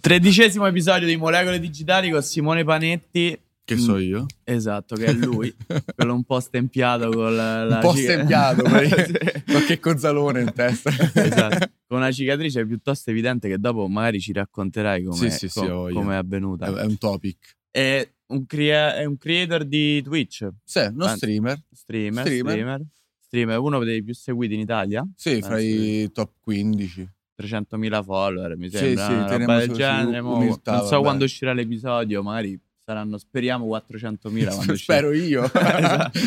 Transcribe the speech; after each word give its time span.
Tredicesimo 0.00 0.66
episodio 0.66 1.06
di 1.08 1.16
Molecole 1.16 1.58
Digitali 1.58 2.10
con 2.10 2.22
Simone 2.22 2.62
Panetti. 2.64 3.38
Che 3.64 3.76
so 3.76 3.98
io? 3.98 4.26
Esatto, 4.44 4.94
che 4.94 5.06
è 5.06 5.12
lui, 5.12 5.54
quello 5.94 6.14
un 6.14 6.24
po' 6.24 6.40
stempiato 6.40 7.10
con 7.10 7.34
la, 7.34 7.64
la 7.64 7.74
Un 7.76 7.80
po' 7.80 7.94
cica- 7.94 8.12
stempiato, 8.12 8.64
Sì. 8.68 9.42
qualche 9.44 9.78
cozzalone 9.80 10.40
in 10.40 10.52
testa. 10.54 10.90
Esatto, 10.90 11.70
con 11.86 11.98
una 11.98 12.10
cicatrice 12.12 12.64
piuttosto 12.66 13.10
evidente 13.10 13.48
che 13.48 13.58
dopo 13.58 13.86
magari 13.88 14.20
ci 14.20 14.32
racconterai 14.32 15.02
come 15.02 15.30
Sì, 15.30 15.48
sì, 15.48 15.58
com- 15.58 16.08
è 16.10 16.12
È, 16.12 16.16
avvenuta. 16.16 16.66
è 16.80 16.84
un 16.84 16.96
topic. 16.96 17.56
È 17.70 18.08
un, 18.28 18.46
crea- 18.46 18.94
è 18.96 19.04
un 19.04 19.18
creator 19.18 19.64
di 19.64 20.00
Twitch, 20.02 20.48
Sì, 20.64 20.78
uno 20.80 21.04
Ah, 21.04 21.16
streamer. 21.16 21.60
streamer, 21.72 22.24
Streamer. 22.26 22.80
streamer, 23.20 23.58
uno 23.58 23.82
dei 23.84 24.02
più 24.02 24.14
seguiti 24.14 24.54
in 24.54 24.60
Italia, 24.60 25.06
Sì, 25.16 25.42
fra 25.42 25.58
sì. 25.58 26.02
i 26.02 26.12
top 26.12 26.32
15. 26.40 27.06
300.000 27.40 28.02
follower 28.02 28.56
mi 28.56 28.68
Sì, 28.70 28.76
sembra, 28.78 29.06
sì, 29.06 29.12
una 29.12 29.24
teniamo 29.26 29.52
roba 29.52 29.66
del 29.66 29.76
genere. 29.76 30.20
mo- 30.20 30.36
umiltà, 30.36 30.72
non 30.72 30.80
so 30.82 30.88
vabbè. 30.90 31.02
quando 31.02 31.24
uscirà 31.24 31.52
l'episodio, 31.52 32.22
magari 32.22 32.60
saranno, 32.84 33.18
speriamo 33.18 33.66
400.000 33.66 34.54
quando 34.54 34.72
uscirà. 34.72 34.96
Spero 34.98 35.12
io. 35.12 35.44
Esatto. 35.52 36.18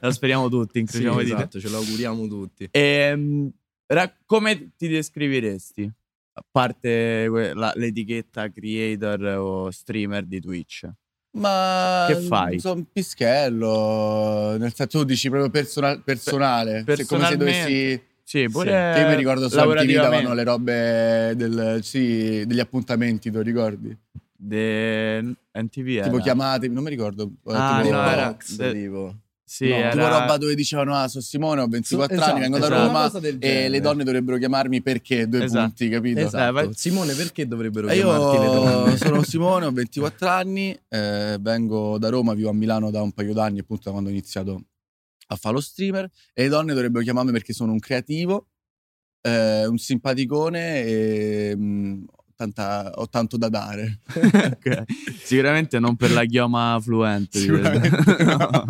Lo 0.00 0.10
speriamo 0.12 0.48
tutti, 0.48 0.72
Sì, 0.72 0.78
incrociamo 0.80 1.22
dita. 1.22 1.36
esatto, 1.36 1.60
ce 1.60 1.68
lo 1.68 1.76
auguriamo 1.78 2.26
tutti. 2.26 2.68
Ehm, 2.70 3.50
ra- 3.86 4.16
come 4.24 4.70
ti 4.76 4.88
descriveresti? 4.88 5.92
A 6.38 6.44
parte 6.50 7.28
que- 7.32 7.54
la- 7.54 7.72
l'etichetta 7.76 8.50
creator 8.50 9.22
o 9.38 9.70
streamer 9.70 10.24
di 10.24 10.40
Twitch. 10.40 10.88
Ma 11.38 12.06
Che 12.08 12.14
fai? 12.20 12.58
Sono 12.60 12.76
un 12.80 12.84
pischello. 12.92 14.56
Nel 14.58 14.72
senso, 14.74 14.98
tu 14.98 15.04
dici 15.04 15.28
proprio 15.28 15.50
persona- 15.50 15.98
personale. 16.00 16.82
Pe- 16.84 16.96
Se- 16.96 17.06
come 17.06 17.26
se 17.26 17.36
dovessi. 17.36 18.02
Sì, 18.28 18.48
pure 18.50 18.92
Che 18.92 19.00
io 19.02 19.06
mi 19.08 19.14
ricordo 19.14 19.42
su 19.48 19.54
MTV 19.54 19.60
lavorativamente. 19.60 20.16
davano 20.16 20.34
le 20.34 20.42
robe 20.42 21.32
del, 21.36 21.78
sì, 21.84 22.44
degli 22.44 22.58
appuntamenti, 22.58 23.30
te 23.30 23.36
lo 23.36 23.42
ricordi? 23.42 23.96
De... 24.36 25.22
NTV 25.52 25.88
era. 25.88 26.04
Tipo 26.06 26.18
chiamate, 26.18 26.66
non 26.66 26.82
mi 26.82 26.90
ricordo. 26.90 27.30
Ah, 27.44 27.80
tipo, 27.82 27.94
no, 27.94 28.02
era- 28.10 28.26
Box, 28.30 28.56
de- 28.56 28.72
tipo. 28.72 29.14
Sì, 29.48 29.68
no, 29.68 29.76
era... 29.76 29.90
tipo 29.90 30.08
roba 30.08 30.36
dove 30.38 30.56
dicevano 30.56 30.96
ah 30.96 31.06
sono 31.06 31.22
Simone 31.22 31.60
ho 31.60 31.68
24 31.68 32.16
Esatto, 32.16 32.30
anni 32.32 32.40
vengo 32.40 32.58
da 32.58 32.66
esatto. 32.66 32.84
Roma 32.86 33.02
cosa 33.02 33.20
del 33.20 33.36
e 33.38 33.68
le 33.68 33.80
donne 33.80 34.02
dovrebbero 34.02 34.38
chiamarmi 34.38 34.82
perché 34.82 35.28
due 35.28 35.44
Esatto. 35.44 35.66
punti 35.66 35.88
capito 35.88 36.18
Esatto. 36.18 36.52
vai- 36.52 36.70
Simone, 36.74 37.14
perché 37.14 37.46
dovrebbero 37.46 37.86
E 37.86 37.94
chiamarti 37.94 38.38
le 38.40 38.44
io 38.44 38.52
donne? 38.52 38.96
sono 38.98 39.22
Simone 39.22 39.66
ho 39.66 39.70
24 39.70 40.28
anni 40.28 40.76
eh, 40.88 41.36
vengo 41.40 41.96
da 41.96 42.08
Roma 42.08 42.34
vivo 42.34 42.48
a 42.50 42.52
Milano 42.54 42.90
da 42.90 43.02
un 43.02 43.12
paio 43.12 43.32
d'anni 43.32 43.60
appunto 43.60 43.82
da 43.84 43.92
quando 43.92 44.08
ho 44.08 44.12
iniziato 44.12 44.62
a 45.26 45.36
fare 45.36 45.54
lo 45.54 45.60
streamer 45.60 46.08
e 46.32 46.42
le 46.44 46.48
donne 46.48 46.72
dovrebbero 46.72 47.02
chiamarmi 47.04 47.32
perché 47.32 47.52
sono 47.52 47.72
un 47.72 47.78
creativo 47.78 48.48
eh, 49.22 49.66
un 49.66 49.76
simpaticone 49.78 50.84
e 50.84 51.56
mh, 51.56 52.04
tanta- 52.36 52.92
ho 52.94 53.08
tanto 53.08 53.36
da 53.36 53.48
dare 53.48 54.00
Ok. 54.14 54.84
Sicuramente 55.22 55.78
non 55.80 55.96
per 55.96 56.12
la 56.12 56.24
chioma 56.24 56.78
fluente. 56.80 57.44
no. 58.24 58.64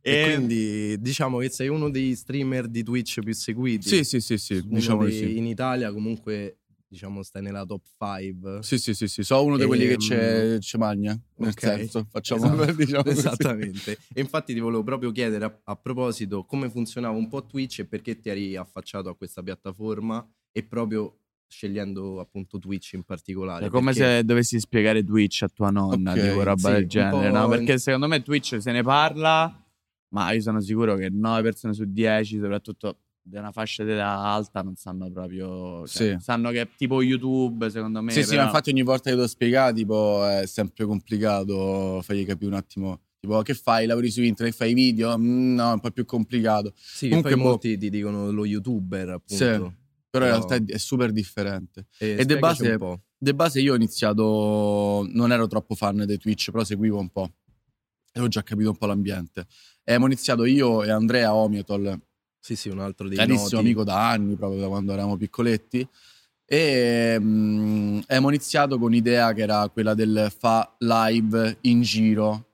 E 0.00 0.12
E- 0.12 0.24
quindi 0.24 1.00
diciamo 1.00 1.38
che 1.38 1.50
sei 1.50 1.68
uno 1.68 1.90
dei 1.90 2.14
streamer 2.14 2.68
di 2.68 2.82
Twitch 2.84 3.20
più 3.20 3.34
seguiti. 3.34 3.88
sì 3.88 4.04
sì 4.04 4.20
sì 4.20 4.38
sì 4.38 4.62
diciamo 4.64 5.04
di 5.04 5.10
dei- 5.10 5.18
sì 5.18 5.36
In 5.36 5.46
Italia 5.46 5.92
comunque 5.92 6.58
diciamo 6.96 7.22
stai 7.22 7.42
nella 7.42 7.64
top 7.66 7.82
5. 7.98 8.62
Sì, 8.62 8.78
sì, 8.78 8.94
sì, 8.94 9.06
sì, 9.06 9.22
sono 9.22 9.44
uno 9.44 9.56
di 9.58 9.66
quelli 9.66 9.84
che 9.86 9.92
Ehm, 9.92 9.98
c'è, 9.98 10.58
c'è 10.58 10.78
magna, 10.78 11.18
nel 11.36 11.50
ok. 11.50 11.60
senso, 11.60 12.06
facciamo 12.10 12.46
Esatto. 12.62 12.72
diciamo. 12.72 13.04
Esattamente. 13.04 13.98
E 14.14 14.20
infatti 14.20 14.54
ti 14.54 14.60
volevo 14.60 14.82
proprio 14.82 15.12
chiedere 15.12 15.44
a, 15.44 15.60
a 15.64 15.76
proposito 15.76 16.44
come 16.44 16.70
funzionava 16.70 17.16
un 17.16 17.28
po' 17.28 17.44
Twitch 17.44 17.80
e 17.80 17.84
perché 17.86 18.18
ti 18.18 18.30
eri 18.30 18.56
affacciato 18.56 19.08
a 19.10 19.14
questa 19.16 19.42
piattaforma 19.42 20.26
e 20.50 20.64
proprio 20.64 21.18
scegliendo 21.48 22.18
appunto 22.18 22.58
Twitch 22.58 22.94
in 22.94 23.04
particolare. 23.04 23.66
È 23.66 23.68
come 23.68 23.92
perché- 23.92 24.16
se 24.16 24.24
dovessi 24.24 24.58
spiegare 24.58 25.04
Twitch 25.04 25.42
a 25.42 25.48
tua 25.48 25.68
nonna, 25.70 26.12
Ok, 26.12 26.20
tipo 26.20 26.42
roba 26.42 26.68
sì, 26.68 26.74
del 26.74 26.86
genere, 26.88 27.30
no? 27.30 27.44
in- 27.44 27.50
Perché 27.50 27.78
secondo 27.78 28.08
me 28.08 28.22
Twitch 28.22 28.56
se 28.60 28.72
ne 28.72 28.82
parla, 28.82 29.64
ma 30.14 30.32
io 30.32 30.40
sono 30.40 30.60
sicuro 30.60 30.96
che 30.96 31.08
9 31.10 31.42
persone 31.42 31.74
su 31.74 31.84
10, 31.86 32.38
soprattutto 32.40 33.00
di 33.28 33.36
una 33.36 33.50
fascia 33.50 33.82
d'età 33.82 34.06
alta, 34.18 34.62
non 34.62 34.76
sanno 34.76 35.10
proprio. 35.10 35.84
cioè, 35.86 36.12
Sì. 36.12 36.16
Sanno 36.22 36.50
che 36.50 36.60
è 36.60 36.68
tipo 36.76 37.02
YouTube, 37.02 37.68
secondo 37.70 38.00
me. 38.00 38.12
Sì, 38.12 38.22
sì, 38.22 38.28
però- 38.30 38.42
ma 38.42 38.46
infatti 38.48 38.70
ogni 38.70 38.82
volta 38.82 39.10
che 39.10 39.16
devo 39.16 39.26
spiegare, 39.26 39.72
tipo, 39.74 40.24
è 40.24 40.46
sempre 40.46 40.84
complicato 40.84 42.00
fargli 42.02 42.24
capire 42.24 42.50
un 42.50 42.56
attimo. 42.56 43.00
Tipo, 43.18 43.42
che 43.42 43.54
fai? 43.54 43.86
Lavori 43.86 44.10
su 44.10 44.22
internet? 44.22 44.54
Fai 44.54 44.74
video? 44.74 45.18
Mm, 45.18 45.54
no, 45.54 45.70
è 45.70 45.72
un 45.72 45.80
po' 45.80 45.90
più 45.90 46.04
complicato. 46.04 46.72
Sì, 46.76 47.08
Comunque, 47.08 47.32
poi 47.32 47.40
boh. 47.42 47.48
molti 47.48 47.76
ti 47.78 47.90
dicono 47.90 48.30
lo 48.30 48.44
youtuber 48.44 49.08
appunto. 49.08 49.34
Sì. 49.34 49.72
Però 50.08 50.24
in 50.24 50.30
No. 50.30 50.46
realtà 50.46 50.72
è, 50.72 50.78
super 50.78 51.10
differente. 51.10 51.86
E, 51.98 52.14
de 52.14 52.22
spiegaci 52.22 52.38
base- 52.40 52.70
un 52.70 52.78
po'. 52.78 53.00
De 53.18 53.34
base 53.34 53.60
io 53.60 53.72
ho 53.72 53.76
iniziato, 53.76 55.06
non 55.12 55.32
ero 55.32 55.46
troppo 55.46 55.74
fan 55.74 56.04
di 56.06 56.16
Twitch, 56.18 56.50
però 56.52 56.62
seguivo 56.64 56.98
un 56.98 57.08
po'. 57.10 57.32
E 58.12 58.20
ho 58.20 58.28
già 58.28 58.42
capito 58.42 58.70
un 58.70 58.76
po' 58.76 58.86
l'ambiente. 58.86 59.40
E 59.40 59.92
abbiamo 59.92 60.06
iniziato 60.06 60.44
io 60.44 60.82
e 60.84 60.90
Andrea 60.90 61.34
Omiotol, 61.34 62.00
Sì, 62.46 62.54
sì, 62.54 62.68
un 62.68 62.78
altro 62.78 63.08
dei 63.08 63.16
carissimo 63.16 63.42
noti. 63.42 63.56
amico 63.56 63.82
da 63.82 64.08
anni, 64.08 64.36
proprio 64.36 64.60
da 64.60 64.68
quando 64.68 64.92
eravamo 64.92 65.16
piccoletti. 65.16 65.84
E 66.44 67.16
mm, 67.18 67.98
abbiamo 68.02 68.28
iniziato 68.28 68.78
con 68.78 68.92
l'idea 68.92 69.32
che 69.32 69.42
era 69.42 69.68
quella 69.68 69.94
del 69.94 70.32
fa 70.38 70.76
live 70.78 71.58
in 71.62 71.82
giro 71.82 72.44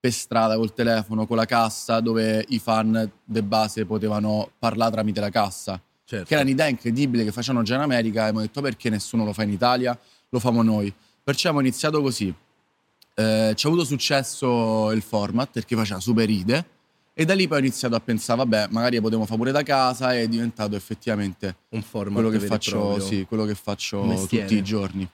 per 0.00 0.12
strada 0.12 0.56
col 0.56 0.72
telefono, 0.72 1.26
con 1.26 1.36
la 1.36 1.44
cassa, 1.44 2.00
dove 2.00 2.42
i 2.48 2.58
fan 2.58 3.12
de 3.22 3.42
base 3.42 3.84
potevano 3.84 4.50
parlare 4.58 4.92
tramite 4.92 5.20
la 5.20 5.28
cassa. 5.28 5.78
Certo. 6.06 6.24
Che 6.24 6.32
era 6.32 6.42
un'idea 6.42 6.68
incredibile 6.68 7.22
che 7.22 7.30
facevano 7.30 7.62
già 7.64 7.74
in 7.74 7.82
America. 7.82 8.20
E 8.20 8.22
abbiamo 8.22 8.40
detto 8.40 8.62
perché 8.62 8.88
nessuno 8.88 9.26
lo 9.26 9.34
fa 9.34 9.42
in 9.42 9.50
Italia, 9.50 9.98
lo 10.30 10.38
famo 10.38 10.62
noi. 10.62 10.90
Perciò 11.22 11.50
abbiamo 11.50 11.66
iniziato 11.66 12.00
così. 12.00 12.34
Eh, 13.14 13.52
ci 13.54 13.66
ha 13.66 13.68
avuto 13.68 13.84
successo 13.84 14.90
il 14.92 15.02
format 15.02 15.50
perché 15.50 15.76
faceva 15.76 16.00
super 16.00 16.24
ride. 16.24 16.72
E 17.16 17.24
da 17.24 17.32
lì 17.32 17.46
poi 17.46 17.58
ho 17.58 17.60
iniziato 17.60 17.94
a 17.94 18.00
pensare, 18.00 18.38
vabbè, 18.38 18.66
magari 18.70 19.00
potevo 19.00 19.24
fare 19.24 19.38
pure 19.38 19.52
da 19.52 19.62
casa 19.62 20.12
e 20.12 20.22
è 20.22 20.28
diventato 20.28 20.74
effettivamente 20.74 21.58
un 21.68 21.82
format 21.82 22.20
quello 22.20 22.36
che 22.36 22.44
faccio, 22.44 22.98
sì, 22.98 23.24
quello 23.24 23.44
che 23.44 23.54
faccio 23.54 24.02
mestiere. 24.02 24.46
tutti 24.46 24.58
i 24.58 24.64
giorni. 24.64 25.08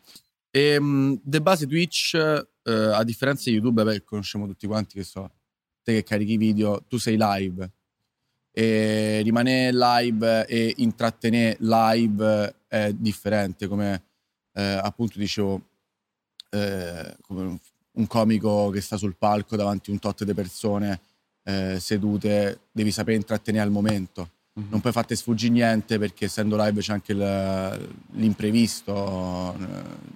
E 0.50 0.81
mh, 0.81 1.21
de 1.22 1.43
base 1.43 1.66
Twitch, 1.66 2.15
eh, 2.15 2.72
a 2.72 3.05
differenza 3.05 3.50
di 3.50 3.56
YouTube, 3.56 3.84
beh, 3.84 4.03
conosciamo 4.03 4.47
tutti 4.47 4.66
quanti 4.66 4.94
che 4.94 5.05
so, 5.05 5.31
te 5.83 5.93
che 5.93 6.03
carichi 6.03 6.39
video, 6.39 6.83
tu 6.89 6.97
sei 6.97 7.16
live. 7.19 7.71
E 8.50 9.21
rimanere 9.22 9.77
live 9.77 10.47
e 10.47 10.72
intrattenere 10.78 11.59
live 11.60 12.55
è 12.66 12.93
differente, 12.94 13.69
come 13.69 14.05
eh, 14.55 14.62
appunto 14.62 15.19
dicevo, 15.19 15.66
eh, 16.49 17.15
come 17.21 17.60
un 17.93 18.06
comico 18.06 18.71
che 18.71 18.81
sta 18.81 18.97
sul 18.97 19.16
palco 19.16 19.55
davanti 19.55 19.91
a 19.91 19.93
un 19.93 19.99
tot 19.99 20.25
di 20.25 20.33
persone 20.33 21.00
eh, 21.50 21.81
sedute, 21.81 22.61
devi 22.72 22.91
sapere 22.91 23.16
intrattenere 23.16 23.65
al 23.65 23.71
momento 23.71 24.31
Mhm. 24.53 24.66
non 24.71 24.81
puoi 24.81 24.93
farti 24.93 25.15
sfuggire 25.15 25.53
niente 25.53 25.97
perché 25.97 26.25
essendo 26.25 26.56
live 26.62 26.81
c'è 26.81 26.93
anche 26.93 27.15
l'imprevisto, 28.12 29.55
eh, 29.59 29.65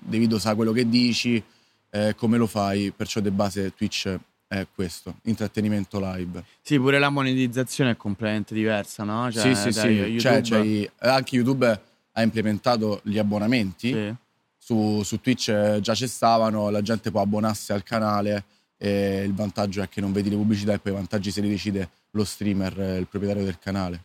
devi 0.00 0.26
dosare 0.26 0.56
quello 0.56 0.72
che 0.72 0.88
dici, 0.88 1.42
eh, 1.90 2.14
come 2.16 2.36
lo 2.36 2.46
fai, 2.46 2.90
perciò 2.94 3.20
de 3.20 3.30
base 3.30 3.72
Twitch 3.74 4.12
è 4.46 4.66
questo, 4.74 5.16
intrattenimento 5.22 5.98
live. 6.00 6.44
Sì, 6.60 6.78
pure 6.78 6.98
la 6.98 7.10
monetizzazione 7.10 7.92
è 7.92 7.96
completamente 7.96 8.54
diversa, 8.54 9.04
no? 9.04 9.30
Cioè, 9.30 9.54
sì, 9.54 9.72
sì, 9.72 9.72
sì, 9.78 9.86
YouTube- 9.86 10.18
Cioè, 10.20 10.40
c'hai- 10.42 10.90
anche 10.98 11.36
YouTube 11.36 11.80
ha 12.12 12.22
implementato 12.22 13.00
gli 13.04 13.18
abbonamenti, 13.18 13.92
sì. 13.92 14.14
su, 14.58 15.02
su 15.02 15.20
Twitch 15.20 15.48
eh, 15.48 15.78
già 15.80 15.94
ci 15.94 16.06
stavano, 16.06 16.70
la 16.70 16.82
gente 16.82 17.10
può 17.10 17.20
abbonarsi 17.20 17.72
al 17.72 17.82
canale 17.82 18.44
e 18.84 19.22
il 19.24 19.32
vantaggio 19.34 19.80
è 19.80 19.88
che 19.88 20.02
non 20.02 20.12
vedi 20.12 20.28
le 20.28 20.36
pubblicità 20.36 20.74
e 20.74 20.78
poi 20.78 20.92
i 20.92 20.94
vantaggi 20.94 21.30
se 21.30 21.40
li 21.40 21.48
decide 21.48 21.88
lo 22.10 22.22
streamer, 22.24 22.78
eh, 22.80 22.98
il 22.98 23.06
proprietario 23.06 23.44
del 23.44 23.58
canale. 23.58 24.02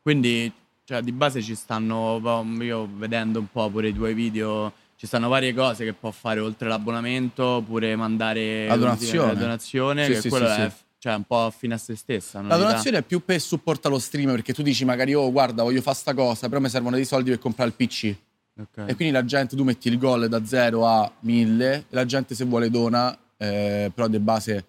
Quindi, 0.00 0.50
cioè, 0.84 1.02
di 1.02 1.12
base 1.12 1.42
ci 1.42 1.54
stanno, 1.54 2.18
io 2.60 2.88
vedendo 2.96 3.38
un 3.40 3.46
po' 3.52 3.68
pure 3.68 3.88
i 3.88 3.94
tuoi 3.94 4.14
video, 4.14 4.72
ci 4.96 5.06
stanno 5.06 5.28
varie 5.28 5.52
cose 5.52 5.84
che 5.84 5.92
può 5.92 6.10
fare 6.10 6.40
oltre 6.40 6.68
l'abbonamento, 6.68 7.62
pure 7.66 7.94
mandare 7.94 8.66
La 8.68 8.76
donazione. 8.76 9.32
la 9.34 9.38
donazione, 9.38 10.04
Sì, 10.06 10.12
che 10.12 10.20
sì, 10.22 10.28
quello 10.30 10.48
sì, 10.48 10.60
è 10.60 10.70
sì. 10.70 10.76
cioè, 10.98 11.14
un 11.14 11.24
po' 11.24 11.52
fine 11.56 11.74
a 11.74 11.78
se 11.78 11.94
stessa. 11.94 12.40
La 12.40 12.56
donazione 12.56 12.98
è 12.98 13.02
più 13.02 13.22
per 13.24 13.38
supportare 13.40 13.94
lo 13.94 14.00
streamer 14.00 14.34
perché 14.36 14.54
tu 14.54 14.62
dici 14.62 14.84
magari 14.86 15.12
oh 15.14 15.30
guarda 15.30 15.62
voglio 15.62 15.82
fare 15.82 15.96
sta 15.96 16.14
cosa 16.14 16.48
però 16.48 16.60
mi 16.60 16.68
servono 16.70 16.96
dei 16.96 17.04
soldi 17.04 17.30
per 17.30 17.38
comprare 17.38 17.70
il 17.70 17.76
PC 17.76 18.14
Ok. 18.60 18.84
e 18.86 18.94
quindi 18.96 19.12
la 19.14 19.24
gente 19.24 19.56
tu 19.56 19.64
metti 19.64 19.88
il 19.88 19.96
gol 19.98 20.28
da 20.28 20.44
0 20.44 20.86
a 20.86 21.10
1000 21.20 21.74
e 21.74 21.84
la 21.88 22.04
gente 22.04 22.34
se 22.34 22.44
vuole 22.44 22.68
dona 22.70 23.16
eh, 23.42 23.90
però 23.94 24.06
di 24.08 24.18
base 24.20 24.66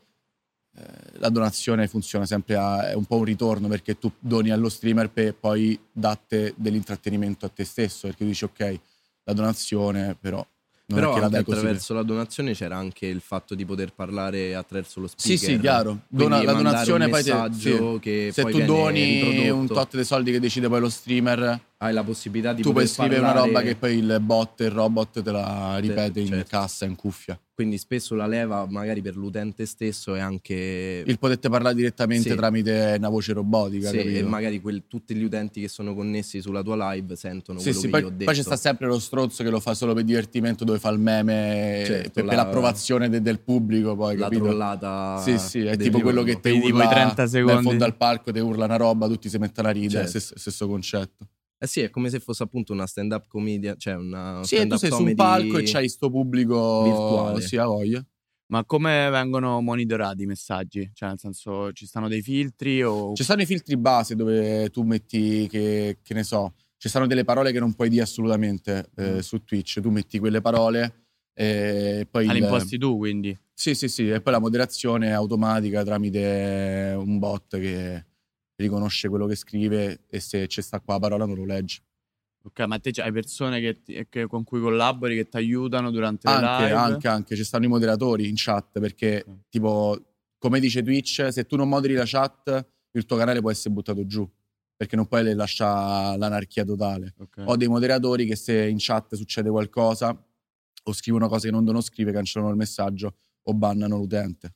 eh, 0.75 0.81
la 1.19 1.29
donazione 1.29 1.87
funziona 1.87 2.25
sempre 2.25 2.55
a, 2.55 2.89
è 2.89 2.93
un 2.95 3.05
po' 3.05 3.17
un 3.17 3.23
ritorno 3.25 3.67
perché 3.67 3.97
tu 3.99 4.11
doni 4.19 4.49
allo 4.49 4.69
streamer 4.69 5.09
per 5.09 5.35
poi 5.35 5.79
date 5.91 6.53
dell'intrattenimento 6.57 7.45
a 7.45 7.49
te 7.49 7.63
stesso 7.63 8.07
perché 8.07 8.25
dici 8.25 8.43
ok 8.43 8.79
la 9.25 9.33
donazione 9.33 10.17
però 10.19 10.45
non 10.85 10.99
Però 10.99 11.17
la 11.17 11.27
attraverso 11.37 11.93
la 11.93 12.03
donazione 12.03 12.53
c'era 12.53 12.75
anche 12.75 13.05
il 13.05 13.21
fatto 13.21 13.55
di 13.55 13.63
poter 13.65 13.93
parlare 13.93 14.53
attraverso 14.53 14.99
lo 14.99 15.07
sì 15.07 15.37
speaker. 15.37 15.49
sì 15.55 15.59
chiaro 15.61 15.89
Quindi 16.09 16.23
Dona- 16.25 16.43
la 16.43 16.53
donazione 16.53 17.05
un 17.05 17.11
poi 17.11 17.23
te- 17.23 17.49
sì. 17.53 17.99
che 18.01 18.29
se 18.33 18.41
poi 18.41 18.51
tu 18.51 18.63
doni 18.65 19.21
riprodotto. 19.21 19.55
un 19.55 19.67
tot 19.67 19.95
dei 19.95 20.03
soldi 20.03 20.31
che 20.31 20.39
decide 20.41 20.67
poi 20.67 20.79
lo 20.81 20.89
streamer 20.89 21.59
hai 21.83 21.93
la 21.93 22.03
possibilità 22.03 22.53
di 22.53 22.61
tu 22.61 22.71
puoi 22.71 22.87
scrivere 22.87 23.19
una 23.19 23.33
parlare- 23.33 23.47
roba 23.53 23.61
che 23.61 23.75
poi 23.75 23.97
il 23.97 24.17
bot, 24.21 24.61
il 24.61 24.71
robot 24.71 25.21
te 25.21 25.31
la 25.31 25.77
ripete 25.79 26.19
in 26.21 26.27
certo. 26.27 26.47
cassa, 26.49 26.85
in 26.85 26.95
cuffia. 26.95 27.37
Quindi 27.55 27.77
spesso 27.77 28.15
la 28.15 28.25
leva, 28.25 28.65
magari 28.67 29.01
per 29.03 29.15
l'utente 29.15 29.67
stesso, 29.67 30.15
è 30.15 30.19
anche. 30.19 31.03
Il 31.05 31.19
potete 31.19 31.49
parlare 31.49 31.75
direttamente 31.75 32.29
Sì. 32.31 32.35
tramite 32.35 32.95
una 32.97 33.09
voce 33.09 33.31
robotica, 33.33 33.89
Sì, 33.89 33.97
capito? 33.97 34.17
e 34.17 34.23
magari 34.23 34.59
quel- 34.59 34.83
tutti 34.87 35.13
gli 35.13 35.23
utenti 35.23 35.61
che 35.61 35.67
sono 35.67 35.93
connessi 35.93 36.41
sulla 36.41 36.63
tua 36.63 36.93
live 36.93 37.15
sentono 37.15 37.59
Sì, 37.59 37.65
quello 37.65 37.79
sì, 37.79 37.85
che 37.85 37.91
poi, 37.91 37.99
io 38.01 38.07
ho 38.07 38.09
detto. 38.09 38.25
poi 38.25 38.33
c'è 38.33 38.41
sta 38.41 38.55
sempre 38.55 38.87
lo 38.87 38.97
stronzo 38.97 39.43
che 39.43 39.49
lo 39.51 39.59
fa 39.59 39.75
solo 39.75 39.93
per 39.93 40.03
divertimento, 40.03 40.63
dove 40.63 40.79
fa 40.79 40.89
il 40.89 40.97
meme 40.99 41.83
Certo, 41.85 42.01
per, 42.09 42.11
per 42.11 42.25
la- 42.25 42.35
l'approvazione 42.35 43.07
de- 43.09 43.21
del 43.21 43.39
pubblico. 43.39 43.95
Poi, 43.95 44.15
la 44.17 44.23
capito? 44.23 44.43
trollata. 44.45 45.21
Sì, 45.21 45.37
sì, 45.37 45.59
è 45.59 45.77
tipo 45.77 45.99
quello 46.01 46.23
che 46.23 46.31
giorno. 46.31 46.41
te 46.41 46.49
Quindi 46.49 46.65
tipo 46.67 46.77
urla 46.79 46.89
i 46.89 46.93
30 46.93 47.13
dal 47.21 47.29
secondi. 47.29 47.63
fondo 47.63 47.83
al 47.85 47.95
palco, 47.97 48.31
te 48.31 48.39
urla 48.39 48.65
una 48.65 48.77
roba, 48.77 49.07
tutti 49.07 49.29
si 49.29 49.37
mettono 49.37 49.67
a 49.67 49.71
ridere, 49.71 49.91
Certo. 50.05 50.09
stesso, 50.09 50.33
stesso 50.39 50.67
concetto. 50.67 51.27
Eh 51.63 51.67
sì, 51.67 51.79
è 51.79 51.89
come 51.89 52.09
se 52.09 52.19
fosse 52.19 52.43
appunto 52.43 52.73
una 52.73 52.85
stand-up 52.85 53.25
comedian, 53.29 53.79
cioè 53.79 53.95
una 53.95 54.41
Sì, 54.43 54.67
tu 54.67 54.75
sei 54.75 54.91
su 54.91 55.01
un 55.01 55.15
palco 55.15 55.57
e 55.57 55.63
c'hai 55.63 55.87
sto 55.87 56.09
pubblico 56.09 56.81
virtuale. 56.83 57.39
Sì, 57.39 57.55
a 57.55 57.63
voglia. 57.65 58.05
Ma 58.47 58.65
come 58.65 59.09
vengono 59.09 59.61
monitorati 59.61 60.23
i 60.23 60.25
messaggi? 60.25 60.91
Cioè, 60.93 61.07
nel 61.07 61.19
senso, 61.19 61.71
ci 61.71 61.85
stanno 61.85 62.09
dei 62.09 62.21
filtri 62.21 62.83
o... 62.83 63.13
Ci 63.13 63.23
stanno 63.23 63.43
i 63.43 63.45
filtri 63.45 63.77
base 63.77 64.13
dove 64.17 64.69
tu 64.71 64.83
metti 64.83 65.47
che, 65.47 65.99
che 66.03 66.13
ne 66.13 66.23
so, 66.23 66.55
ci 66.75 66.89
stanno 66.89 67.07
delle 67.07 67.23
parole 67.23 67.53
che 67.53 67.59
non 67.59 67.73
puoi 67.73 67.87
dire 67.87 68.01
assolutamente 68.01 68.89
eh, 68.97 69.11
Mm. 69.13 69.17
su 69.19 69.41
Twitch. 69.45 69.79
Tu 69.79 69.89
metti 69.89 70.19
quelle 70.19 70.41
parole 70.41 71.05
e 71.33 72.05
poi. 72.11 72.27
Ah, 72.27 72.33
il- 72.33 72.39
li 72.39 72.43
imposti 72.43 72.77
tu, 72.77 72.97
quindi? 72.97 73.39
Sì, 73.53 73.73
sì, 73.73 73.87
sì, 73.87 74.09
e 74.09 74.19
poi 74.19 74.33
la 74.33 74.39
moderazione 74.39 75.07
è 75.07 75.11
automatica 75.11 75.81
tramite 75.85 76.93
un 76.97 77.19
bot 77.19 77.57
che 77.57 78.05
riconosce 78.55 79.09
quello 79.09 79.25
che 79.25 79.35
scrive 79.35 80.01
e 80.07 80.19
se 80.19 80.47
c'è 80.47 80.61
sta 80.61 80.79
qua 80.79 80.93
la 80.95 80.99
parola 80.99 81.25
non 81.25 81.35
lo 81.35 81.45
legge. 81.45 81.81
Ok, 82.45 82.59
ma 82.61 82.77
te 82.77 82.91
hai 83.01 83.11
persone 83.11 83.61
che 83.61 83.81
ti- 83.81 84.05
che- 84.09 84.27
con 84.27 84.43
cui 84.43 84.59
collabori 84.59 85.15
che 85.15 85.27
ti 85.29 85.37
aiutano 85.37 85.91
durante 85.91 86.27
le 86.27 86.33
Anche, 86.33 86.63
live? 86.63 86.73
anche, 86.73 87.07
anche, 87.07 87.35
ci 87.35 87.43
stanno 87.43 87.65
i 87.65 87.69
moderatori 87.69 88.27
in 88.27 88.33
chat 88.35 88.79
perché, 88.79 89.23
Ok. 89.25 89.35
tipo, 89.49 89.97
come 90.37 90.59
dice 90.59 90.83
Twitch, 90.83 91.29
se 91.31 91.45
tu 91.45 91.55
non 91.55 91.69
moderi 91.69 91.93
la 91.93 92.03
chat, 92.05 92.67
il 92.91 93.05
tuo 93.05 93.15
canale 93.17 93.39
può 93.39 93.49
essere 93.49 93.73
buttato 93.73 94.05
giù 94.05 94.29
perché 94.75 94.95
non 94.97 95.07
puoi 95.07 95.33
lasciare 95.33 96.17
l'anarchia 96.17 96.65
totale. 96.65 97.13
Ok. 97.19 97.43
Ho 97.45 97.55
dei 97.55 97.69
moderatori 97.69 98.25
che 98.25 98.35
se 98.35 98.67
in 98.67 98.75
chat 98.77 99.15
succede 99.15 99.49
qualcosa 99.49 100.09
o 100.85 100.91
scrivono 100.93 101.29
cose 101.29 101.47
che 101.47 101.53
non 101.53 101.63
devono 101.63 101.81
scrivere, 101.81 102.17
cancellano 102.17 102.51
il 102.51 102.57
messaggio 102.57 103.15
o 103.43 103.53
bannano 103.53 103.95
l'utente. 103.97 104.53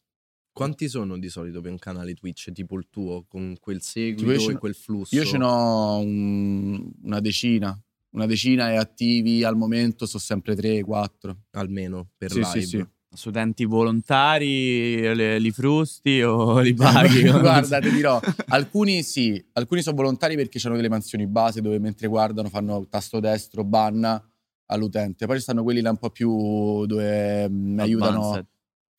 Quanti 0.57 0.89
sono 0.89 1.17
di 1.19 1.29
solito 1.29 1.61
per 1.61 1.71
un 1.71 1.77
canale 1.77 2.13
Twitch 2.15 2.51
tipo 2.51 2.77
il 2.77 2.87
tuo, 2.89 3.25
con 3.27 3.55
quel 3.59 3.81
seguito 3.81 4.49
e 4.49 4.57
quel 4.57 4.73
flusso? 4.75 5.15
Io 5.15 5.23
ce 5.23 5.37
n'ho 5.37 5.97
un- 5.99 6.91
una 7.03 7.19
decina, 7.19 7.79
una 8.11 8.25
decina 8.25 8.71
e 8.71 8.75
attivi 8.77 9.43
al 9.43 9.55
momento 9.55 10.05
sono 10.07 10.21
sempre 10.23 10.55
3-4. 10.55 11.43
almeno 11.51 12.09
per 12.17 12.31
Sì, 12.31 12.39
live. 12.39 12.61
sì, 12.61 12.67
sì. 12.67 12.85
Studenti 13.09 13.65
volontari, 13.65 14.99
le- 15.15 15.39
li 15.39 15.51
frusti 15.51 16.21
o 16.21 16.59
li 16.61 16.73
paghi? 16.73 17.21
Guarda, 17.29 17.79
ti 17.79 17.89
dirò, 17.91 18.19
alcuni 18.47 19.01
sì, 19.03 19.43
alcuni 19.53 19.81
sono 19.81 19.95
volontari 19.95 20.35
perché 20.35 20.59
hanno 20.65 20.75
delle 20.75 20.89
mansioni 20.89 21.25
base 21.27 21.61
dove 21.61 21.79
mentre 21.79 22.07
guardano 22.07 22.49
fanno 22.49 22.85
tasto 22.89 23.19
destro, 23.19 23.63
banna 23.63 24.21
all'utente. 24.65 25.25
Poi 25.25 25.37
ci 25.37 25.43
stanno 25.43 25.63
quelli 25.63 25.81
là 25.81 25.91
un 25.91 25.97
po' 25.97 26.09
più 26.09 26.85
dove 26.85 27.47
mm, 27.49 27.73
mi 27.75 27.81
aiutano. 27.81 28.47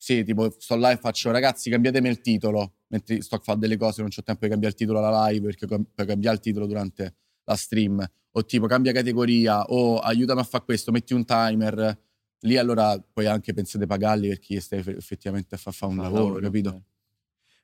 Sì, 0.01 0.23
tipo 0.23 0.49
sto 0.57 0.77
là 0.77 0.91
e 0.91 0.97
faccio 0.97 1.29
ragazzi 1.29 1.69
cambiatemi 1.69 2.07
il 2.07 2.21
titolo, 2.21 2.75
mentre 2.87 3.21
sto 3.21 3.35
a 3.35 3.39
fare 3.39 3.59
delle 3.59 3.75
cose 3.75 4.01
non 4.01 4.09
ho 4.15 4.23
tempo 4.23 4.45
di 4.45 4.49
cambiare 4.49 4.73
il 4.73 4.79
titolo 4.79 4.99
alla 5.05 5.27
live 5.27 5.45
perché 5.47 5.65
puoi 5.67 5.85
cambiare 6.07 6.37
il 6.37 6.41
titolo 6.41 6.65
durante 6.67 7.15
la 7.43 7.55
stream. 7.55 8.09
O 8.31 8.45
tipo 8.45 8.65
cambia 8.67 8.93
categoria 8.93 9.63
o 9.65 9.97
aiutami 9.99 10.39
a 10.39 10.43
fare 10.43 10.63
questo, 10.63 10.91
metti 10.93 11.13
un 11.13 11.25
timer. 11.25 11.99
Lì 12.43 12.55
allora 12.55 12.97
puoi 12.97 13.25
anche 13.25 13.51
pensare 13.53 13.79
di 13.83 13.89
pagarli 13.89 14.29
perché 14.29 14.53
gli 14.55 14.59
stai 14.61 14.79
eff- 14.79 14.87
effettivamente 14.95 15.55
a 15.55 15.57
far 15.57 15.73
fare 15.73 15.91
un 15.91 15.97
lavoro, 15.97 16.23
lavoro, 16.23 16.39
capito? 16.39 16.69
Ma 16.71 16.81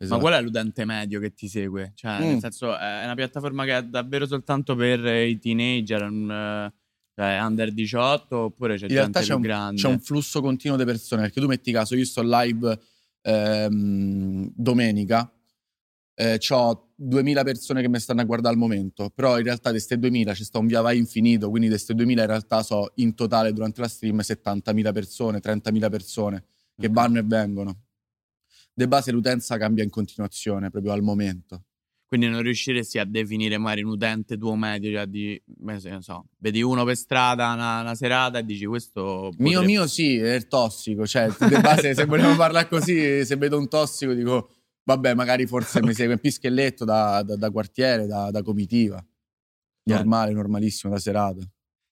Esatto. 0.05 0.19
qual 0.19 0.33
è 0.33 0.41
l'utente 0.41 0.83
medio 0.83 1.21
che 1.21 1.33
ti 1.33 1.47
segue? 1.47 1.93
Cioè, 1.95 2.19
Mm. 2.19 2.27
nel 2.31 2.39
senso, 2.39 2.77
è 2.77 3.03
una 3.05 3.15
piattaforma 3.15 3.63
che 3.63 3.77
è 3.77 3.83
davvero 3.83 4.25
soltanto 4.27 4.75
per 4.75 5.05
i 5.05 5.39
teenager, 5.39 6.01
un, 6.01 6.69
cioè 7.15 7.39
under 7.41 7.71
18, 7.71 8.37
oppure 8.37 8.75
c'è 8.75 8.85
in 8.85 8.89
gente 8.89 9.19
c'è 9.19 9.25
più 9.25 9.35
un, 9.35 9.41
grande? 9.41 9.81
c'è 9.81 9.87
un 9.87 9.99
flusso 9.99 10.41
continuo 10.41 10.77
di 10.77 10.83
persone 10.83 11.23
perché 11.23 11.39
tu 11.39 11.47
metti 11.47 11.71
caso 11.71 11.95
io 11.95 12.05
sto 12.05 12.21
live 12.23 12.79
ehm, 13.21 14.51
domenica 14.53 15.31
eh, 16.13 16.39
ho 16.49 16.91
2000 16.95 17.43
persone 17.43 17.81
che 17.81 17.89
mi 17.89 17.99
stanno 17.99 18.21
a 18.21 18.23
guardare 18.25 18.53
al 18.53 18.59
momento 18.59 19.09
però 19.09 19.37
in 19.37 19.43
realtà 19.43 19.69
di 19.69 19.75
queste 19.75 19.97
2000 19.97 20.33
ci 20.33 20.43
sta 20.43 20.59
un 20.59 20.67
via 20.67 20.81
vai 20.81 20.97
infinito 20.97 21.49
quindi 21.49 21.67
di 21.67 21.73
queste 21.73 21.93
2000 21.93 22.21
in 22.21 22.27
realtà 22.27 22.63
so 22.63 22.91
in 22.95 23.15
totale 23.15 23.53
durante 23.53 23.81
la 23.81 23.87
stream 23.87 24.19
70.000 24.19 24.93
persone 24.93 25.39
30.000 25.39 25.89
persone 25.89 26.45
che 26.77 26.89
vanno 26.89 27.19
e 27.19 27.23
vengono. 27.23 27.83
De 28.73 28.87
base 28.87 29.11
l'utenza 29.11 29.57
cambia 29.57 29.83
in 29.83 29.89
continuazione 29.89 30.69
proprio 30.69 30.91
al 30.91 31.01
momento 31.01 31.63
Quindi 32.07 32.27
non 32.27 32.41
riusciresti 32.43 32.99
a 32.99 33.05
definire 33.05 33.57
magari 33.57 33.81
un 33.81 33.89
utente 33.91 34.37
tuo 34.37 34.55
medio, 34.55 34.91
cioè 34.91 35.07
di, 35.07 35.41
so, 35.99 36.27
vedi 36.37 36.61
uno 36.61 36.83
per 36.83 36.95
strada 36.95 37.51
una, 37.53 37.81
una 37.81 37.95
serata 37.95 38.37
e 38.39 38.45
dici 38.45 38.65
questo... 38.65 39.31
Mio 39.37 39.59
potrebbe- 39.59 39.65
mio 39.65 39.87
sì, 39.87 40.17
è 40.17 40.33
il 40.35 40.47
tossico, 40.47 41.07
cioè 41.07 41.27
di 41.49 41.59
base 41.59 41.95
se 41.95 42.05
vogliamo 42.05 42.35
parlare 42.35 42.67
così, 42.67 43.25
se 43.25 43.35
vedo 43.37 43.57
un 43.57 43.67
tossico 43.67 44.13
dico 44.13 44.51
vabbè 44.83 45.15
magari 45.15 45.47
forse 45.47 45.81
mi 45.81 45.93
segue 45.95 46.13
un 46.13 46.19
pischelletto 46.19 46.85
da, 46.85 47.23
da- 47.23 47.35
da 47.35 47.49
quartiere, 47.49 48.05
da, 48.05 48.29
da 48.29 48.43
comitiva. 48.43 49.03
Chiaro. 49.83 50.01
Normale, 50.03 50.31
normalissimo, 50.31 50.93
da 50.93 50.99
serata. 50.99 51.41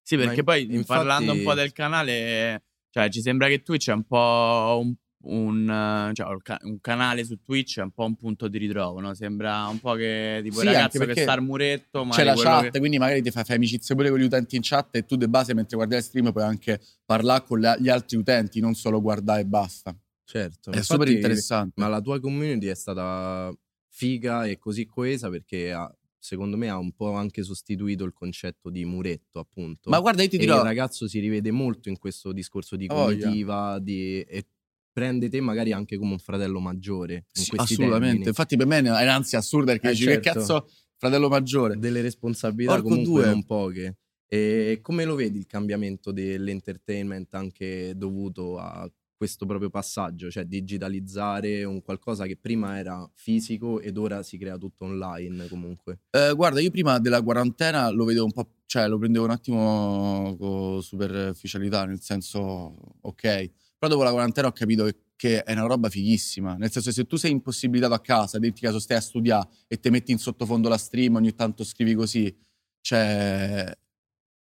Sì, 0.01 0.15
perché 0.15 0.37
Ma 0.37 0.43
poi 0.43 0.63
infatti- 0.63 0.85
parlando 0.85 1.31
un 1.31 1.43
po' 1.43 1.53
del 1.55 1.71
canale, 1.71 2.63
cioè 2.91 3.09
ci 3.09 3.21
sembra 3.21 3.47
che 3.47 3.63
Twitch 3.63 3.89
è 3.89 3.93
un 3.93 4.03
po' 4.03 4.79
un, 4.81 4.93
un, 5.25 5.69
eh, 5.69 6.13
cioè, 6.13 6.27
un 6.27 6.41
ca- 6.41 6.59
un 6.63 6.79
canale 6.81 7.23
su 7.23 7.39
Twitch 7.41 7.79
è 7.79 7.81
un 7.81 7.91
po' 7.91 8.05
un 8.05 8.15
punto 8.15 8.47
di 8.47 8.57
ritrovo, 8.57 8.99
no? 8.99 9.13
Sembra 9.13 9.67
un 9.67 9.79
po' 9.79 9.93
che 9.93 10.41
tipo 10.43 10.59
Sì, 10.59 10.65
il 10.65 10.71
ragazzo 10.73 11.05
che 11.05 11.15
sta 11.21 11.31
al 11.33 11.43
muretto, 11.43 11.99
C'è 12.01 12.05
magari 12.25 12.27
la 12.29 12.43
chat, 12.61 12.71
che- 12.71 12.79
quindi 12.79 12.97
magari 12.97 13.21
ti 13.21 13.31
fai, 13.31 13.43
fai 13.43 13.55
amicizia 13.55 13.95
pure 13.95 14.09
con 14.09 14.19
gli 14.19 14.23
utenti 14.23 14.55
in 14.55 14.61
chat 14.63 14.95
e 14.95 15.05
tu 15.05 15.15
di 15.15 15.27
base 15.27 15.53
mentre 15.53 15.77
guardi 15.77 15.95
il 15.95 16.01
stream 16.03 16.31
puoi 16.31 16.43
anche 16.43 16.81
parlare 17.05 17.43
con 17.45 17.59
le- 17.59 17.77
gli 17.79 17.89
altri 17.89 18.17
utenti, 18.17 18.59
non 18.59 18.73
solo 18.75 19.01
guardare 19.01 19.41
e 19.41 19.45
basta. 19.45 19.95
Certo. 20.25 20.71
È 20.71 20.75
infatti- 20.77 20.85
super 21.01 21.07
interessante. 21.07 21.81
Ma 21.81 21.87
la 21.87 22.01
tua 22.01 22.19
community 22.19 22.67
è 22.67 22.75
stata 22.75 23.53
figa 23.87 24.45
e 24.45 24.57
così 24.57 24.85
coesa 24.85 25.29
perché 25.29 25.71
ha- 25.71 25.93
secondo 26.17 26.55
me 26.57 26.69
ha 26.69 26.77
un 26.77 26.93
po' 26.93 27.13
anche 27.13 27.43
sostituito 27.43 28.03
il 28.05 28.13
concetto 28.13 28.69
di 28.69 28.85
muretto, 28.85 29.39
appunto. 29.39 29.89
Ma 29.89 29.99
guarda, 29.99 30.23
io 30.23 30.29
ti 30.29 30.37
e 30.37 30.39
dirò, 30.39 30.57
il 30.57 30.63
ragazzo 30.63 31.07
si 31.07 31.19
rivede 31.19 31.51
molto 31.51 31.89
in 31.89 31.97
questo 31.99 32.31
discorso 32.31 32.75
di 32.77 32.85
Ha 32.89 32.93
voglia. 32.93 33.25
comitiva 33.25 33.79
di, 33.79 34.21
e 34.21 34.45
prende 34.93 35.27
te 35.27 35.41
magari 35.41 35.73
anche 35.73 35.97
come 35.97 36.11
un 36.13 36.19
fratello 36.19 36.59
maggiore. 36.59 37.25
In 37.33 37.43
sì, 37.43 37.51
assolutamente. 37.55 38.05
termini. 38.05 38.27
Infatti 38.27 38.55
per 38.55 38.67
me 38.67 38.77
è 38.77 39.03
un'ansia 39.03 39.39
assurda 39.39 39.71
perché 39.71 39.87
Eh, 39.87 39.91
dici 39.91 40.03
certo. 40.03 40.19
che 40.21 40.29
cazzo 40.39 40.67
fratello 40.95 41.27
maggiore. 41.27 41.77
delle 41.77 42.01
responsabilità 42.01 42.73
Porco 42.75 42.89
comunque 42.89 43.21
due. 43.23 43.29
non 43.31 43.43
poche. 43.43 43.97
E 44.27 44.79
come 44.81 45.03
lo 45.03 45.15
vedi 45.15 45.37
il 45.39 45.45
cambiamento 45.45 46.11
dell'entertainment 46.11 47.33
anche 47.33 47.93
dovuto 47.95 48.57
a 48.57 48.89
questo 49.15 49.45
proprio 49.45 49.69
passaggio, 49.69 50.29
cioè 50.29 50.43
digitalizzare 50.43 51.63
un 51.63 51.81
qualcosa 51.81 52.25
che 52.25 52.35
prima 52.35 52.77
era 52.77 53.09
fisico 53.13 53.79
ed 53.79 53.97
ora 53.97 54.21
si 54.23 54.37
crea 54.37 54.57
tutto 54.57 54.85
online 54.85 55.47
comunque. 55.47 55.99
Eh, 56.09 56.33
guarda, 56.35 56.59
io 56.59 56.71
prima 56.71 56.99
della 56.99 57.21
quarantena 57.21 57.89
lo 57.89 58.03
vedevo 58.05 58.25
un 58.25 58.31
po', 58.33 58.49
cioè 58.65 58.87
lo 58.87 58.97
prendevo 58.97 59.23
un 59.25 59.31
attimo 59.31 60.35
con 60.37 60.81
superficialità, 60.81 61.85
nel 61.85 62.01
senso, 62.01 62.75
ok. 63.01 63.51
Però 63.83 63.95
dopo 63.95 64.07
la 64.07 64.13
quarantena 64.15 64.47
ho 64.47 64.53
capito 64.53 64.85
che, 64.85 64.95
che 65.17 65.43
è 65.43 65.51
una 65.51 65.65
roba 65.65 65.89
fighissima. 65.89 66.55
Nel 66.55 66.71
senso, 66.71 66.89
se 66.93 67.03
tu 67.05 67.17
sei 67.17 67.31
impossibilitato 67.31 67.93
a 67.93 67.99
casa, 67.99 68.39
metti 68.39 68.61
caso 68.61 68.79
stai 68.79 68.95
a 68.95 69.01
studiare 69.01 69.49
e 69.67 69.77
ti 69.77 69.89
metti 69.89 70.13
in 70.13 70.19
sottofondo 70.19 70.69
la 70.69 70.77
stream, 70.77 71.15
ogni 71.15 71.35
tanto 71.35 71.65
scrivi 71.65 71.93
così, 71.93 72.33
cioè 72.79 73.69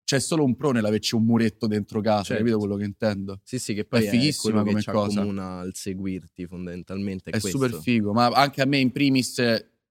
c'è 0.04 0.20
solo 0.20 0.44
un 0.44 0.56
pro 0.56 0.70
nell'averci 0.70 1.16
un 1.16 1.24
muretto 1.24 1.66
dentro 1.66 2.00
casa, 2.00 2.26
Certo. 2.26 2.44
capito 2.44 2.60
quello 2.60 2.76
che 2.76 2.84
intendo? 2.84 3.40
Sì, 3.44 3.58
sì, 3.58 3.74
che 3.74 3.86
poi 3.86 4.04
È 4.04 4.06
è, 4.06 4.10
fighissima 4.12 4.62
che 4.62 4.70
come 4.70 4.82
ci 4.82 4.92
cosa. 4.92 5.20
accomuna 5.22 5.62
il 5.64 5.74
seguirti 5.74 6.46
fondamentalmente. 6.46 7.32
È, 7.32 7.36
È 7.36 7.40
super 7.40 7.74
figo, 7.74 8.14
ma 8.14 8.28
anche 8.28 8.62
a 8.62 8.66
me 8.66 8.78
in 8.78 8.92
primis, 8.92 9.34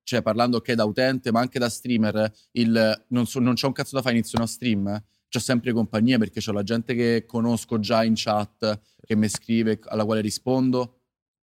cioè 0.04 0.22
parlando 0.22 0.58
ok 0.58 0.72
da 0.75 0.84
utente, 0.84 1.32
ma 1.32 1.40
anche 1.40 1.58
da 1.58 1.68
streamer, 1.68 2.30
il 2.52 3.04
non, 3.08 3.26
so, 3.26 3.40
non 3.40 3.54
c'ho 3.54 3.66
un 3.66 3.72
cazzo 3.72 3.96
da 3.96 4.02
fare, 4.02 4.14
inizio 4.14 4.38
una 4.38 4.46
stream, 4.46 5.02
c'ho 5.32 5.38
sempre 5.38 5.72
compagnia 5.72 6.18
perché 6.18 6.40
c'ho 6.40 6.52
la 6.52 6.62
gente 6.62 6.94
che 6.94 7.24
conosco 7.26 7.78
già 7.78 8.04
in 8.04 8.12
chat, 8.14 8.80
che 9.00 9.16
mi 9.16 9.28
scrive, 9.28 9.78
alla 9.84 10.04
quale 10.04 10.20
rispondo, 10.20 10.98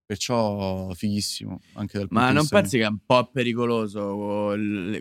perciò 0.05 0.91
fighissimo 0.93 1.59
anche 1.73 1.97
dal 1.97 2.07
punto 2.07 2.23
Ma 2.23 2.31
non 2.31 2.47
pensi 2.47 2.77
che 2.77 2.83
è 2.83 2.87
un 2.87 2.99
po' 3.03 3.29
pericoloso 3.31 4.55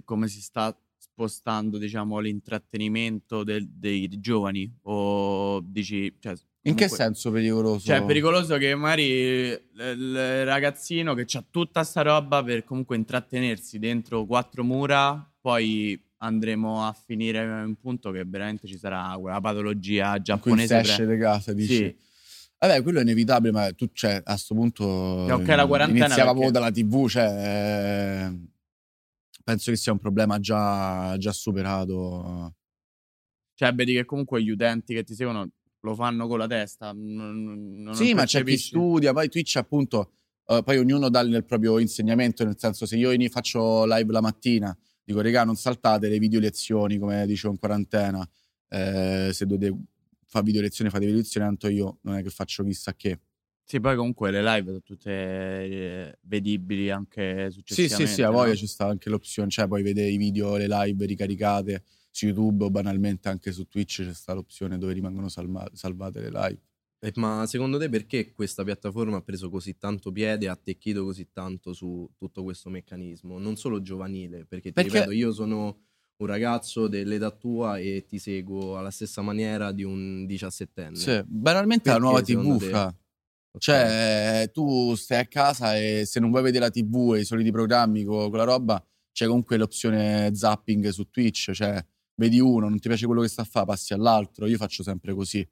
come 0.04 0.28
si 0.28 0.40
sta 0.40 0.74
spostando, 0.96 1.76
diciamo, 1.76 2.18
l'intrattenimento 2.18 3.44
del- 3.44 3.68
dei 3.68 4.08
giovani? 4.18 4.72
O 4.82 5.60
dici... 5.60 6.16
Cioè, 6.18 6.34
In 6.62 6.74
che 6.74 6.88
senso 6.88 7.30
pericoloso? 7.30 7.84
Cioè, 7.84 7.98
è 7.98 8.04
pericoloso 8.04 8.56
che 8.56 8.74
magari 8.74 9.04
il 9.10 10.44
ragazzino 10.44 11.12
che 11.14 11.26
ha 11.30 11.44
tutta 11.50 11.84
sta 11.84 12.00
roba 12.02 12.42
per 12.42 12.64
comunque 12.64 12.96
intrattenersi 12.96 13.78
dentro 13.78 14.24
quattro 14.24 14.64
mura, 14.64 15.30
poi 15.40 16.00
andremo 16.18 16.84
a 16.84 16.92
finire 16.92 17.42
in 17.42 17.50
un 17.50 17.76
punto 17.76 18.10
che 18.10 18.24
veramente 18.24 18.66
ci 18.66 18.78
sarà 18.78 19.16
quella 19.18 19.40
patologia 19.40 20.20
giapponese. 20.20 20.82
si 20.84 20.90
esce 20.90 21.04
pre- 21.04 21.18
casa, 21.18 21.52
dici. 21.52 21.74
Sì. 21.74 21.96
Vabbè, 22.58 22.82
quello 22.82 22.98
è 22.98 23.02
inevitabile, 23.02 23.52
ma 23.52 23.72
tu, 23.72 23.88
cioè, 23.92 24.20
a 24.24 24.36
sto 24.36 24.54
punto 24.54 24.84
ok 24.84 25.46
la 25.46 25.66
quarantena 25.66 26.06
iniziava 26.06 26.32
perché- 26.32 26.50
proprio 26.50 26.50
dalla 26.50 26.70
TV, 26.72 27.08
cioè, 27.08 27.24
eh, 27.24 28.38
penso 29.44 29.70
che 29.70 29.76
sia 29.76 29.92
un 29.92 29.98
problema 29.98 30.40
già, 30.40 31.16
già 31.18 31.32
superato. 31.32 32.54
Cioè, 33.54 33.72
vedi 33.74 33.94
che 33.94 34.04
comunque 34.04 34.42
gli 34.42 34.50
utenti 34.50 34.94
che 34.94 35.04
ti 35.04 35.14
seguono 35.14 35.48
lo 35.80 35.94
fanno 35.94 36.26
con 36.26 36.38
la 36.38 36.46
testa. 36.46 36.92
Non, 36.92 37.82
non 37.82 37.94
sì, 37.94 38.12
ma 38.14 38.24
c'è 38.24 38.42
chi 38.42 38.56
studia, 38.56 39.12
poi 39.12 39.28
Twitch 39.28 39.56
appunto, 39.56 40.12
eh, 40.46 40.62
poi 40.64 40.78
ognuno 40.78 41.08
dà 41.08 41.20
il 41.20 41.44
proprio 41.44 41.78
insegnamento, 41.78 42.44
nel 42.44 42.58
senso 42.58 42.86
se 42.86 42.96
io 42.96 43.12
faccio 43.28 43.84
live 43.84 44.12
la 44.12 44.20
mattina, 44.20 44.76
dico 45.08 45.22
regà 45.22 45.42
non 45.42 45.56
saltate 45.56 46.08
le 46.10 46.18
video 46.18 46.38
lezioni 46.38 46.98
come 46.98 47.26
dicevo 47.26 47.54
in 47.54 47.58
quarantena, 47.58 48.28
eh, 48.68 49.30
se 49.32 49.46
dovete 49.46 49.74
fare 50.26 50.44
video 50.44 50.60
lezioni 50.60 50.90
fate 50.90 51.06
video 51.06 51.18
lezioni, 51.20 51.46
tanto 51.46 51.68
io 51.68 51.98
non 52.02 52.16
è 52.16 52.22
che 52.22 52.28
faccio 52.28 52.62
chissà 52.62 52.94
che. 52.94 53.18
Sì, 53.64 53.80
poi 53.80 53.96
comunque 53.96 54.30
le 54.30 54.42
live 54.42 54.66
sono 54.66 54.80
tutte 54.82 55.10
eh, 55.10 56.18
vedibili 56.22 56.90
anche 56.90 57.46
Sì, 57.46 57.52
successivamente. 57.52 58.06
sì, 58.06 58.14
sì, 58.14 58.22
a 58.22 58.26
no? 58.26 58.32
voglia 58.32 58.54
ci 58.54 58.66
sta 58.66 58.86
anche 58.86 59.08
l'opzione, 59.08 59.48
cioè 59.48 59.66
poi 59.66 59.82
vedere 59.82 60.08
i 60.10 60.18
video, 60.18 60.56
le 60.56 60.66
live 60.68 61.06
ricaricate 61.06 61.84
su 62.10 62.26
YouTube 62.26 62.64
o 62.64 62.70
banalmente 62.70 63.30
anche 63.30 63.50
su 63.52 63.66
Twitch 63.66 64.04
c'è 64.04 64.12
sta 64.12 64.34
l'opzione 64.34 64.76
dove 64.76 64.92
rimangono 64.92 65.28
salma- 65.30 65.68
salvate 65.72 66.20
le 66.20 66.30
live. 66.30 66.60
Ma 67.14 67.46
secondo 67.46 67.78
te 67.78 67.88
perché 67.88 68.32
questa 68.32 68.64
piattaforma 68.64 69.18
ha 69.18 69.22
preso 69.22 69.48
così 69.50 69.78
tanto 69.78 70.10
piede 70.10 70.46
e 70.46 70.48
ha 70.48 70.52
attecchito 70.52 71.04
così 71.04 71.28
tanto 71.32 71.72
su 71.72 72.08
tutto 72.16 72.42
questo 72.42 72.70
meccanismo? 72.70 73.38
Non 73.38 73.56
solo 73.56 73.80
giovanile, 73.80 74.44
perché 74.46 74.68
ti 74.70 74.74
Perché- 74.74 74.90
ripeto, 74.94 75.12
io 75.12 75.32
sono 75.32 75.78
un 76.16 76.26
ragazzo 76.26 76.88
dell'età 76.88 77.30
tua 77.30 77.78
e 77.78 78.04
ti 78.08 78.18
seguo 78.18 78.76
alla 78.76 78.90
stessa 78.90 79.22
maniera 79.22 79.70
di 79.70 79.84
un 79.84 80.26
diciassettenne. 80.26 80.96
Sì, 80.96 81.22
banalmente 81.24 81.88
la 81.90 81.98
nuova 81.98 82.20
TV, 82.20 82.58
te? 82.58 82.64
fra. 82.64 82.96
Cioè, 83.58 84.50
tu 84.52 84.94
stai 84.96 85.20
a 85.20 85.26
casa 85.26 85.76
e 85.76 86.04
se 86.04 86.18
non 86.20 86.30
vuoi 86.30 86.42
vedere 86.42 86.64
la 86.64 86.70
TV 86.70 87.14
e 87.14 87.20
i 87.20 87.24
soliti 87.24 87.50
programmi 87.52 88.04
con, 88.04 88.28
con 88.28 88.38
la 88.38 88.44
roba, 88.44 88.84
c'è 89.12 89.26
comunque 89.26 89.56
l'opzione 89.56 90.30
zapping 90.34 90.88
su 90.88 91.08
Twitch, 91.10 91.52
cioè 91.52 91.84
vedi 92.16 92.40
uno, 92.40 92.68
non 92.68 92.78
ti 92.78 92.88
piace 92.88 93.06
quello 93.06 93.20
che 93.22 93.28
sta 93.28 93.42
a 93.42 93.44
fare, 93.44 93.66
passi 93.66 93.92
all'altro. 93.92 94.46
Io 94.46 94.56
faccio 94.56 94.82
sempre 94.82 95.14
così. 95.14 95.48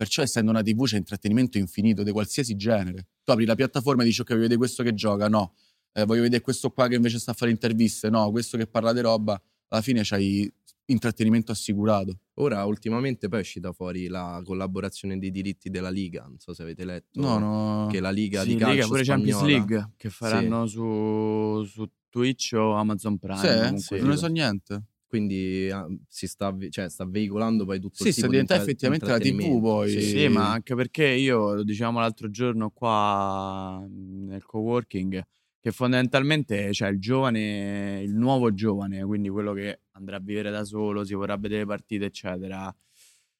Perciò, 0.00 0.22
essendo 0.22 0.50
una 0.50 0.62
TV, 0.62 0.86
c'è 0.86 0.96
intrattenimento 0.96 1.58
infinito 1.58 2.02
di 2.02 2.10
qualsiasi 2.10 2.56
genere. 2.56 3.08
Tu 3.22 3.32
apri 3.32 3.44
la 3.44 3.54
piattaforma 3.54 4.00
e 4.00 4.06
dici, 4.06 4.22
ok, 4.22 4.28
voglio 4.28 4.40
vedere 4.40 4.58
questo 4.58 4.82
che 4.82 4.94
gioca, 4.94 5.28
no. 5.28 5.52
Eh, 5.92 6.06
voglio 6.06 6.22
vedere 6.22 6.40
questo 6.42 6.70
qua 6.70 6.88
che 6.88 6.94
invece 6.94 7.18
sta 7.18 7.32
a 7.32 7.34
fare 7.34 7.50
interviste, 7.50 8.08
no. 8.08 8.30
Questo 8.30 8.56
che 8.56 8.66
parla 8.66 8.94
di 8.94 9.00
roba. 9.00 9.38
Alla 9.68 9.82
fine 9.82 10.00
c'hai 10.02 10.50
intrattenimento 10.86 11.52
assicurato. 11.52 12.18
Ora, 12.36 12.64
ultimamente 12.64 13.28
poi 13.28 13.40
è 13.40 13.42
uscita 13.42 13.72
fuori 13.74 14.06
la 14.08 14.40
collaborazione 14.42 15.18
dei 15.18 15.30
diritti 15.30 15.68
della 15.68 15.90
Liga, 15.90 16.22
non 16.22 16.38
so 16.38 16.54
se 16.54 16.62
avete 16.62 16.86
letto. 16.86 17.20
No, 17.20 17.38
no. 17.38 17.88
Che 17.90 18.00
la 18.00 18.10
Liga 18.10 18.40
Sì, 18.40 18.48
di 18.48 18.56
calcio 18.56 18.72
Liga, 18.74 18.86
pure 18.86 19.04
Champions 19.04 19.36
spagnola- 19.36 19.56
League 19.58 19.90
che 19.98 20.08
faranno 20.08 20.66
su, 20.66 21.62
su 21.64 21.86
Twitch 22.08 22.54
o 22.54 22.72
Amazon 22.72 23.18
Prime. 23.18 23.76
Sì, 23.78 23.84
sì. 23.84 24.00
non 24.00 24.08
ne 24.08 24.16
so 24.16 24.28
niente. 24.28 24.82
Quindi 25.10 25.68
ah, 25.72 25.88
si 26.06 26.28
sta, 26.28 26.56
cioè, 26.68 26.88
sta 26.88 27.04
veicolando 27.04 27.64
poi 27.64 27.80
tutto 27.80 28.04
Sì, 28.04 28.10
il 28.10 28.12
sta 28.14 28.20
tipo 28.28 28.32
di 28.32 28.40
diventando 28.46 28.70
intra- 28.70 28.88
effettivamente 28.94 29.40
la 29.42 29.48
TV 29.48 29.60
poi. 29.60 30.00
Sì, 30.00 30.28
ma 30.28 30.52
anche 30.52 30.76
perché 30.76 31.04
io, 31.08 31.52
lo 31.54 31.64
dicevamo 31.64 31.98
l'altro 31.98 32.30
giorno 32.30 32.70
qua 32.70 33.80
mh, 33.80 34.26
nel 34.28 34.44
coworking, 34.44 35.20
che 35.58 35.72
fondamentalmente 35.72 36.68
c'è 36.70 36.88
il 36.90 37.00
giovane, 37.00 38.00
il 38.04 38.14
nuovo 38.14 38.54
giovane, 38.54 39.02
quindi 39.04 39.28
quello 39.30 39.52
che 39.52 39.80
andrà 39.94 40.18
a 40.18 40.20
vivere 40.20 40.52
da 40.52 40.62
solo, 40.64 41.02
si 41.04 41.14
vorrà 41.14 41.36
vedere 41.36 41.62
le 41.62 41.66
partite, 41.66 42.04
eccetera. 42.04 42.72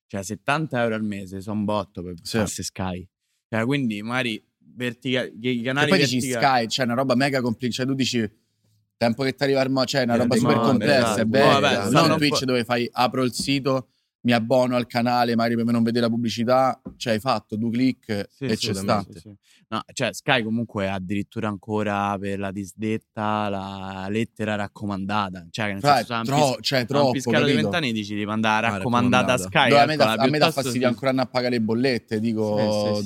Cioè, 0.09 0.25
70 0.25 0.83
euro 0.83 0.97
al 0.97 1.05
mese 1.05 1.41
sono 1.41 1.63
botto 1.63 2.03
per 2.03 2.15
Sì. 2.21 2.39
farsi 2.39 2.65
Sky. 2.65 3.09
Cioè, 3.49 3.65
quindi 3.65 4.03
magari 4.03 4.45
vertica- 4.75 5.23
i 5.25 5.61
E 5.61 5.63
canali 5.63 5.89
poi 5.89 5.99
dici 6.01 6.19
verticali- 6.19 6.63
Sky, 6.65 6.69
cioè 6.69 6.85
una 6.85 6.95
roba 6.95 7.15
mega 7.15 7.41
complicata. 7.41 7.85
Cioè, 7.85 7.87
tu 7.87 7.95
dici 7.95 8.29
tempo 9.01 9.23
che 9.23 9.35
ti 9.35 9.43
arriva 9.45 9.67
mo, 9.67 9.83
cioè 9.87 10.03
una 10.03 10.17
roba 10.17 10.37
super 10.37 10.59
complessa, 10.61 10.99
esatto. 10.99 11.21
è 11.21 11.25
No, 11.25 11.31
bella. 11.31 11.59
vabbè, 11.59 11.91
non 11.91 12.11
un 12.11 12.17
Twitch 12.19 12.45
dove 12.45 12.65
fai 12.65 12.87
apro 12.93 13.23
il 13.23 13.33
sito, 13.33 13.89
mi 14.23 14.33
abbono 14.33 14.77
al 14.77 14.87
canale, 14.87 15.35
magari 15.35 15.55
per 15.57 15.65
non 15.65 15.83
vedere 15.83 16.05
la 16.05 16.11
pubblicità, 16.11 16.79
cioè 16.99 17.15
hai 17.15 17.19
fatto 17.19 17.57
due 17.57 17.71
click 17.71 18.27
Sì, 18.31 18.45
e 18.45 18.57
sì, 18.57 18.67
ci 18.67 18.75
sì, 18.75 18.81
sì, 19.13 19.19
sì. 19.21 19.35
No, 19.69 19.81
cioè 19.95 20.13
Sky 20.13 20.43
comunque 20.43 20.87
ha 20.91 20.95
addirittura 20.95 21.49
ancora 21.49 22.19
per 22.19 22.39
la 22.39 22.53
disdetta 22.53 23.49
la 23.49 24.07
lettera 24.11 24.55
raccomandata. 24.57 25.47
Cioè, 25.49 25.73
nel 25.73 25.81
Fra, 25.81 25.97
senso, 26.05 26.13
è 26.13 26.17
se 26.19 26.25
tro- 26.25 26.37
pis- 26.37 26.57
cioè, 26.61 26.85
troppo, 26.85 27.11
piscato 27.13 27.37
di 27.39 27.53
capito? 27.53 27.61
vent'anni 27.63 27.93
dici 27.93 28.15
di 28.15 28.27
mandare 28.27 28.67
Ah, 28.67 28.71
raccomandata 28.77 29.33
a 29.33 29.37
raccomandata. 29.37 29.49
Sky. 29.49 29.69
Dove 29.71 29.81
a 29.81 29.87
me, 29.87 29.97
dà, 29.97 30.05
eccola, 30.13 30.23
a 30.23 30.29
me 30.29 30.39
dà 30.39 30.51
fastidio 30.51 30.81
sì. 30.81 30.85
ancora 30.85 31.09
andare 31.11 31.29
a 31.29 31.31
pagare 31.31 31.55
le 31.55 31.61
bollette, 31.63 32.21
dico... 32.21 33.03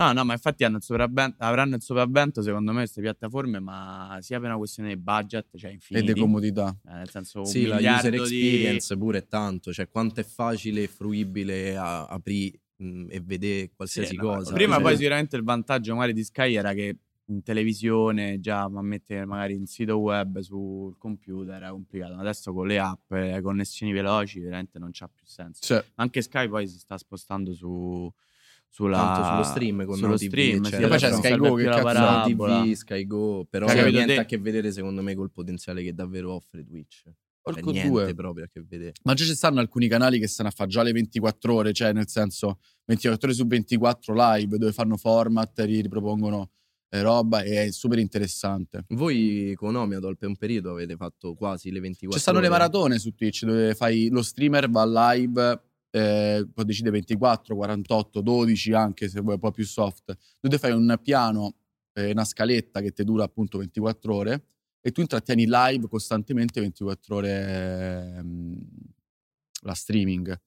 No, 0.00 0.12
no, 0.14 0.24
ma 0.24 0.32
infatti 0.32 0.64
hanno 0.64 0.78
il 0.78 0.82
sopravvento- 0.82 1.36
avranno 1.44 1.74
il 1.76 1.82
sopravvento 1.82 2.40
secondo 2.40 2.72
me 2.72 2.78
queste 2.78 3.02
piattaforme, 3.02 3.60
ma 3.60 4.16
sia 4.22 4.38
per 4.40 4.48
una 4.48 4.56
questione 4.56 4.88
di 4.94 4.96
budget, 4.96 5.54
cioè 5.58 5.68
E 5.70 5.74
infiniti. 5.74 6.12
di 6.14 6.18
comodità. 6.18 6.74
eh, 6.88 6.92
nel 6.94 7.10
senso, 7.10 7.44
Sì, 7.44 7.66
la 7.66 7.76
user 7.76 8.10
di- 8.10 8.16
experience 8.16 8.96
pure 8.96 9.18
è 9.18 9.26
tanto, 9.26 9.74
cioè 9.74 9.90
quanto 9.90 10.20
è 10.20 10.24
facile 10.24 10.84
e 10.84 10.88
fruibile 10.88 11.76
a- 11.76 12.06
aprire 12.06 12.60
e 12.78 13.20
vedere 13.22 13.72
qualsiasi 13.76 14.12
Sì, 14.12 14.16
no, 14.16 14.22
cosa. 14.22 14.54
Prima 14.54 14.76
Cioè, 14.76 14.82
poi 14.84 14.96
sicuramente 14.96 15.36
il 15.36 15.42
vantaggio 15.44 15.92
magari 15.94 16.14
di 16.14 16.24
Sky 16.24 16.54
era 16.54 16.72
che 16.72 16.96
in 17.26 17.42
televisione 17.42 18.40
già 18.40 18.66
ma 18.70 18.80
mettere 18.80 19.26
magari 19.26 19.52
un 19.54 19.66
sito 19.66 19.98
web 19.98 20.38
sul 20.40 20.96
computer 20.96 21.56
era 21.56 21.70
complicato. 21.72 22.14
Adesso 22.14 22.54
con 22.54 22.66
le 22.66 22.78
app 22.78 23.12
e 23.12 23.32
le 23.32 23.42
connessioni 23.42 23.92
veloci 23.92 24.40
veramente 24.40 24.78
non 24.78 24.88
c'ha 24.92 25.08
più 25.14 25.26
senso. 25.26 25.60
Cioè, 25.62 25.84
Anche 25.96 26.22
Sky 26.22 26.48
poi 26.48 26.66
si 26.66 26.78
sta 26.78 26.96
spostando 26.96 27.52
su 27.52 28.10
sulla, 28.72 28.96
Tanto 28.98 29.28
sullo 29.28 29.42
stream 29.42 29.84
con 29.84 29.96
sullo 29.96 30.16
TV, 30.16 30.26
stream, 30.28 30.62
cioè, 30.64 30.80
sì, 30.80 30.86
poi 30.88 30.98
c'è 30.98 31.12
Sky 31.12 31.36
Go, 31.36 31.54
che 31.54 31.62
la 31.64 31.70
cazzo 31.70 31.82
parabola. 31.84 32.62
TV, 32.62 32.72
Sky 32.72 33.06
Go, 33.06 33.46
però 33.50 33.66
Cioè, 33.66 33.76
non 33.76 33.84
ha 33.84 33.88
niente 33.88 34.14
te- 34.14 34.20
a 34.20 34.24
che 34.24 34.38
vedere 34.38 34.70
secondo 34.72 35.02
me 35.02 35.14
col 35.14 35.30
potenziale 35.32 35.82
che 35.82 35.92
davvero 35.92 36.32
offre 36.34 36.64
Twitch. 36.64 37.02
Cioè, 37.02 37.12
porco 37.42 37.70
niente 37.72 37.88
due. 37.90 38.14
proprio 38.14 38.44
a 38.44 38.48
che 38.52 38.62
vedere. 38.66 38.92
Ma 39.02 39.14
già 39.14 39.24
ci 39.24 39.34
stanno 39.34 39.58
alcuni 39.60 39.88
canali 39.88 40.18
che 40.20 40.28
stanno 40.28 40.50
a 40.50 40.52
fare 40.52 40.70
già 40.70 40.82
le 40.82 40.92
24 40.92 41.52
ore, 41.54 41.72
cioè 41.72 41.92
nel 41.92 42.08
senso 42.08 42.58
24 42.84 43.26
ore 43.26 43.36
su 43.36 43.46
24 43.46 44.14
live 44.14 44.56
dove 44.56 44.72
fanno 44.72 44.96
format, 44.96 45.58
ri- 45.60 45.80
ripropongono 45.80 46.50
eh, 46.92 47.02
roba 47.02 47.42
e 47.42 47.64
è 47.66 47.70
super 47.72 47.98
interessante. 47.98 48.84
Voi 48.90 49.52
con 49.56 49.74
Omiadol 49.74 50.16
per 50.16 50.28
un 50.28 50.36
periodo 50.36 50.72
avete 50.72 50.96
fatto 50.96 51.34
quasi 51.34 51.70
le 51.70 51.80
24 51.80 52.16
Ci 52.16 52.22
stanno 52.22 52.40
le 52.40 52.46
ore. 52.48 52.56
maratone 52.56 52.98
su 52.98 53.14
Twitch 53.14 53.44
dove 53.44 53.74
fai 53.74 54.08
lo 54.10 54.22
streamer, 54.22 54.68
va 54.70 55.12
live, 55.14 55.62
eh, 55.90 56.48
poi 56.52 56.64
decide 56.64 56.90
24, 56.90 57.54
48, 57.54 58.20
12 58.20 58.72
anche 58.72 59.08
se 59.08 59.20
vuoi 59.20 59.34
un 59.34 59.40
po' 59.40 59.50
più 59.50 59.64
soft. 59.64 60.16
Dove 60.40 60.58
fai 60.58 60.72
un 60.72 60.98
piano, 61.02 61.56
eh, 61.92 62.10
una 62.10 62.24
scaletta 62.24 62.80
che 62.80 62.92
ti 62.92 63.04
dura 63.04 63.24
appunto 63.24 63.58
24 63.58 64.14
ore 64.14 64.44
e 64.80 64.92
tu 64.92 65.00
intrattieni 65.00 65.46
live 65.46 65.88
costantemente 65.88 66.60
24 66.60 67.14
ore 67.14 68.16
ehm, 68.16 68.58
la 69.62 69.74
streaming. 69.74 70.40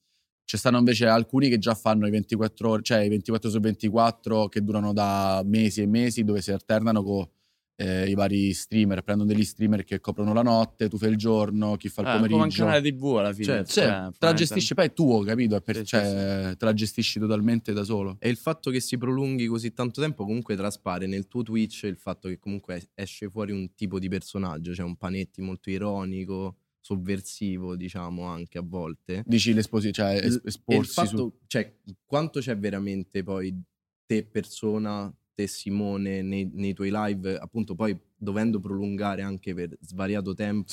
Ci 0.45 0.57
stanno 0.57 0.77
invece 0.77 1.07
alcuni 1.07 1.49
che 1.49 1.57
già 1.57 1.73
fanno 1.73 2.07
i 2.07 2.11
24 2.11 2.69
ore, 2.69 2.81
cioè 2.81 2.99
i 2.99 3.09
24 3.09 3.49
su 3.49 3.59
24 3.59 4.47
che 4.47 4.61
durano 4.61 4.93
da 4.93 5.41
mesi 5.45 5.81
e 5.81 5.87
mesi 5.87 6.23
dove 6.23 6.41
si 6.41 6.51
alternano 6.51 7.03
con 7.03 7.27
eh, 7.75 8.07
i 8.09 8.13
vari 8.13 8.53
streamer, 8.53 9.01
prendono 9.01 9.31
degli 9.31 9.43
streamer 9.43 9.83
che 9.83 9.99
coprono 9.99 10.31
la 10.33 10.41
notte, 10.43 10.87
tu 10.89 10.97
fai 10.97 11.09
il 11.09 11.17
giorno, 11.17 11.75
chi 11.75 11.89
fa 11.89 12.01
il 12.01 12.07
Eh, 12.07 12.11
come 12.11 12.23
un 12.25 12.29
pomeriggio. 12.29 12.63
canale 12.65 12.81
TV 12.91 13.03
alla 13.17 13.33
fine. 13.33 13.45
Certo, 13.45 13.71
Sì, 13.71 13.79
cioè, 13.79 14.09
te 14.11 14.25
la 14.25 14.33
gestisci, 14.33 14.73
poi 14.75 14.85
è 14.85 14.93
tuo, 14.93 15.19
capito? 15.23 15.55
È 15.55 15.61
per- 15.61 15.75
Sì, 15.77 15.81
sì, 15.81 15.87
cioè, 15.87 16.55
te 16.57 16.65
la 16.65 16.73
gestisci 16.73 17.19
totalmente 17.19 17.73
da 17.73 17.83
solo. 17.83 18.17
E 18.19 18.29
il 18.29 18.37
fatto 18.37 18.69
che 18.71 18.79
si 18.79 18.97
prolunghi 18.97 19.47
così 19.47 19.73
tanto 19.73 20.01
tempo 20.01 20.23
comunque 20.25 20.55
traspare 20.55 21.07
nel 21.07 21.27
tuo 21.27 21.41
Twitch 21.43 21.83
il 21.83 21.97
fatto 21.97 22.27
che 22.29 22.37
comunque 22.39 22.75
es- 22.75 22.89
esce 22.93 23.29
fuori 23.29 23.51
un 23.51 23.73
tipo 23.75 23.97
di 23.99 24.07
personaggio, 24.07 24.73
cioè 24.73 24.85
un 24.85 24.95
panetti 24.95 25.41
molto 25.41 25.69
ironico, 25.69 26.57
sovversivo, 26.79 27.75
diciamo 27.75 28.23
anche 28.25 28.57
a 28.57 28.61
volte. 28.63 29.23
Dici 29.25 29.53
l'esposi, 29.53 29.91
cioè 29.91 30.15
es- 30.15 30.23
Il- 30.25 30.31
e 30.33 30.35
il 30.35 30.41
esporsi 30.47 30.93
fatto, 30.93 31.17
su... 31.17 31.37
cioè, 31.47 31.73
quanto 32.05 32.39
c'è 32.39 32.57
veramente 32.57 33.23
poi 33.23 33.59
te 34.05 34.23
persona, 34.25 35.13
te 35.33 35.47
Simone 35.47 36.21
nei, 36.21 36.49
nei 36.53 36.73
tuoi 36.73 36.89
live, 36.91 37.37
appunto 37.37 37.75
poi 37.75 37.97
dovendo 38.15 38.59
prolungare 38.59 39.21
anche 39.21 39.53
per 39.53 39.75
svariato 39.81 40.33
tempo, 40.33 40.69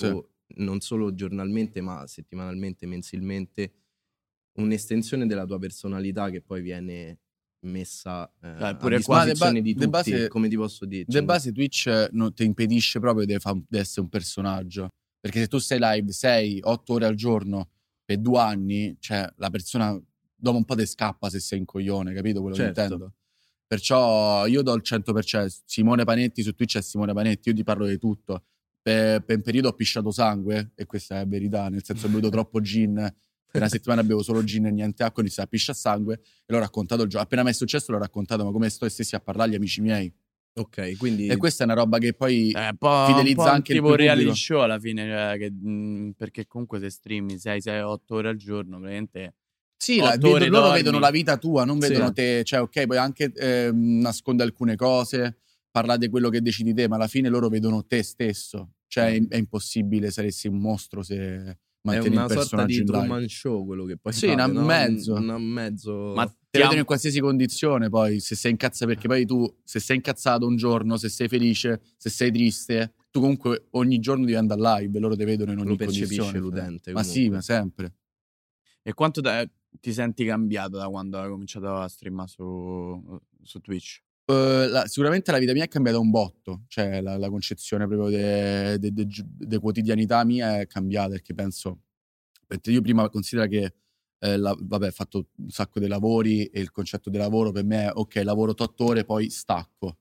Sì. 0.47 0.63
non 0.63 0.81
solo 0.81 1.15
giornalmente 1.15 1.81
ma 1.81 2.07
settimanalmente, 2.07 2.87
mensilmente, 2.87 3.73
un'estensione 4.55 5.27
della 5.27 5.45
tua 5.47 5.59
personalità 5.59 6.29
che 6.31 6.41
poi 6.43 6.61
viene 6.61 7.19
messa 7.63 8.27
eh, 8.43 8.49
a 8.49 8.77
pure 8.77 9.01
qua- 9.03 9.25
disposizione 9.25 9.55
de 9.55 9.63
di 9.63 9.73
tutti, 9.75 9.87
base- 9.89 10.29
come 10.29 10.49
ti 10.49 10.57
posso 10.57 10.85
dire? 10.87 11.05
Cioè, 11.09 11.23
base 11.23 11.53
Twitch 11.53 11.87
eh, 11.87 12.09
non 12.13 12.33
ti 12.35 12.45
impedisce 12.45 12.99
proprio 13.01 13.27
di, 13.27 13.39
fa- 13.39 13.59
di 13.69 13.79
essere 13.79 14.01
un 14.03 14.09
personaggio. 14.09 14.89
Perché 15.21 15.41
se 15.41 15.49
tu 15.49 15.59
sei 15.59 15.79
live 15.81 16.11
6, 16.13 16.61
8 16.63 16.95
ore 16.95 17.05
al 17.07 17.15
giorno 17.15 17.69
per 18.05 18.19
due 18.19 18.39
anni, 18.41 18.97
cioè 18.99 19.31
la 19.37 19.51
persona 19.51 19.99
dopo 20.35 20.57
un 20.57 20.65
po' 20.65 20.75
ti 20.75 20.87
scappa 20.87 21.29
se 21.29 21.39
sei 21.41 21.59
un 21.59 21.67
coglione, 21.67 22.15
capito 22.15 22.41
quello 22.41 22.57
Certo. 22.57 22.73
che 22.75 22.81
intendo? 22.83 23.13
Perciò 23.71 24.47
io 24.47 24.63
do 24.63 24.75
il 24.75 24.83
100%. 24.85 25.61
Simone 25.65 26.03
Panetti 26.03 26.43
su 26.43 26.57
Twitch 26.57 26.79
è 26.79 26.83
Simone 26.83 27.13
Panetti, 27.13 27.51
io 27.51 27.55
ti 27.55 27.63
parlo 27.63 27.87
di 27.87 27.99
tutto. 27.99 28.43
per, 28.83 29.23
per 29.23 29.37
un 29.37 29.43
periodo 29.43 29.69
ho 29.69 29.75
pisciato 29.75 30.11
sangue, 30.11 30.73
e 30.75 30.87
questa 30.87 31.21
è 31.21 31.27
verità, 31.29 31.69
nel 31.69 31.85
senso 31.85 32.07
ho 32.07 32.09
bevuto 32.09 32.31
troppo 32.35 32.61
gin, 32.61 32.95
per 32.95 33.61
una 33.61 33.69
settimana 33.69 34.03
bevo 34.03 34.25
solo 34.25 34.43
gin 34.43 34.67
e 34.67 34.73
niente 34.73 35.05
acqua, 35.05 35.19
ho 35.19 35.25
iniziato 35.25 35.47
a 35.47 35.51
pisciare 35.53 35.79
sangue 35.79 36.15
e 36.15 36.53
l'ho 36.53 36.59
raccontato 36.59 37.03
il 37.03 37.09
giorno. 37.09 37.25
Appena 37.25 37.45
mi 37.45 37.51
è 37.51 37.53
successo 37.53 37.93
l'ho 37.93 37.99
raccontato, 37.99 38.45
ma 38.45 38.51
come 38.51 38.69
sto 38.71 38.89
stessi 38.89 39.15
a 39.15 39.21
parlare 39.21 39.51
agli 39.51 39.57
amici 39.57 39.81
miei. 39.81 40.13
Ok, 40.55 40.97
quindi... 40.97 41.29
E 41.29 41.37
questa 41.37 41.63
è 41.63 41.67
una 41.67 41.77
roba 41.77 41.99
che 41.99 42.13
poi 42.13 42.51
un 42.53 42.77
po', 42.77 43.05
fidelizza 43.07 43.45
po' 43.45 43.49
anche 43.51 43.73
il 43.73 43.79
tipo 43.79 43.95
reality 43.95 44.35
show 44.35 44.63
alla 44.63 44.81
fine, 44.81 45.07
cioè, 45.07 45.39
che, 45.39 45.49
mh, 45.49 46.15
perché 46.17 46.49
comunque 46.49 46.81
se 46.81 46.91
streami 46.91 47.39
6, 47.39 47.61
6, 47.61 47.81
8 47.83 48.15
ore 48.17 48.29
al 48.31 48.37
giorno, 48.37 48.79
praticamente... 48.79 49.35
Sì, 49.83 49.97
la- 49.99 50.11
vedo- 50.19 50.29
loro 50.41 50.49
dormi. 50.51 50.73
vedono 50.77 50.99
la 50.99 51.11
vita 51.11 51.39
tua, 51.39 51.65
non 51.65 51.81
Sì. 51.81 51.89
vedono 51.89 52.13
te, 52.13 52.45
cioè 52.45 52.61
ok, 52.61 52.85
puoi 52.85 52.99
anche 52.99 53.33
ehm, 53.35 54.01
nascondere 54.01 54.47
alcune 54.51 54.77
cose, 54.77 55.39
parlare 55.71 55.99
di 56.01 56.09
quello 56.11 56.29
che 56.29 56.43
decidi 56.43 56.75
te, 56.75 56.87
ma 56.87 56.97
alla 56.97 57.07
fine 57.09 57.31
loro 57.31 57.49
vedono 57.49 57.87
te 57.87 58.03
stesso. 58.03 58.75
Cioè 58.87 59.15
è, 59.15 59.27
è 59.29 59.37
impossibile 59.39 60.11
saresti 60.11 60.49
un 60.49 60.59
mostro 60.59 61.03
se 61.03 61.17
È 61.17 61.57
mantieni 61.83 62.17
una 62.17 62.25
il 62.25 62.31
sorta 62.31 62.41
personaggio 62.41 62.67
di 62.75 62.81
in 62.81 62.85
live. 62.87 62.99
Truman 62.99 63.29
Show 63.29 63.65
quello 63.65 63.85
che 63.87 63.97
poi 63.97 64.13
Sì, 64.13 64.27
fate, 64.27 64.33
una 64.35 64.47
no? 64.49 64.65
mezzo. 64.67 65.15
Una 65.15 65.39
mezzo... 65.39 66.13
Ma 66.15 66.27
Ti 66.27 66.35
ti 66.51 66.59
vedono 66.59 66.73
am- 66.75 66.79
in 66.81 66.85
qualsiasi 66.85 67.21
condizione 67.21 67.89
poi, 67.89 68.21
se 68.21 68.35
sei 68.35 68.51
incazzato, 68.51 68.91
perché 68.93 69.09
poi 69.09 69.25
tu, 69.25 69.47
se 69.65 69.81
sei 69.81 69.97
incazzato 69.97 70.45
un 70.47 70.57
giorno, 70.57 70.99
se 70.99 71.09
sei 71.09 71.29
felice, 71.29 71.81
se 71.97 72.11
sei 72.11 72.31
triste, 72.33 72.93
tu 73.11 73.21
comunque 73.21 73.69
ogni 73.71 73.99
giorno 74.01 74.25
devi 74.27 74.37
andare 74.37 74.61
live, 74.83 74.99
loro 74.99 75.17
ti 75.17 75.25
vedono 75.25 75.53
in 75.53 75.59
ogni 75.61 75.69
lo 75.69 75.77
percepisce 75.77 76.17
condizione. 76.17 76.39
l'utente. 76.39 76.93
Ma 76.93 77.03
sì, 77.03 77.29
ma 77.31 77.41
sempre. 77.41 77.95
E 78.83 78.93
quanto 78.93 79.21
da- 79.21 79.49
ti 79.81 79.93
senti 79.93 80.25
cambiato 80.25 80.77
da 80.77 80.89
quando 80.89 81.19
hai 81.19 81.29
cominciato 81.29 81.75
a 81.77 81.89
streamare 81.89 82.29
su, 82.29 83.19
su 83.43 83.61
Twitch? 83.61 84.03
Eh, 84.27 84.67
la- 84.69 84.87
sicuramente 84.87 85.31
la 85.33 85.39
vita 85.39 85.53
mia 85.53 85.65
è 85.65 85.69
cambiata 85.69 85.99
un 85.99 86.11
botto, 86.11 86.65
cioè 86.69 87.01
la, 87.01 87.17
la 87.17 87.29
concezione 87.29 87.87
proprio 87.87 88.79
di 88.79 89.57
quotidianità 89.59 90.25
mia 90.25 90.61
è 90.61 90.67
cambiata 90.67 91.11
perché 91.11 91.35
penso, 91.35 91.81
perché 92.47 92.71
io 92.71 92.81
prima 92.81 93.09
considero 93.09 93.49
che, 93.49 93.75
eh, 94.19 94.37
la- 94.37 94.57
vabbè, 94.59 94.89
ho 94.89 94.91
fatto 94.93 95.29
un 95.37 95.51
sacco 95.51 95.81
di 95.81 95.87
lavori 95.89 96.45
e 96.47 96.61
il 96.61 96.71
concetto 96.71 97.11
di 97.11 97.17
lavoro 97.19 97.51
per 97.53 97.65
me 97.65 97.87
è 97.87 97.91
ok, 97.93 98.21
lavoro 98.25 98.53
8 98.57 98.85
ore, 98.85 99.05
poi 99.05 99.31
stacco 99.31 99.99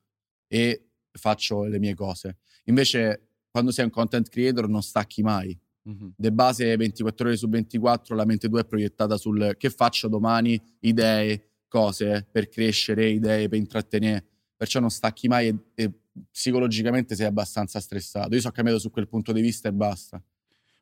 e 0.47 0.89
faccio 1.11 1.63
le 1.65 1.79
mie 1.79 1.95
cose. 1.95 2.37
Invece 2.65 3.29
quando 3.49 3.71
sei 3.71 3.85
un 3.85 3.91
content 3.91 4.29
creator 4.29 4.67
non 4.69 4.83
stacchi 4.83 5.21
mai, 5.23 5.57
Mhm. 5.83 6.13
de 6.17 6.31
base 6.31 6.75
24 6.75 7.27
ore 7.27 7.37
su 7.37 7.47
24 7.47 8.15
la 8.15 8.25
mente 8.25 8.49
tua 8.49 8.61
è 8.61 8.65
proiettata 8.65 9.17
sul 9.17 9.55
che 9.57 9.69
faccio 9.69 10.07
domani, 10.07 10.61
idee, 10.81 11.51
cose 11.67 12.27
per 12.31 12.49
crescere, 12.49 13.07
idee 13.09 13.47
per 13.47 13.57
intrattenere, 13.57 14.25
perciò 14.55 14.79
non 14.79 14.89
stacchi 14.89 15.27
mai 15.27 15.47
e, 15.47 15.55
e 15.75 15.91
psicologicamente 16.31 17.15
sei 17.15 17.27
abbastanza 17.27 17.79
stressato. 17.79 18.33
Io 18.35 18.41
sono 18.41 18.53
cambiato 18.53 18.79
su 18.79 18.89
quel 18.91 19.07
punto 19.07 19.31
di 19.31 19.41
vista 19.41 19.69
e 19.69 19.73
basta. 19.73 20.21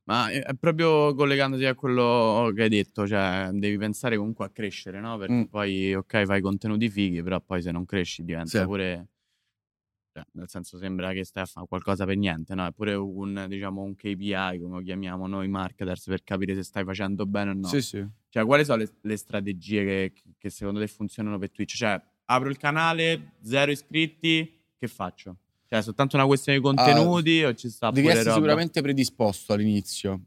Ma 0.05 0.29
è 0.29 0.41
è 0.41 0.53
proprio 0.55 1.13
collegandosi 1.13 1.65
a 1.65 1.75
quello 1.75 2.51
che 2.55 2.63
hai 2.63 2.69
detto, 2.69 3.05
cioè 3.05 3.49
devi 3.51 3.77
pensare 3.77 4.15
comunque 4.17 4.45
a 4.45 4.49
crescere, 4.49 4.99
no? 5.01 5.17
Perché 5.17 5.33
Mm. 5.33 5.43
poi, 5.43 5.93
ok, 5.93 6.23
fai 6.25 6.41
contenuti 6.41 6.89
fighi, 6.89 7.21
però 7.21 7.41
poi 7.41 7.61
se 7.61 7.71
non 7.71 7.85
cresci 7.85 8.23
diventa 8.23 8.59
Sì. 8.59 8.63
pure... 8.65 9.07
Cioè, 10.17 10.25
nel 10.31 10.49
senso 10.49 10.79
sembra 10.79 11.11
che 11.13 11.23
stai 11.23 11.43
a 11.43 11.45
fare 11.45 11.67
qualcosa 11.67 12.03
per 12.05 12.17
niente, 12.17 12.55
no? 12.55 12.65
È 12.65 12.71
pure 12.71 12.95
un, 12.95 13.45
diciamo, 13.47 13.83
un 13.83 13.95
KPI, 13.95 14.57
come 14.59 14.77
lo 14.77 14.81
chiamiamo 14.81 15.27
noi 15.27 15.47
marketers, 15.47 16.05
per 16.05 16.23
capire 16.23 16.55
se 16.55 16.63
stai 16.63 16.83
facendo 16.83 17.27
bene 17.27 17.51
o 17.51 17.53
no. 17.53 17.67
Sì, 17.67 17.81
sì. 17.81 18.03
Cioè, 18.29 18.43
quali 18.43 18.65
sono 18.65 18.79
le, 18.79 18.91
le 19.01 19.15
strategie 19.15 19.83
che, 19.85 20.13
che 20.39 20.49
secondo 20.49 20.79
te 20.79 20.87
funzionano 20.87 21.37
per 21.37 21.51
Twitch? 21.51 21.75
Cioè, 21.75 22.01
apro 22.25 22.49
il 22.49 22.57
canale, 22.57 23.33
zero 23.43 23.69
iscritti, 23.69 24.59
che 24.75 24.87
faccio? 24.87 25.37
Cioè, 25.67 25.79
è 25.79 25.81
soltanto 25.83 26.15
una 26.15 26.25
questione 26.25 26.57
di 26.57 26.63
contenuti 26.63 27.43
o 27.43 27.53
ci 27.53 27.69
sta 27.69 27.91
Devi 27.91 28.07
essere 28.07 28.23
roba? 28.23 28.35
sicuramente 28.37 28.81
predisposto 28.81 29.53
all'inizio, 29.53 30.21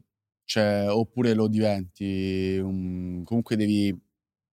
cioè, 0.45 0.85
oppure 0.89 1.33
lo 1.33 1.47
diventi. 1.49 2.57
un- 2.63 3.23
comunque 3.25 3.57
devi 3.57 3.93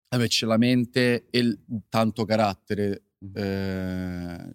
averci 0.09 0.47
la 0.47 0.57
mente 0.57 1.27
e 1.31 1.39
il- 1.39 1.59
tanto 1.89 2.25
carattere. 2.25 3.03
Mhm. 3.21 3.33
eh, 3.35 4.53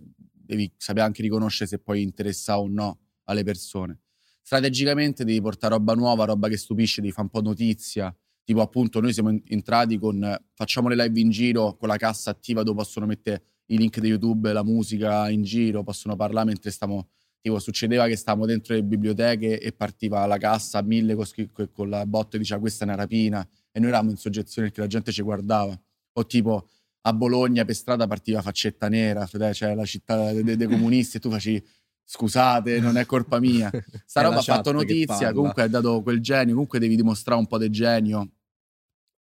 devi 0.55 0.71
sapere 0.77 1.05
anche 1.05 1.21
riconoscere 1.21 1.69
se 1.69 1.79
poi 1.79 2.01
interessa 2.01 2.59
o 2.59 2.67
no 2.67 2.99
alle 3.25 3.43
persone. 3.43 3.99
Strategicamente 4.41 5.23
devi 5.23 5.39
portare 5.41 5.75
roba 5.75 5.93
nuova, 5.93 6.25
roba 6.25 6.49
che 6.49 6.57
stupisce, 6.57 6.99
devi 6.99 7.13
fare 7.13 7.23
un 7.23 7.29
po' 7.29 7.41
notizia. 7.41 8.15
Tipo, 8.43 8.61
appunto, 8.61 8.99
noi 8.99 9.13
siamo 9.13 9.29
en- 9.29 9.41
entrati 9.45 9.97
con 9.97 10.37
facciamo 10.53 10.89
le 10.89 10.95
live 10.95 11.19
in 11.19 11.29
giro 11.29 11.77
con 11.77 11.87
la 11.87 11.95
cassa 11.95 12.31
attiva 12.31 12.61
dove 12.61 12.77
possono 12.77 13.05
mettere 13.05 13.43
i 13.67 13.77
link 13.77 13.99
di 13.99 14.09
YouTube, 14.09 14.51
la 14.51 14.63
musica 14.63 15.29
in 15.29 15.43
giro, 15.43 15.83
possono 15.83 16.15
parlare 16.15 16.47
mentre 16.47 16.71
stiamo. 16.71 17.07
Tipo, 17.39 17.59
succedeva 17.59 18.07
che 18.07 18.15
stavamo 18.15 18.45
dentro 18.45 18.73
le 18.73 18.83
biblioteche 18.83 19.59
e 19.59 19.73
partiva 19.73 20.25
la 20.25 20.37
cassa 20.37 20.77
a 20.79 20.81
mille 20.81 21.13
con, 21.13 21.25
con 21.73 21.89
la 21.89 22.05
botta 22.05 22.37
e 22.37 22.39
diceva 22.39 22.59
questa 22.61 22.85
è 22.85 22.87
una 22.87 22.95
rapina 22.95 23.45
e 23.69 23.79
noi 23.79 23.89
eravamo 23.89 24.11
in 24.11 24.17
soggezione 24.17 24.67
perché 24.67 24.81
la 24.81 24.87
gente 24.87 25.11
ci 25.11 25.21
guardava. 25.21 25.77
O 26.15 26.25
tipo 26.25 26.67
a 27.05 27.13
Bologna 27.13 27.65
per 27.65 27.75
strada 27.75 28.07
partiva 28.07 28.41
faccetta 28.41 28.87
nera, 28.87 29.25
cioè 29.53 29.75
la 29.75 29.85
città 29.85 30.31
dei, 30.31 30.55
dei- 30.55 30.67
comunisti 30.67 31.17
e 31.17 31.19
tu 31.19 31.29
facevi 31.29 31.65
scusate, 32.05 32.79
non 32.79 32.97
è 32.97 33.05
colpa 33.05 33.39
mia. 33.39 33.69
Sta 34.05 34.21
roba 34.21 34.37
ha 34.37 34.41
fatto 34.41 34.71
notizia, 34.71 35.31
comunque 35.33 35.63
ha 35.63 35.67
dato 35.67 36.01
quel 36.01 36.21
genio, 36.21 36.53
comunque 36.53 36.79
devi 36.79 36.95
dimostrare 36.95 37.39
un 37.39 37.47
po' 37.47 37.57
di 37.57 37.69
genio 37.69 38.31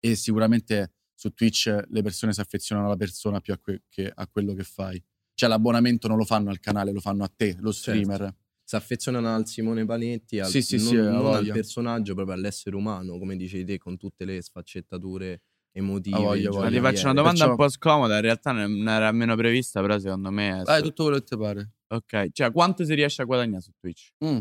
e 0.01 0.15
sicuramente 0.15 0.93
su 1.15 1.33
Twitch 1.33 1.87
le 1.89 2.03
persone 2.03 2.33
si 2.33 2.41
affezionano 2.41 2.89
alla 2.89 2.97
persona 2.97 3.41
più 3.41 3.53
a 3.53 3.59
que- 3.59 3.83
che 3.89 4.11
a 4.13 4.27
quello 4.29 4.55
che 4.55 4.65
fai. 4.65 5.03
Cioè 5.35 5.49
l'abbonamento 5.49 6.07
non 6.07 6.19
lo 6.19 6.25
fanno 6.25 6.51
al 6.51 6.61
canale, 6.61 6.93
lo 6.93 7.01
fanno 7.01 7.25
a 7.25 7.33
te, 7.35 7.57
lo 7.59 7.73
streamer. 7.73 8.33
Si 8.65 8.77
affezionano 8.77 9.35
al 9.35 9.47
Simone 9.47 9.85
Panetti, 9.85 10.39
al, 10.39 10.49
Sì, 10.49 10.63
sì, 10.63 10.77
non, 10.77 10.87
sì, 10.87 10.97
non 10.97 11.35
al 11.35 11.49
personaggio, 11.49 12.15
proprio 12.15 12.37
all'essere 12.37 12.77
umano, 12.77 13.19
come 13.19 13.37
dicevi 13.37 13.65
te, 13.65 13.79
con 13.79 13.97
tutte 13.97 14.25
le 14.25 14.41
sfaccettature 14.41 15.43
emotive. 15.73 16.17
I 16.17 16.21
ha 16.47 16.51
Ma 16.51 16.57
voglia. 16.57 16.69
ti 16.71 16.81
faccio 16.81 17.05
una 17.05 17.15
domanda 17.15 17.45
un 17.45 17.57
Perciò- 17.57 17.57
po' 17.57 17.69
scomoda, 17.69 18.15
in 18.17 18.21
realtà 18.23 18.53
non 18.53 18.89
era 18.89 19.11
meno 19.13 19.35
prevista, 19.37 19.81
però 19.81 19.99
secondo 19.99 20.31
me... 20.31 20.61
è 20.61 20.63
Dai, 20.63 20.83
tutto 20.83 21.05
quello 21.05 21.19
che 21.19 21.25
ti 21.25 21.37
pare. 21.37 21.71
Ok, 21.89 22.31
cioè 22.33 22.53
quanto 22.53 22.85
si 22.85 22.95
riesce 22.95 23.23
a 23.23 23.25
guadagnare 23.25 23.63
su 23.63 23.73
Twitch? 23.79 24.13
Mm. 24.25 24.39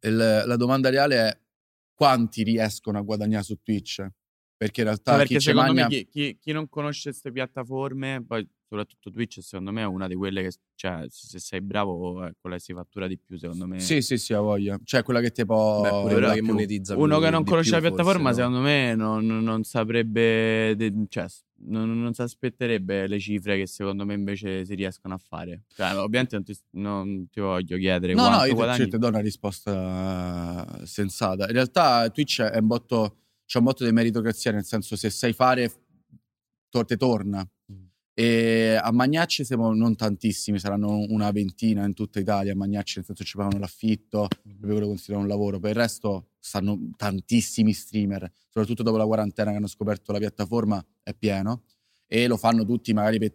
Il- 0.00 0.42
la 0.46 0.56
domanda 0.56 0.90
reale 0.90 1.16
è 1.28 1.38
quanti 1.94 2.42
riescono 2.42 2.98
a 2.98 3.02
guadagnare 3.02 3.42
su 3.44 3.56
Twitch? 3.62 4.06
Perché 4.56 4.80
in 4.80 4.86
realtà 4.86 5.12
No, 5.12 5.18
perché 5.18 5.40
secondo 5.40 5.72
magna... 5.74 5.88
me 5.88 5.94
chi, 5.94 6.08
chi- 6.08 6.38
chi 6.40 6.52
non 6.52 6.68
conosce 6.68 7.10
queste 7.10 7.32
piattaforme, 7.32 8.24
poi 8.26 8.46
soprattutto 8.66 9.10
Twitch, 9.10 9.42
secondo 9.42 9.72
me 9.72 9.82
è 9.82 9.86
una 9.86 10.06
di 10.08 10.14
quelle 10.14 10.42
che, 10.42 10.52
cioè, 10.74 11.04
se 11.08 11.28
se 11.28 11.38
sei 11.38 11.60
bravo, 11.60 12.24
è 12.24 12.32
quella 12.40 12.56
che 12.56 12.62
si 12.62 12.72
fattura 12.72 13.06
di 13.06 13.18
più, 13.18 13.36
secondo 13.36 13.66
me. 13.66 13.78
Sì, 13.80 14.00
sì, 14.00 14.16
sì, 14.16 14.32
ha 14.32 14.40
voglia. 14.40 14.78
Cioè 14.82 15.02
quella 15.02 15.20
che 15.20 15.30
ti 15.32 15.44
può... 15.44 15.80
Beh, 15.80 16.00
quella 16.12 16.32
che 16.34 16.42
monetizza 16.42 16.96
Uno 16.96 17.18
che 17.18 17.30
non 17.30 17.44
conosce 17.44 17.70
più, 17.78 17.80
la 17.80 17.88
piattaforma, 17.88 18.28
forse, 18.32 18.40
no? 18.40 18.46
secondo 18.48 18.60
me, 18.68 18.94
non, 18.94 19.26
non 19.26 19.64
saprebbe, 19.64 20.74
de- 20.76 20.92
cioè, 21.08 21.26
non, 21.66 22.00
non 22.00 22.14
si 22.14 22.22
aspetterebbe 22.22 23.06
le 23.06 23.18
cifre 23.18 23.56
che 23.58 23.66
secondo 23.66 24.04
me 24.04 24.14
invece 24.14 24.64
si 24.64 24.74
riescono 24.74 25.14
a 25.14 25.18
fare. 25.18 25.62
Cioè, 25.74 25.96
ovviamente 25.96 26.34
non 26.36 26.44
ti, 26.44 26.56
non 26.70 27.28
ti 27.30 27.40
voglio 27.40 27.76
chiedere 27.76 28.14
No, 28.14 28.28
no, 28.28 28.44
io 28.44 28.54
guadagni. 28.54 28.84
ti, 28.84 28.90
ti 28.90 28.98
do 28.98 29.08
una 29.08 29.20
risposta 29.20 30.80
eh, 30.80 30.86
sensata. 30.86 31.46
In 31.46 31.52
realtà 31.52 32.08
Twitch 32.10 32.40
è 32.42 32.58
un 32.58 32.66
botto, 32.66 33.16
c'è 33.46 33.58
un 33.58 33.64
botto 33.64 33.84
di 33.84 33.92
meritocrazia, 33.92 34.52
nel 34.52 34.64
senso 34.64 34.96
se 34.96 35.10
sai 35.10 35.32
fare, 35.32 35.70
to- 36.68 36.84
te 36.84 36.96
torna. 36.96 37.46
Mm. 37.72 37.84
E 38.16 38.78
a 38.80 38.92
Magnacci 38.92 39.44
siamo 39.44 39.72
non 39.74 39.96
tantissimi, 39.96 40.58
saranno 40.58 40.98
una 41.08 41.30
ventina 41.32 41.84
in 41.84 41.94
tutta 41.94 42.20
Italia. 42.20 42.52
A 42.52 42.56
Magnacci, 42.56 42.94
nel 42.98 43.06
senso, 43.06 43.24
ci 43.24 43.36
pagano 43.36 43.58
l'affitto, 43.58 44.28
proprio 44.42 44.70
quello 44.72 44.86
considerano 44.86 45.24
un 45.24 45.28
lavoro. 45.30 45.58
Per 45.58 45.70
il 45.70 45.76
resto 45.76 46.28
stanno 46.38 46.90
tantissimi 46.96 47.72
streamer, 47.72 48.30
soprattutto 48.46 48.82
dopo 48.84 48.96
la 48.96 49.06
quarantena 49.06 49.50
che 49.50 49.56
hanno 49.56 49.66
scoperto 49.66 50.12
la 50.12 50.18
piattaforma, 50.18 50.84
è 51.02 51.12
pieno. 51.14 51.64
E 52.06 52.26
lo 52.28 52.36
fanno 52.36 52.64
tutti 52.64 52.92
magari 52.92 53.18
per, 53.18 53.32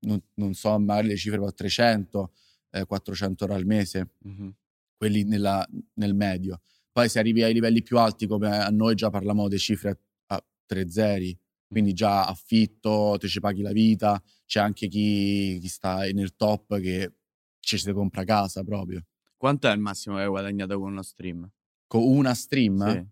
non, 0.00 0.22
non 0.34 0.54
so, 0.54 0.78
magari 0.78 1.08
le 1.08 1.16
cifre 1.16 1.40
per 1.40 1.52
300, 1.54 2.32
eh, 2.70 2.84
400 2.86 3.44
euro 3.44 3.56
al 3.56 3.66
mese 3.66 4.10
Mhm. 4.20 4.54
quelli 4.96 5.24
nella- 5.24 5.66
nel 5.94 6.14
medio. 6.14 6.60
Poi 6.92 7.08
se 7.08 7.18
arrivi 7.18 7.42
ai 7.42 7.54
livelli 7.54 7.82
più 7.82 7.98
alti, 7.98 8.26
come 8.26 8.54
a 8.54 8.68
noi 8.68 8.94
già 8.94 9.08
parliamo 9.08 9.48
di 9.48 9.58
cifre 9.58 9.98
a, 10.26 10.44
tre 10.66 10.90
zeri, 10.90 11.36
quindi 11.66 11.94
già 11.94 12.26
affitto, 12.26 13.16
te 13.18 13.28
ci 13.28 13.40
paghi 13.40 13.62
la 13.62 13.72
vita, 13.72 14.22
c'è 14.44 14.60
anche 14.60 14.88
chi, 14.88 15.58
chi 15.58 15.68
sta 15.68 16.00
nel 16.12 16.36
top 16.36 16.78
che 16.80 17.14
ci 17.60 17.78
si 17.78 17.90
compra 17.92 18.24
casa 18.24 18.62
proprio. 18.62 19.02
Quanto 19.38 19.68
è 19.68 19.72
il 19.72 19.80
massimo 19.80 20.16
che 20.16 20.22
hai 20.22 20.28
guadagnato 20.28 20.78
con 20.78 20.92
uno 20.92 21.02
stream? 21.02 21.50
Con 21.86 22.02
una 22.02 22.34
stream 22.34 22.90
Sì. 22.90 23.06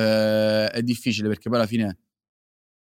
eh, 0.00 0.68
è 0.68 0.82
difficile 0.82 1.28
perché 1.28 1.48
poi 1.48 1.58
alla 1.58 1.66
fine 1.66 1.98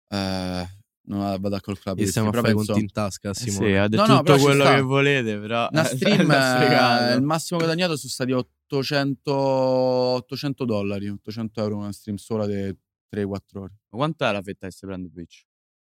eh, 0.08 0.68
non 1.02 1.20
la 1.20 1.36
vado 1.38 1.56
a 1.56 1.60
calcolare. 1.60 2.00
E 2.00 2.06
stiamo 2.06 2.28
a 2.28 2.32
fare 2.32 2.52
conti 2.52 2.78
in 2.78 2.90
tasca, 2.92 3.30
Eh 3.30 3.34
sì, 3.34 3.50
Simone. 3.50 3.78
ha 3.80 3.88
detto 3.88 4.06
No, 4.06 4.12
no, 4.14 4.18
tutto 4.22 4.38
quello 4.38 4.64
sta. 4.64 4.74
che 4.76 4.80
volete, 4.80 5.38
però... 5.38 5.68
Una 5.72 5.82
stream, 5.84 6.30
eh, 6.30 7.14
il 7.14 7.22
massimo 7.22 7.58
guadagnato 7.58 7.96
sono 7.96 8.10
stati 8.12 8.32
800, 8.70 9.32
800 9.32 10.64
dollari, 10.64 11.08
800 11.08 11.60
euro 11.60 11.76
una 11.76 11.92
stream 11.92 12.16
sola 12.16 12.46
di 12.46 12.76
3-4 13.08 13.62
ore. 13.62 13.72
Ma 13.90 13.98
Quanto 13.98 14.24
è 14.24 14.32
la 14.32 14.42
fetta 14.42 14.68
che 14.68 14.72
si 14.72 14.86
prende 14.86 15.10
Twitch? 15.10 15.44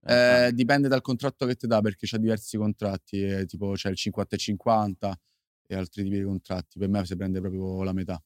Eh, 0.03 0.13
ah, 0.13 0.51
dipende 0.51 0.87
dal 0.87 1.01
contratto 1.01 1.45
che 1.45 1.55
ti 1.55 1.67
dà 1.67 1.81
perché 1.81 2.07
c'ha 2.07 2.17
diversi 2.17 2.57
contratti, 2.57 3.21
eh, 3.21 3.45
tipo 3.45 3.73
c'è 3.73 3.89
il 3.89 3.95
50 3.97 4.35
e 4.35 4.39
50, 4.39 5.19
e 5.67 5.75
altri 5.75 6.03
tipi 6.03 6.17
di 6.17 6.23
contratti. 6.23 6.79
Per 6.79 6.89
me 6.89 7.05
si 7.05 7.15
prende 7.15 7.39
proprio 7.41 7.83
la 7.83 7.93
metà. 7.93 8.21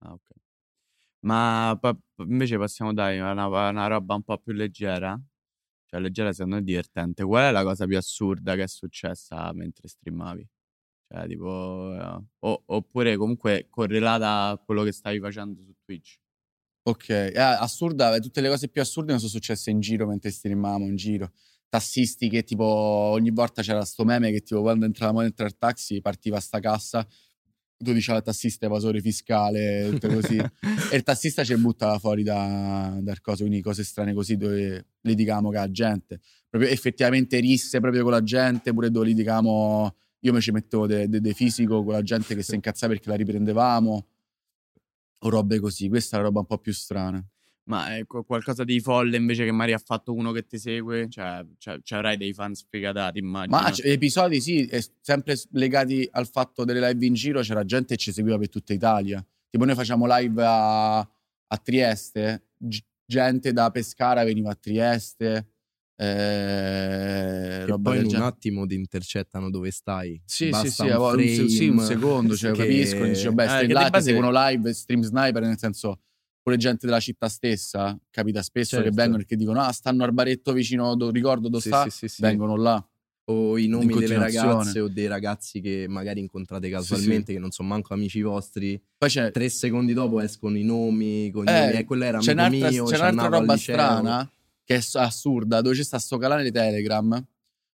Ah, 0.00 0.12
ok. 0.12 0.28
Ma 1.20 1.76
pa- 1.80 1.96
invece 2.26 2.58
passiamo 2.58 2.92
dai 2.92 3.18
a 3.18 3.32
una, 3.32 3.46
una 3.46 3.86
roba 3.86 4.14
un 4.14 4.22
po' 4.22 4.38
più 4.38 4.52
leggera. 4.52 5.20
Cioè, 5.86 6.00
leggera 6.00 6.32
secondo 6.32 6.56
me 6.56 6.62
è 6.62 6.64
divertente. 6.64 7.24
Qual 7.24 7.44
è 7.44 7.52
la 7.52 7.62
cosa 7.64 7.86
più 7.86 7.96
assurda 7.96 8.54
che 8.54 8.64
è 8.64 8.68
successa 8.68 9.52
mentre 9.54 9.88
streamavi? 9.88 10.48
Cioè, 11.08 11.26
tipo... 11.26 11.94
eh, 11.94 12.24
o- 12.40 12.62
oppure 12.66 13.16
comunque 13.16 13.66
correlata 13.70 14.48
a 14.48 14.58
quello 14.58 14.82
che 14.82 14.92
stavi 14.92 15.18
facendo 15.20 15.62
su 15.62 15.74
Twitch. 15.84 16.16
Ok, 16.82 17.08
eh, 17.10 17.32
assurda, 17.36 18.14
eh, 18.14 18.20
tutte 18.20 18.40
le 18.40 18.48
cose 18.48 18.68
più 18.68 18.80
assurde 18.80 19.12
mi 19.12 19.18
sono 19.18 19.30
successe 19.30 19.70
in 19.70 19.80
giro 19.80 20.06
mentre 20.06 20.30
streamavamo 20.30 20.86
in 20.86 20.96
giro. 20.96 21.32
Tassisti 21.68 22.30
che 22.30 22.44
tipo 22.44 22.64
ogni 22.64 23.30
volta 23.30 23.60
c'era 23.60 23.84
sto 23.84 24.04
meme 24.04 24.30
che 24.30 24.40
tipo 24.40 24.62
quando 24.62 24.86
entravamo 24.86 25.20
dentro 25.20 25.44
il 25.44 25.58
taxi 25.58 26.00
partiva 26.00 26.40
sta 26.40 26.60
cassa, 26.60 27.06
tu 27.76 27.92
dicevi 27.92 28.16
al 28.18 28.24
tassista 28.24 28.66
evasore 28.66 29.00
fiscale, 29.00 29.88
tutte 29.90 30.08
così. 30.08 30.36
e 30.90 30.96
il 30.96 31.02
tassista 31.02 31.44
ci 31.44 31.54
buttava 31.56 31.98
fuori 31.98 32.22
da, 32.22 32.98
dal 33.00 33.20
coso, 33.20 33.42
quindi 33.44 33.60
cose 33.60 33.84
strane 33.84 34.14
così 34.14 34.36
dove 34.36 34.86
litigavamo 35.02 35.48
con 35.50 35.58
la 35.58 35.70
gente. 35.70 36.20
Proprio 36.48 36.70
effettivamente 36.70 37.38
risse 37.38 37.80
proprio 37.80 38.02
con 38.02 38.12
la 38.12 38.22
gente, 38.22 38.72
pure 38.72 38.90
dove 38.90 39.06
litigavamo, 39.06 39.94
io 40.20 40.32
mi 40.32 40.40
ci 40.40 40.50
mettevo 40.50 40.86
de, 40.86 41.08
de- 41.08 41.20
de 41.20 41.32
fisico 41.34 41.82
con 41.84 41.92
la 41.92 42.02
gente 42.02 42.34
che 42.34 42.42
si 42.42 42.54
incazzava 42.54 42.92
perché 42.92 43.08
la 43.08 43.16
riprendevamo 43.16 44.06
o 45.20 45.28
robe 45.28 45.58
così. 45.60 45.88
Questa 45.88 46.16
è 46.16 46.20
la 46.20 46.26
roba 46.26 46.40
un 46.40 46.46
po' 46.46 46.58
più 46.58 46.72
strana. 46.72 47.24
Ma 47.64 47.94
è 47.96 48.06
qu- 48.06 48.24
qualcosa 48.24 48.64
di 48.64 48.80
folle 48.80 49.16
invece 49.16 49.44
che 49.44 49.52
magari 49.52 49.74
ha 49.74 49.78
fatto 49.78 50.14
uno 50.14 50.32
che 50.32 50.46
ti 50.46 50.58
segue? 50.58 51.08
Cioè, 51.08 51.44
cioè, 51.58 51.78
ci 51.82 51.94
avrai 51.94 52.16
dei 52.16 52.32
fan 52.32 52.54
sfegatati, 52.54 53.18
immagino. 53.18 53.60
Ma 53.60 53.70
c- 53.70 53.84
episodi 53.84 54.40
sì, 54.40 54.68
sempre 55.00 55.34
legati 55.50 56.08
al 56.12 56.26
fatto 56.26 56.64
delle 56.64 56.80
live 56.80 57.04
in 57.04 57.12
giro, 57.12 57.40
c'era 57.40 57.64
gente 57.64 57.94
che 57.94 58.00
ci 58.00 58.12
seguiva 58.12 58.38
per 58.38 58.48
tutta 58.48 58.72
Italia. 58.72 59.24
Tipo 59.50 59.64
noi 59.64 59.74
facciamo 59.74 60.06
live 60.08 60.42
a, 60.44 60.98
a 60.98 61.56
Trieste, 61.62 62.48
gente 63.04 63.52
da 63.52 63.70
Pescara 63.70 64.24
veniva 64.24 64.50
a 64.50 64.54
Trieste, 64.54 65.46
eh, 65.98 67.64
E 67.68 67.80
poi 67.80 67.98
in 67.98 68.06
un 68.06 68.14
attimo 68.16 68.66
ti 68.66 68.74
intercettano 68.74 69.50
dove 69.50 69.70
stai. 69.70 70.20
Sì, 70.24 70.44
sì, 70.44 70.50
Basta 70.50 70.68
sì, 70.70 70.86
un 70.86 70.92
a 70.92 70.96
vo- 70.96 71.14
un, 71.16 71.26
sì, 71.48 71.68
un 71.68 71.76
frame 71.78 71.94
secondo, 71.94 72.36
cioè, 72.36 72.52
che- 72.52 72.58
capisco. 72.62 73.04
Dici, 73.06 73.24
vabbè, 73.26 73.42
Eh, 73.44 73.46
stai 73.48 73.60
che 73.62 73.66
di 73.66 73.72
là, 73.72 73.90
base- 73.90 74.04
seguono 74.12 74.30
live, 74.32 74.72
stream 74.72 75.02
sniper, 75.02 75.42
nel 75.42 75.58
senso, 75.58 76.00
pure 76.42 76.56
gente 76.56 76.86
della 76.86 77.00
città 77.00 77.28
stessa, 77.28 77.98
capita 78.10 78.42
spesso 78.42 78.76
che 78.76 78.82
Certo. 78.84 78.96
vengono 78.96 79.18
perché 79.18 79.36
dicono, 79.36 79.60
ah, 79.60 79.72
stanno 79.72 80.04
al 80.04 80.12
baretto 80.12 80.52
vicino, 80.52 80.94
do- 80.94 81.10
ricordo 81.10 81.48
dove 81.48 81.62
Sì, 81.62 81.68
sta, 81.68 81.82
sì, 81.84 81.90
sì, 81.90 82.08
sì. 82.08 82.22
vengono 82.22 82.56
là. 82.56 82.82
O 83.30 83.58
i 83.58 83.66
nomi 83.66 83.94
delle 83.94 84.16
ragazze 84.16 84.80
o 84.80 84.88
dei 84.88 85.06
ragazzi 85.06 85.60
che 85.60 85.84
magari 85.86 86.18
incontrate 86.20 86.70
casualmente, 86.70 87.34
che 87.34 87.38
non 87.38 87.50
sono 87.50 87.68
manco 87.68 87.92
amici 87.92 88.22
vostri. 88.22 88.80
Poi 88.96 89.08
c'è, 89.10 89.30
Tre 89.30 89.48
secondi 89.50 89.92
dopo 89.92 90.20
escono 90.20 90.56
i 90.56 90.62
nomi, 90.64 91.26
i 91.26 91.30
cognomi. 91.30 91.72
Eh, 91.74 91.78
Eh, 91.80 91.84
quello 91.84 92.04
era 92.04 92.18
c'è 92.20 92.32
amico 92.34 92.66
mio, 92.66 92.84
c'è 92.86 92.96
un'altra 92.96 93.28
roba 93.28 93.56
strana 93.58 94.32
che 94.68 94.74
è 94.76 94.80
assurda, 94.98 95.62
dove 95.62 95.74
c'è 95.74 95.82
sta 95.82 95.98
sto 95.98 96.18
canale 96.18 96.42
di 96.42 96.50
Telegram 96.50 97.26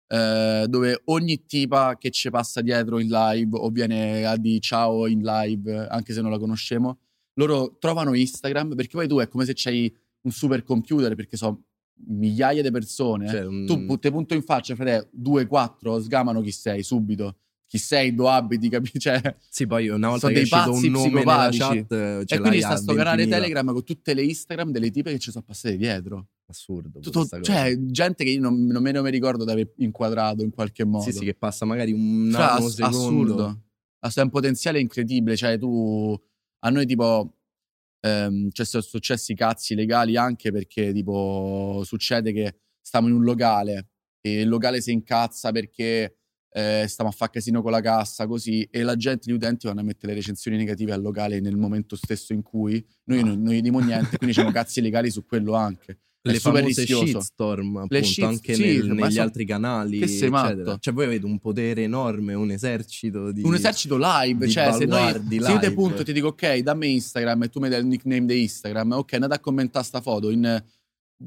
eh, 0.09 0.67
dove 0.69 1.03
ogni 1.05 1.47
tipa 1.47 1.97
che 1.97 2.11
ci 2.11 2.31
passa 2.31 2.61
dietro 2.63 2.99
in 2.99 3.07
live 3.09 3.57
o 3.57 3.69
viene 3.69 4.25
a 4.27 4.37
di 4.37 4.61
ciao 4.61 5.07
in 5.07 5.23
live, 5.23 5.87
anche 5.87 6.13
se 6.13 6.21
non 6.21 6.33
la 6.33 6.39
conosciamo, 6.39 6.99
loro 7.35 7.77
trovano 7.79 8.13
Instagram 8.15 8.75
perché 8.75 8.97
poi 8.97 9.07
tu 9.07 9.19
è 9.21 9.29
come 9.29 9.45
se 9.45 9.53
c'hai 9.55 9.95
un 10.23 10.33
super 10.33 10.65
computer 10.65 11.15
perché 11.15 11.37
sono 11.37 11.63
migliaia 12.09 12.61
di 12.61 12.73
persone. 12.73 13.29
Cioè, 13.29 13.47
un- 13.47 13.67
Tu 13.67 13.87
putte 13.87 14.11
punto 14.11 14.35
in 14.35 14.43
faccia, 14.43 14.75
frate, 14.75 15.11
due, 15.13 15.47
quattro, 15.47 16.01
sgamano 16.01 16.41
chi 16.41 16.51
sei 16.51 16.83
subito. 16.83 17.37
Chi 17.67 17.79
sei, 17.79 18.13
dove 18.13 18.31
abiti, 18.31 18.69
capi? 18.69 18.91
Cioè, 18.99 19.37
Sì, 19.49 19.65
poi 19.69 19.87
una 19.91 20.09
volta 20.09 20.27
Sono 20.27 20.33
che 20.33 20.41
dei 20.41 20.49
pazzi 20.49 20.87
un 20.87 20.93
nome 20.93 21.23
chat, 21.53 21.93
eh, 21.93 22.25
e 22.27 22.39
quindi 22.41 22.59
sta 22.59 22.71
a 22.71 22.77
sto 22.77 22.95
canale 22.95 23.23
20.000. 23.23 23.29
Telegram 23.31 23.73
con 23.73 23.85
tutte 23.85 24.13
le 24.13 24.23
Instagram 24.25 24.73
delle 24.73 24.91
tipe 24.91 25.13
che 25.13 25.21
ci 25.21 25.31
sono 25.31 25.45
passate 25.47 25.77
dietro. 25.77 26.27
Assurdo. 26.51 26.99
Tutto- 27.01 27.41
cioè, 27.41 27.77
gente 27.87 28.25
che 28.25 28.31
io 28.31 28.41
non, 28.41 28.65
non 28.67 28.83
me 28.83 28.93
ne 28.93 29.09
ricordo 29.11 29.45
di 29.45 29.51
aver 29.51 29.73
inquadrato 29.77 30.43
in 30.43 30.51
qualche 30.51 30.85
modo. 30.85 31.05
sì, 31.05 31.13
sì, 31.13 31.25
che 31.25 31.35
passa 31.35 31.65
magari 31.65 31.93
un 31.93 32.33
anno, 32.35 32.67
ass- 32.67 32.81
assurdo. 32.81 33.63
Ha 34.01 34.11
un 34.23 34.31
potenziale 34.31 34.81
incredibile. 34.81 35.37
Cioè, 35.37 35.59
tu 35.59 36.19
a 36.63 36.71
noi, 36.71 36.87
tipo, 36.87 37.37
ehm, 38.01 38.51
cioè, 38.51 38.67
sono 38.67 38.83
successi 38.83 39.35
cazzi 39.35 39.75
legali 39.75 40.17
anche 40.17 40.51
perché, 40.51 40.93
tipo, 40.93 41.83
succede 41.85 42.33
che 42.33 42.57
stiamo 42.81 43.09
in 43.09 43.15
un 43.15 43.23
locale 43.25 43.91
e 44.21 44.41
il 44.41 44.49
locale 44.49 44.81
si 44.81 44.91
incazza 44.93 45.51
perché 45.53 46.17
eh, 46.53 46.85
stiamo 46.89 47.11
a 47.11 47.13
fare 47.13 47.31
casino 47.31 47.63
con 47.63 47.71
la 47.71 47.81
cassa, 47.81 48.27
così, 48.27 48.67
e 48.73 48.83
la 48.83 48.97
gente, 48.97 49.31
gli 49.31 49.35
utenti 49.35 49.69
vanno 49.69 49.81
a 49.81 49.85
mettere 49.85 50.09
le 50.09 50.19
recensioni 50.19 50.57
negative 50.57 50.93
al 50.93 51.01
locale 51.01 51.39
nel 51.39 51.57
momento 51.57 51.95
stesso 51.95 52.33
in 52.33 52.43
cui 52.43 52.85
noi 53.05 53.21
Ah. 53.21 53.25
non, 53.25 53.41
non 53.43 53.53
gli 53.55 53.61
dimo 53.61 53.79
niente, 53.79 54.17
quindi 54.17 54.35
c'hanno 54.35 54.51
cazzi 54.51 54.81
legali 54.81 55.11
su 55.11 55.25
quello 55.25 55.53
anche. 55.55 56.01
Le 56.23 56.39
famose 56.39 56.65
rischioso. 56.85 57.07
shitstorm 57.07 57.77
appunto 57.79 58.05
shit- 58.05 58.25
anche 58.25 58.55
sì, 58.55 58.63
nel- 58.63 58.87
negli 58.93 59.13
so- 59.13 59.21
altri 59.23 59.47
canali 59.47 59.99
che 60.01 60.07
sei 60.07 60.29
eccetera. 60.29 60.43
matto. 60.65 60.79
cioè 60.79 60.93
voi 60.93 61.05
avete 61.07 61.25
un 61.25 61.39
potere 61.39 61.83
enorme 61.85 62.35
un 62.35 62.51
esercito 62.51 63.33
di 63.33 63.43
un 63.43 63.55
esercito 63.55 63.97
live, 63.99 64.47
cioè 64.49 64.71
se 64.73 64.85
noi 64.85 64.89
baluardi 64.89 65.41
se 65.41 65.51
io 65.51 65.59
te 65.59 65.69
live. 65.69 65.75
punto 65.75 66.03
ti 66.03 66.13
dico 66.13 66.27
ok, 66.29 66.59
dammi 66.59 66.93
Instagram 66.93 67.45
e 67.45 67.49
tu 67.49 67.59
mi 67.61 67.69
dai 67.71 67.81
il 67.81 67.87
nickname 67.87 68.27
di 68.27 68.43
Instagram, 68.43 68.93
ok, 68.93 69.13
andate 69.15 69.35
a 69.35 69.39
commentare 69.41 69.85
sta 69.85 70.03
foto 70.03 70.29
in, 70.29 70.63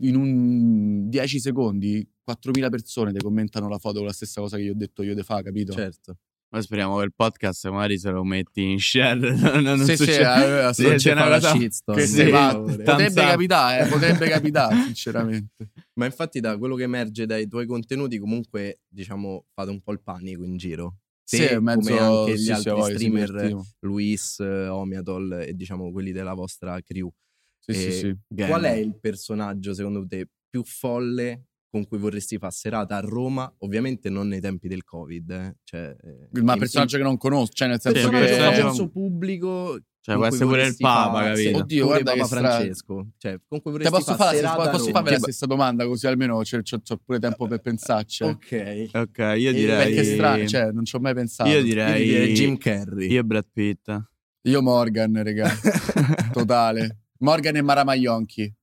in 0.01 0.15
un 0.15 1.09
10 1.09 1.39
secondi 1.39 2.07
4.000 2.23 2.69
persone 2.69 3.11
ti 3.11 3.19
commentano 3.19 3.67
la 3.67 3.79
foto 3.79 3.97
con 3.97 4.05
la 4.07 4.13
stessa 4.13 4.41
cosa 4.41 4.57
che 4.57 4.63
io 4.63 4.71
ho 4.73 4.75
detto 4.75 5.01
io 5.01 5.15
te 5.15 5.23
fa, 5.23 5.41
capito? 5.41 5.73
certo 5.73 6.17
Noi 6.53 6.61
speriamo 6.61 6.97
che 6.99 7.05
il 7.05 7.13
podcast 7.15 7.67
magari 7.69 7.97
se 7.97 8.11
lo 8.11 8.23
metti 8.23 8.61
in 8.61 8.79
share. 8.79 9.15
non, 9.35 9.63
non 9.63 9.79
Sì, 9.79 9.97
succede. 9.97 10.67
eh, 10.67 10.73
Sì, 10.73 10.83
non 10.87 10.95
c'è 10.97 11.11
una 11.13 11.23
cosa- 11.27 11.49
shitstorm, 11.55 11.97
che 11.97 12.05
sì, 12.05 12.29
Potrebbe 12.29 13.13
capitare, 13.21 13.85
eh, 13.87 13.89
potrebbe 13.89 14.27
capitare, 14.29 14.75
sinceramente. 14.85 15.71
ma 15.95 16.05
infatti 16.05 16.39
da 16.39 16.55
quello 16.59 16.75
che 16.75 16.83
emerge 16.83 17.25
dai 17.25 17.47
tuoi 17.47 17.65
contenuti 17.65 18.19
comunque 18.19 18.81
diciamo 18.87 19.45
fate 19.51 19.71
un 19.71 19.81
po' 19.81 19.93
il 19.93 20.01
panico 20.03 20.43
in 20.43 20.57
giro 20.57 20.97
Te, 21.27 21.37
Sì, 21.37 21.57
mezzo, 21.59 21.79
come 21.79 21.99
anche 21.99 22.35
gli 22.37 22.51
altri 22.51 22.83
ci 22.83 22.93
streamer. 22.93 23.57
Luis, 23.79 24.39
eh, 24.39 24.67
Omiatol 24.67 25.45
e 25.47 25.53
diciamo 25.55 25.91
quelli 25.91 26.11
della 26.11 26.33
vostra 26.33 26.79
crew 26.81 27.09
Sì, 27.57 27.73
sì, 27.73 27.87
E 27.87 27.91
sì. 27.91 28.15
Qual 28.45 28.61
è 28.63 28.73
il 28.73 28.95
personaggio 28.99 29.73
secondo 29.73 30.05
te 30.05 30.27
più 30.47 30.63
folle 30.63 31.47
con 31.73 31.87
cui 31.87 31.97
vorresti 31.97 32.37
fare 32.37 32.51
serata 32.51 32.97
a 32.97 32.99
Roma? 32.99 33.51
Ovviamente 33.59 34.07
non 34.11 34.27
nei 34.27 34.39
tempi 34.39 34.67
del 34.67 34.83
Covid, 34.83 35.29
eh. 35.31 35.55
Cioè, 35.63 35.95
eh, 35.99 36.39
Ma 36.43 36.53
in- 36.53 36.59
personaggio 36.59 36.97
che 36.97 37.03
non 37.03 37.17
conosco, 37.17 37.51
cioè 37.53 37.67
nel 37.67 37.81
senso 37.81 38.09
che... 38.09 38.19
personaggio 38.19 38.89
pubblico 38.91 39.79
Cioè, 39.99 40.13
può 40.15 40.25
essere 40.27 40.45
pure 40.45 40.67
il 40.67 40.75
Papa, 40.77 41.17
fa- 41.19 41.23
capito? 41.29 41.57
Oddio, 41.57 41.85
pure 41.87 42.01
guarda 42.03 42.11
Papa 42.21 42.25
stra- 42.35 42.39
Francesco. 42.51 43.07
Cioè, 43.17 43.39
con 43.47 43.61
cui 43.61 43.71
Te 43.71 43.89
vorresti 43.89 43.91
posso 43.95 44.15
fare 44.15 44.37
fare, 44.39 44.41
la 44.41 44.69
posso 44.69 44.85
Roma? 44.85 44.91
farvi 44.91 45.09
la 45.09 45.17
stessa 45.17 45.45
domanda 45.47 45.85
così 45.87 46.05
almeno 46.05 46.41
c'ho 46.43 46.97
pure 47.03 47.17
tempo 47.19 47.47
per 47.47 47.59
pensarci. 47.59 48.23
Ok. 48.23 48.89
Ok, 48.93 49.17
io 49.37 49.51
direi. 49.51 49.85
Perché 49.93 49.99
è 50.01 50.03
strano, 50.03 50.45
cioè 50.45 50.71
non 50.71 50.85
ci 50.85 50.95
ho 50.95 50.99
mai 50.99 51.15
pensato. 51.15 51.49
io 51.49 51.57
Io 51.57 51.63
direi. 51.63 52.03
direi 52.05 52.33
Jim 52.33 52.55
Carrey. 52.57 53.09
Io 53.11 53.19
e 53.19 53.23
Brad 53.23 53.47
Pitt. 53.51 54.03
Io 54.43 54.61
Morgan, 54.61 55.23
raga. 55.23 55.49
Totale. 56.31 56.99
Morgan 57.19 57.55
e 57.55 57.61
Mara 57.63 57.83
Maionchi. 57.83 58.53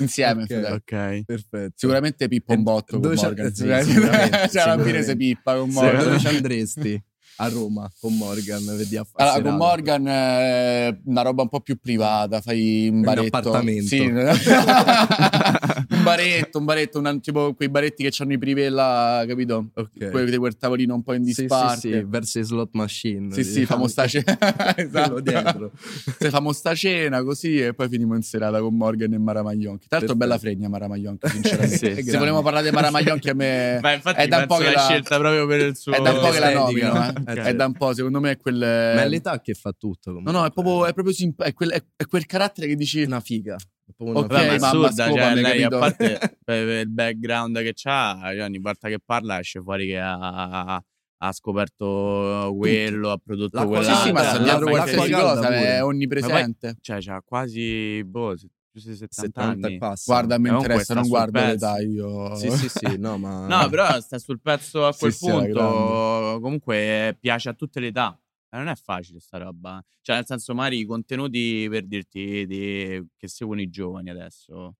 Insieme, 0.00 0.42
Ok. 0.42 0.48
fratello. 0.48 0.74
Ok. 0.74 1.24
Perfetto. 1.24 1.72
Sicuramente 1.76 2.28
pippa 2.28 2.54
un 2.54 2.62
botto 2.62 2.92
con 2.92 3.00
dove 3.00 3.14
c'è- 3.16 3.22
Morgan. 3.26 3.54
sì, 3.54 3.64
cioè, 3.64 3.82
sicuramente, 3.84 4.48
cioè, 4.50 4.62
alla 4.62 4.82
fine 4.82 5.02
sicuramente. 5.02 5.02
si 5.04 5.16
pippa 5.16 5.56
con 5.56 5.68
Morgan. 5.70 6.04
dove 6.04 6.18
ci 6.18 6.26
andresti? 6.26 7.02
A 7.38 7.48
Roma 7.48 7.90
con 8.00 8.16
Morgan 8.16 8.64
vedi 8.76 8.96
a 8.96 9.04
fare 9.04 9.28
Allora, 9.30 9.48
con. 9.50 9.58
Morgan 9.58 10.08
è 10.08 10.96
una 11.04 11.20
roba 11.22 11.42
un 11.42 11.48
po' 11.50 11.60
più 11.60 11.76
privata, 11.78 12.40
fai 12.40 12.88
un 12.88 12.96
Un 12.96 13.00
baretto. 13.02 13.26
appartamento. 13.36 13.86
Sì. 13.88 14.00
un 14.06 16.02
baretto, 16.02 16.58
un 16.58 16.64
baretto, 16.64 16.98
un- 16.98 17.20
tipo 17.20 17.52
quei 17.54 17.68
baretti 17.68 18.08
che 18.08 18.22
hanno 18.22 18.32
i 18.32 18.38
privé 18.38 18.68
là, 18.70 19.22
capito? 19.26 19.68
Ok. 19.74 20.10
Quelli 20.10 20.36
quel 20.36 20.56
tavolino 20.56 20.94
un 20.94 21.02
po' 21.02 21.12
in 21.12 21.24
Sì, 21.26 21.32
sì, 21.32 21.40
disparte. 21.42 21.78
sì, 21.80 22.04
verso 22.06 22.38
i 22.38 22.42
slot 22.42 22.70
machine. 22.72 23.32
Sì, 23.34 23.42
sì, 23.44 23.48
diciamo. 23.60 23.66
famo 23.66 23.88
sta 23.88 24.06
cena. 24.06 24.24
Esatto. 24.76 25.20
dietro. 25.20 25.70
Se 26.18 26.30
famo 26.30 26.52
sta 26.52 26.74
cena 26.74 27.22
così 27.22 27.58
e 27.60 27.74
poi 27.74 27.88
finimo 27.88 28.14
in 28.14 28.22
serata 28.22 28.60
con 28.60 28.74
Morgan 28.76 29.12
e 29.12 29.18
Mara 29.18 29.42
Maglionchi. 29.42 29.88
Tra 29.88 29.98
l'altro, 29.98 30.16
Perfetto. 30.16 30.16
bella 30.16 30.38
fregna 30.38 30.68
Mara 30.68 30.88
Maglionchi, 30.88 31.28
sinceramente. 31.28 31.64
Sì, 31.76 31.84
Se 31.86 31.92
grande. 31.94 32.16
volevamo 32.18 32.42
parlare 32.42 32.68
di 32.68 32.74
Mara 32.74 32.90
Maglionchi, 32.90 33.28
a 33.28 33.34
me 33.34 33.78
Ma 33.82 33.92
infatti 33.92 34.20
è 34.20 34.28
da 34.28 34.38
un 34.38 34.46
po' 34.46 34.56
che 34.56 34.72
la, 34.72 34.80
scelta 34.80 35.18
proprio 35.18 35.46
per 35.46 35.60
il 35.60 35.76
suo 35.76 35.92
è 35.92 36.00
da 36.00 36.12
un 36.12 36.20
po' 36.20 36.30
che 36.30 36.38
la 36.38 36.52
nomino. 36.52 37.06
eh. 37.08 37.25
Ok. 37.26 37.36
È 37.38 37.54
da 37.54 37.66
un 37.66 37.72
po', 37.72 37.92
secondo 37.94 38.20
me 38.20 38.32
è 38.32 38.36
quel. 38.36 38.56
Ma 38.58 39.02
è 39.02 39.08
l'età 39.08 39.40
che 39.40 39.54
fa 39.54 39.72
tutto. 39.72 40.10
No, 40.10 40.16
comunque. 40.18 40.32
no, 40.32 40.46
è 40.46 40.50
proprio, 40.52 40.86
è 40.86 40.92
proprio 40.92 41.14
simp- 41.14 41.42
è 41.42 41.52
quel, 41.52 41.70
è- 41.70 41.84
è 41.96 42.06
quel 42.06 42.26
carattere 42.26 42.66
che 42.68 42.74
dici. 42.76 43.02
una 43.02 43.20
figa. 43.20 43.56
È 43.56 43.92
proprio 43.96 44.24
una 44.24 44.26
Ok, 44.26 44.58
ma 44.60 44.68
assurda, 44.68 44.90
cioè, 44.92 45.06
scopami, 45.08 45.40
lei 45.40 45.62
a 45.62 45.68
capito? 45.68 45.78
parte 45.78 46.18
per 46.44 46.66
per 46.66 46.68
il 46.80 46.90
background 46.90 47.62
che 47.62 47.72
ha, 47.84 48.18
cioè, 48.22 48.42
ogni 48.42 48.58
volta 48.58 48.88
che 48.88 48.98
parla 49.04 49.38
esce 49.38 49.60
fuori 49.60 49.86
che 49.86 49.98
ha, 49.98 50.82
ha 51.18 51.32
scoperto 51.32 52.54
quello, 52.56 53.10
ha 53.10 53.18
prodotto 53.22 53.66
quell'altro. 53.66 53.94
Sì, 53.94 54.02
sì, 54.06 54.12
ma 54.12 54.22
sta 54.22 54.38
l'acqua 54.38 54.44
dietro 54.44 54.70
qualsiasi 54.70 55.10
cosa, 55.12 55.48
è 55.48 55.84
onnipresente. 55.84 56.76
Cioè, 56.80 56.98
c'ha 57.00 57.22
quasi, 57.24 58.02
boh, 58.04 58.34
più 58.80 58.90
di 58.90 58.96
70, 58.96 59.14
70 59.40 59.40
anni. 59.66 59.74
e 59.74 59.78
passa. 59.78 60.12
Guarda, 60.12 60.38
mi 60.38 60.44
Comunque 60.46 60.68
interessa, 60.68 60.94
non 60.94 61.08
guardo 61.08 61.32
pezzo. 61.32 61.52
l'età 61.52 61.78
io. 61.80 62.34
Sì, 62.36 62.50
sì, 62.50 62.68
sì, 62.68 62.98
no, 62.98 63.16
ma... 63.18 63.46
No, 63.64 63.68
però 63.70 64.00
sta 64.00 64.18
sul 64.18 64.40
pezzo 64.40 64.86
a 64.86 64.94
quel 64.94 65.12
Sì, 65.12 65.18
sì, 65.18 65.30
punto. 65.30 66.38
Comunque 66.40 67.16
piace 67.18 67.48
a 67.48 67.54
tutte 67.54 67.80
le 67.80 67.88
età. 67.88 68.18
Eh, 68.50 68.56
non 68.58 68.68
è 68.68 68.74
facile 68.74 69.20
sta 69.20 69.38
roba. 69.38 69.82
Cioè, 70.02 70.16
nel 70.16 70.26
senso, 70.26 70.54
magari 70.54 70.78
i 70.80 70.84
contenuti 70.84 71.66
per 71.70 71.86
dirti 71.86 72.46
di- 72.46 73.04
che 73.16 73.28
seguono 73.28 73.60
i 73.60 73.68
giovani 73.70 74.10
adesso. 74.10 74.76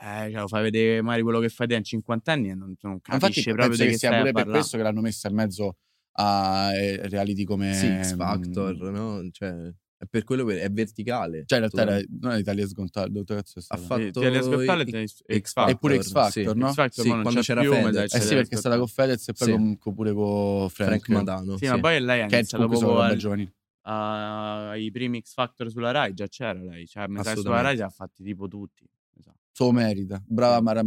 Eh, 0.00 0.30
cioè, 0.30 0.40
lo 0.40 0.46
fai 0.48 0.62
vedere 0.62 1.02
magari 1.02 1.22
quello 1.22 1.40
che 1.40 1.48
fai 1.48 1.66
te 1.66 1.74
in 1.74 1.82
50 1.82 2.32
anni 2.32 2.50
e 2.50 2.54
non, 2.54 2.74
non 2.80 2.92
Ma 2.92 3.14
Infatti, 3.14 3.18
capisci 3.32 3.42
proprio 3.52 3.68
penso 3.68 3.82
di 3.82 3.88
che 3.88 3.92
che 3.94 3.98
sia 3.98 4.10
a 4.10 4.18
pure 4.20 4.32
per 4.32 4.46
questo 4.48 4.76
che 4.76 4.82
l'hanno 4.84 5.00
messa 5.00 5.28
in 5.28 5.34
mezzo 5.34 5.76
a 6.12 6.72
eh, 6.74 7.08
reality 7.08 7.44
come 7.44 7.72
Sì, 7.74 7.88
X 8.00 8.14
Factor, 8.16 8.74
mm, 8.76 8.94
no? 8.94 9.28
Cioè, 9.32 9.72
è 10.00 10.04
per 10.08 10.22
quello 10.24 10.44
che 10.44 10.60
è 10.60 10.70
verticale. 10.70 11.42
Cioè, 11.44 11.58
in 11.58 11.68
realtà 11.70 11.82
era, 11.94 12.06
non 12.20 12.30
è 12.32 12.38
Italia 12.38 12.66
scontato, 12.68 13.08
dove 13.10 13.24
cazzo 13.26 13.58
è 13.58 13.62
Ha 13.66 13.76
fatto 13.76 14.02
Italia 14.22 14.40
X- 15.04 15.22
e 15.26 15.38
X 15.40 15.40
X 15.40 15.52
Factor. 15.52 15.74
Eppure 15.74 16.00
X 16.00 16.10
Factor, 16.12 16.52
sì. 16.52 16.58
no? 16.58 16.70
X 16.70 16.74
Factor 16.74 17.04
Sì, 17.04 17.10
quando 17.10 17.40
c'era 17.40 17.60
più, 17.60 17.72
Fedez. 17.72 17.94
Eh 17.96 18.06
c'era 18.06 18.22
sì, 18.24 18.34
perché 18.34 18.54
è 18.54 18.58
stata 18.58 18.78
con 18.78 18.86
Fedez 18.86 19.28
e 19.28 19.32
poi 19.32 19.48
Sì. 19.48 19.76
con, 19.78 19.94
pure 19.94 20.12
con 20.12 20.68
Frank. 20.70 20.88
Frank 20.90 21.08
Madano. 21.08 21.56
Sì, 21.56 21.64
sì. 21.66 21.70
ma 21.72 21.80
poi 21.80 22.00
lei 22.00 22.20
ha 22.22 22.26
Che 22.26 22.34
iniziato 22.36 22.64
comunque 22.64 22.76
sono 22.78 22.92
proprio 22.92 23.12
al- 23.12 23.18
giovanile. 23.18 23.54
a- 23.82 24.68
ai 24.70 24.90
primi 24.92 25.20
X 25.20 25.32
Factor 25.34 25.70
sulla 25.70 25.90
Rai, 25.90 26.14
già 26.14 26.28
c'era 26.28 26.52
lei. 26.52 26.86
Cioè, 26.86 27.08
mi 27.08 27.20
sa 27.22 27.34
che 27.34 27.40
sulla. 27.40 27.60
Rai 27.60 27.80
ha 27.80 27.88
fatti 27.88 28.22
tipo 28.22 28.46
tutti. 28.46 28.88
sa. 29.20 29.34
Suo 29.50 29.72
merita. 29.72 30.22
Brava 30.24 30.60
Mara 30.60 30.82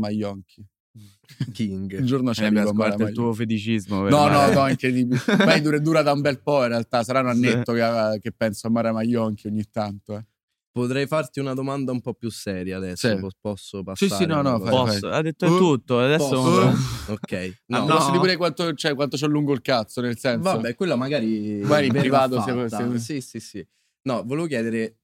Maglionchi. 0.94 1.46
Un 1.48 1.52
King. 1.54 2.02
giorno 2.04 2.32
c'è 2.32 2.46
Eh, 2.46 2.52
Mara 2.52 2.68
scoperto 2.68 3.04
il 3.04 3.14
tuo 3.14 3.34
feticismo. 3.34 4.08
No, 4.10 4.28
no, 4.28 4.52
no, 4.52 4.68
incredibile. 4.68 5.20
Ma 5.46 5.58
dura, 5.60 5.80
dura 5.80 6.02
da 6.02 6.12
un 6.12 6.22
bel 6.22 6.42
po' 6.42 6.62
in 6.64 6.70
realtà. 6.70 7.04
Sarà 7.04 7.22
un 7.22 7.34
Sì. 7.36 7.48
annetto 7.48 7.74
che, 7.74 8.20
che 8.22 8.32
penso 8.32 8.68
a 8.68 8.70
Mara 8.70 8.92
Maglionchi 8.92 9.48
ogni 9.48 9.64
tanto. 9.70 10.16
Eh. 10.18 10.26
Potrei 10.74 11.06
farti 11.06 11.42
una 11.42 11.54
domanda 11.54 11.92
un 11.92 12.00
po' 12.00 12.14
più 12.14 12.30
seria 12.30 12.78
adesso. 12.78 13.10
Sì. 13.10 13.20
po- 13.20 13.30
Posso 13.42 13.78
Sì, 13.80 13.84
passare? 13.84 14.16
sì, 14.16 14.26
no, 14.26 14.40
una 14.40 14.52
no, 14.52 14.60
cosa? 14.60 14.72
fai, 14.72 14.86
Posso, 14.86 15.10
ha 15.10 15.22
detto 15.22 15.46
Uh, 15.48 15.58
tutto. 15.58 16.00
Adesso 16.00 16.30
Posso? 16.30 16.74
ok. 17.12 17.34
Ah, 17.34 17.80
No, 17.80 17.86
no. 17.88 17.96
Posso 17.96 18.08
dire 18.08 18.20
pure 18.20 18.38
quanto, 18.38 18.74
cioè, 18.74 18.96
quanto 18.96 19.18
c'ho 19.18 19.28
lungo 19.28 19.54
il 19.54 19.62
cazzo, 19.62 20.00
nel 20.02 20.18
senso. 20.18 20.50
Vabbè, 20.50 20.76
quella 20.76 20.96
magari. 20.96 21.60
Magari 21.62 21.88
in 21.88 21.94
privato 21.94 22.42
se- 22.42 22.70
se- 22.70 23.00
Sì, 23.00 23.22
sì, 23.22 23.40
sì. 23.40 23.68
No, 24.04 24.24
volevo 24.26 24.48
chiedere. 24.48 24.96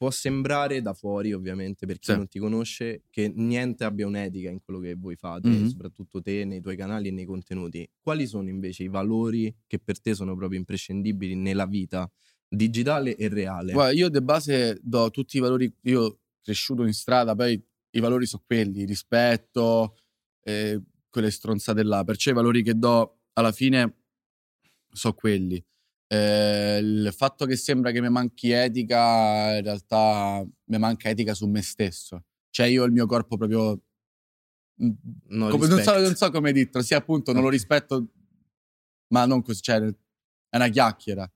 Può 0.00 0.10
sembrare 0.10 0.82
da 0.82 0.92
fuori, 0.92 1.32
ovviamente, 1.32 1.86
per 1.86 1.98
chi 1.98 2.12
Sì. 2.12 2.16
non 2.16 2.28
ti 2.28 2.38
conosce, 2.38 3.04
che 3.08 3.32
niente 3.34 3.82
abbia 3.84 4.06
un'etica 4.06 4.50
in 4.50 4.60
quello 4.62 4.78
che 4.80 4.94
voi 4.94 5.16
fate, 5.16 5.48
Mhm. 5.48 5.64
soprattutto 5.64 6.20
te 6.20 6.44
nei 6.44 6.60
tuoi 6.60 6.76
canali 6.76 7.08
e 7.08 7.10
nei 7.12 7.24
contenuti. 7.24 7.88
Quali 8.02 8.26
sono 8.26 8.50
invece 8.50 8.82
i 8.82 8.88
valori 8.88 9.54
che 9.66 9.78
per 9.78 9.98
te 10.00 10.12
sono 10.14 10.36
proprio 10.36 10.58
imprescindibili 10.58 11.34
nella 11.34 11.64
vita 11.66 12.10
digitale 12.46 13.16
e 13.16 13.28
reale? 13.28 13.72
Guarda, 13.72 13.92
io 13.92 14.10
de 14.10 14.20
base 14.20 14.78
do 14.82 15.10
tutti 15.10 15.38
i 15.38 15.40
valori. 15.40 15.74
Io 15.84 16.20
cresciuto 16.42 16.84
in 16.84 16.92
strada, 16.92 17.34
poi 17.34 17.52
i 17.92 18.00
valori 18.00 18.26
sono 18.26 18.42
quelli: 18.46 18.84
rispetto, 18.84 19.96
eh, 20.42 20.78
quelle 21.08 21.30
stronzate 21.30 21.82
là. 21.82 22.04
Perciò 22.04 22.30
i 22.32 22.34
valori 22.34 22.62
che 22.62 22.74
do 22.74 23.20
alla 23.32 23.50
fine 23.52 23.96
sono 24.92 25.14
quelli. 25.14 25.62
Eh, 26.08 26.78
il 26.80 27.12
fatto 27.14 27.46
che 27.46 27.56
sembra 27.56 27.90
che 27.90 28.00
mi 28.00 28.08
manchi 28.10 28.50
etica, 28.50 29.56
in 29.56 29.62
realtà 29.64 30.44
mi 30.64 30.78
manca 30.78 31.08
etica 31.08 31.34
su 31.34 31.46
me 31.46 31.62
stesso. 31.62 32.24
Cioè, 32.50 32.66
io 32.66 32.84
il 32.84 32.92
mio 32.92 33.06
corpo 33.06 33.36
proprio. 33.36 33.80
mm, 34.82 34.90
No 35.28 35.48
come- 35.48 35.66
non, 35.66 35.80
so, 35.82 35.98
non 35.98 36.14
so 36.14 36.30
come 36.30 36.52
dirlo, 36.52 36.82
sì, 36.82 36.94
appunto, 36.94 37.32
non 37.32 37.42
lo 37.42 37.48
rispetto, 37.48 38.06
ma 39.08 39.24
non 39.26 39.42
così, 39.42 39.60
cioè, 39.62 39.80
è 39.82 40.56
una 40.56 40.68
chiacchiera. 40.68 41.30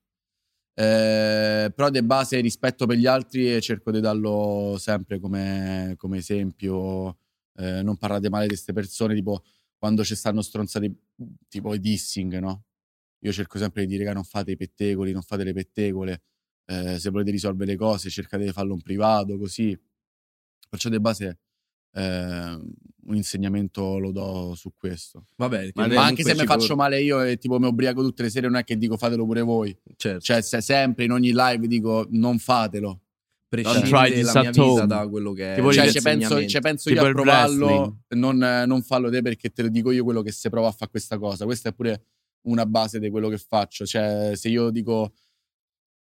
Eh, 0.72 1.72
però 1.74 1.90
de 1.90 2.02
base 2.02 2.40
rispetto 2.40 2.86
per 2.86 2.96
gli 2.96 3.06
altri 3.06 3.54
e 3.54 3.60
cerco 3.60 3.90
di 3.90 4.00
darlo 4.00 4.76
sempre 4.78 5.18
come, 5.18 5.94
come 5.98 6.18
esempio. 6.18 7.18
Eh, 7.56 7.82
non 7.82 7.96
parlate 7.98 8.30
male 8.30 8.44
di 8.44 8.50
queste 8.50 8.72
persone, 8.72 9.14
tipo 9.14 9.42
quando 9.76 10.04
ci 10.04 10.14
stanno 10.14 10.40
stronzati, 10.40 10.94
tipo 11.48 11.74
i 11.74 11.80
dissing, 11.80 12.38
no? 12.38 12.64
Io 13.20 13.32
cerco 13.32 13.58
sempre 13.58 13.84
di 13.84 13.92
dire 13.92 14.04
che 14.04 14.12
non 14.12 14.24
fate 14.24 14.52
i 14.52 14.56
pettegoli, 14.56 15.12
non 15.12 15.22
fate 15.22 15.44
le 15.44 15.52
pettegole. 15.52 16.22
Eh, 16.66 16.98
se 16.98 17.10
volete 17.10 17.30
risolvere 17.30 17.72
le 17.72 17.76
cose, 17.76 18.10
cercate 18.10 18.44
di 18.44 18.52
farlo 18.52 18.74
in 18.74 18.82
privato, 18.82 19.36
così. 19.36 19.78
Perciò 20.68 20.88
de 20.88 21.00
base 21.00 21.38
eh, 21.92 22.58
un 23.06 23.16
insegnamento 23.16 23.98
lo 23.98 24.12
do 24.12 24.54
su 24.54 24.72
questo. 24.76 25.26
Vabbè, 25.36 25.70
Ma 25.74 25.86
Ma 25.88 26.04
anche 26.04 26.22
se 26.22 26.34
mi 26.34 26.46
faccio 26.46 26.76
male 26.76 27.02
io 27.02 27.22
e 27.22 27.36
tipo 27.38 27.58
mi 27.58 27.66
ubriaco 27.66 28.02
tutte 28.02 28.22
le 28.22 28.30
sere, 28.30 28.46
non 28.46 28.56
è 28.56 28.64
che 28.64 28.76
dico 28.76 28.96
fatelo 28.96 29.24
pure 29.24 29.40
voi. 29.42 29.76
Certo, 29.96 30.20
Cioè, 30.20 30.42
se 30.42 30.60
sempre 30.60 31.04
in 31.04 31.12
ogni 31.12 31.32
live 31.34 31.66
dico 31.66 32.06
non 32.10 32.38
fatelo. 32.38 33.00
prescinde 33.48 33.88
try 33.88 34.12
this 34.12 34.32
la 34.32 34.40
mia 34.42 34.50
vita 34.52 34.86
da 34.86 35.08
quello 35.08 35.32
che 35.32 35.54
è 35.54 35.56
Tipo 35.56 35.72
Cioè, 35.72 35.90
ci 35.90 36.00
penso, 36.00 36.46
ci 36.46 36.60
penso 36.60 36.88
Tipo 36.88 37.02
io 37.02 37.08
a 37.08 37.12
provarlo, 37.12 38.02
non, 38.10 38.36
non 38.36 38.82
fallo 38.82 39.10
te 39.10 39.22
perché 39.22 39.50
te 39.50 39.62
lo 39.62 39.68
dico 39.68 39.90
io 39.90 40.04
quello 40.04 40.22
che 40.22 40.30
se 40.30 40.48
prova 40.50 40.68
a 40.68 40.72
fare 40.72 40.90
questa 40.90 41.18
cosa. 41.18 41.44
Questa 41.44 41.70
è 41.70 41.72
pure 41.72 42.04
una 42.42 42.66
base 42.66 42.98
di 42.98 43.10
quello 43.10 43.28
che 43.28 43.38
faccio. 43.38 43.84
Cioè, 43.86 44.32
se 44.34 44.48
io 44.48 44.70
dico 44.70 45.12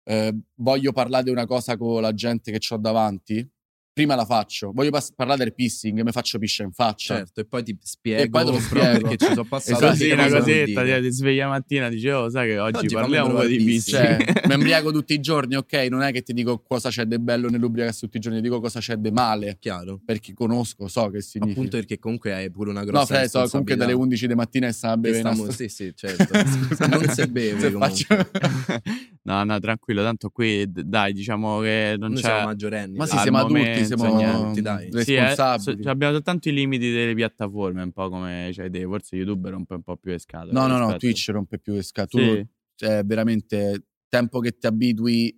eh, 0.05 0.37
voglio 0.57 0.93
parlare 0.93 1.25
di 1.25 1.31
una 1.31 1.47
cosa 1.47 1.77
con 1.77 2.01
la 2.03 2.13
gente 2.13 2.53
che 2.53 2.75
ho 2.75 2.79
davanti, 2.79 3.47
prima 3.95 4.17
la 4.17 4.25
faccio. 4.25 4.73
Voglio 4.75 4.91
pas- 4.91 5.13
parlare 5.15 5.45
del 5.45 5.55
pissing, 5.55 6.03
mi 6.03 6.11
faccio 6.11 6.39
piscia 6.39 6.65
in 6.65 6.73
faccia. 6.73 7.15
Certo, 7.17 7.41
e 7.41 7.45
poi 7.47 7.63
ti 7.63 7.79
spiego 7.81 8.23
E 8.23 8.29
poi 8.29 8.45
te 8.45 8.51
lo 8.51 8.59
spiego. 8.59 8.99
perché 9.09 9.17
ci 9.17 9.27
sono 9.27 9.45
passato 9.45 9.87
Esatto, 9.87 10.13
una 10.13 10.29
cosetta, 10.29 10.83
dire. 10.83 11.01
ti 11.01 11.11
sveglia 11.13 11.49
mattina 11.49 11.89
dicevo, 11.89 12.29
sai 12.29 12.49
che 12.49 12.59
oggi, 12.59 12.77
Oggi 12.79 12.95
parliamo 12.95 13.29
un 13.31 13.35
po' 13.37 13.47
di 13.47 13.57
vizi. 13.59 13.93
Cioè, 13.93 14.17
mi 14.47 14.53
embriaco 14.53 14.91
tutti 14.91 15.15
i 15.15 15.21
giorni, 15.21 15.55
ok? 15.55 15.73
Non 15.89 16.03
è 16.03 16.11
che 16.13 16.23
ti 16.23 16.33
dico 16.35 16.59
cosa 16.61 16.91
c'è 16.91 17.05
di 17.07 17.19
bello 17.21 17.49
nell'ubriacarsi 17.49 18.01
tutti 18.01 18.17
i 18.17 18.21
giorni, 18.21 18.39
ti 18.39 18.45
dico 18.45 18.61
cosa 18.61 18.81
c'è 18.81 18.97
di 18.97 19.13
male. 19.13 19.57
Chiaro. 19.61 20.01
Perché 20.05 20.35
conosco, 20.35 20.89
so 20.89 21.09
che 21.11 21.21
significa. 21.23 21.57
Appunto 21.61 21.77
perché 21.77 21.99
comunque 22.01 22.35
hai 22.35 22.51
pure 22.51 22.71
una 22.71 22.83
grossa 22.83 22.99
no, 22.99 23.07
Fred, 23.07 23.29
so 23.29 23.49
comunque 23.49 23.77
dalle 23.77 23.93
responsabilità. 23.93 24.03
11 24.03 24.27
di 24.27 24.35
mattina 24.35 24.67
e 24.67 24.73
sta 24.73 24.91
a 24.91 24.97
bere 24.97 25.19
stiamo- 25.19 25.43
una- 25.45 25.53
Sì, 25.53 25.69
sì, 25.69 25.93
certo. 25.95 26.33
non 26.89 27.09
si 27.11 27.27
beve 27.29 27.61
Se 27.61 27.73
comunque. 27.73 28.05
faccio- 28.05 28.83
no, 29.23 29.45
no, 29.45 29.59
tranquillo, 29.61 30.03
tanto 30.03 30.31
qui 30.31 30.67
dai, 30.69 31.13
diciamo 31.13 31.61
che 31.61 31.95
non 31.99 32.11
Noi 32.13 32.21
c'è 32.21 32.27
siamo 32.29 32.45
maggiorenni. 32.47 32.97
Ma 32.97 33.07
sì, 33.07 33.17
siamo 33.19 33.39
adulti, 33.39 33.84
siamo 33.85 34.17
niente, 34.17 34.63
dai. 34.63 34.91
Sì, 35.03 35.15
eh, 35.15 35.21
responsabili. 35.21 35.83
so- 35.83 35.91
abbiamo 35.91 36.13
soltanto 36.15 36.49
i 36.49 36.53
limiti 36.53 36.91
delle 36.91 37.15
piattaforme, 37.15 37.83
un 37.83 37.93
po' 37.93 38.09
come 38.09 38.51
cioè, 38.53 38.71
te, 38.71 38.83
forse 38.85 39.17
YouTube 39.17 39.51
rompe 39.51 39.75
un 39.75 39.83
po' 39.83 39.97
più 39.97 40.11
le 40.11 40.19
scatole. 40.19 40.53
no, 40.53 40.67
no, 40.67 40.79
no, 40.79 40.97
Twitch 40.97 41.29
rompe 41.31 41.59
più 41.59 41.75
le 41.75 41.83
scatole. 41.83 42.37
Sì. 42.37 42.47
cioè, 42.77 43.05
veramente, 43.05 43.87
tempo 44.09 44.41
che 44.41 44.57
ti 44.57 44.67
abitui 44.67 45.37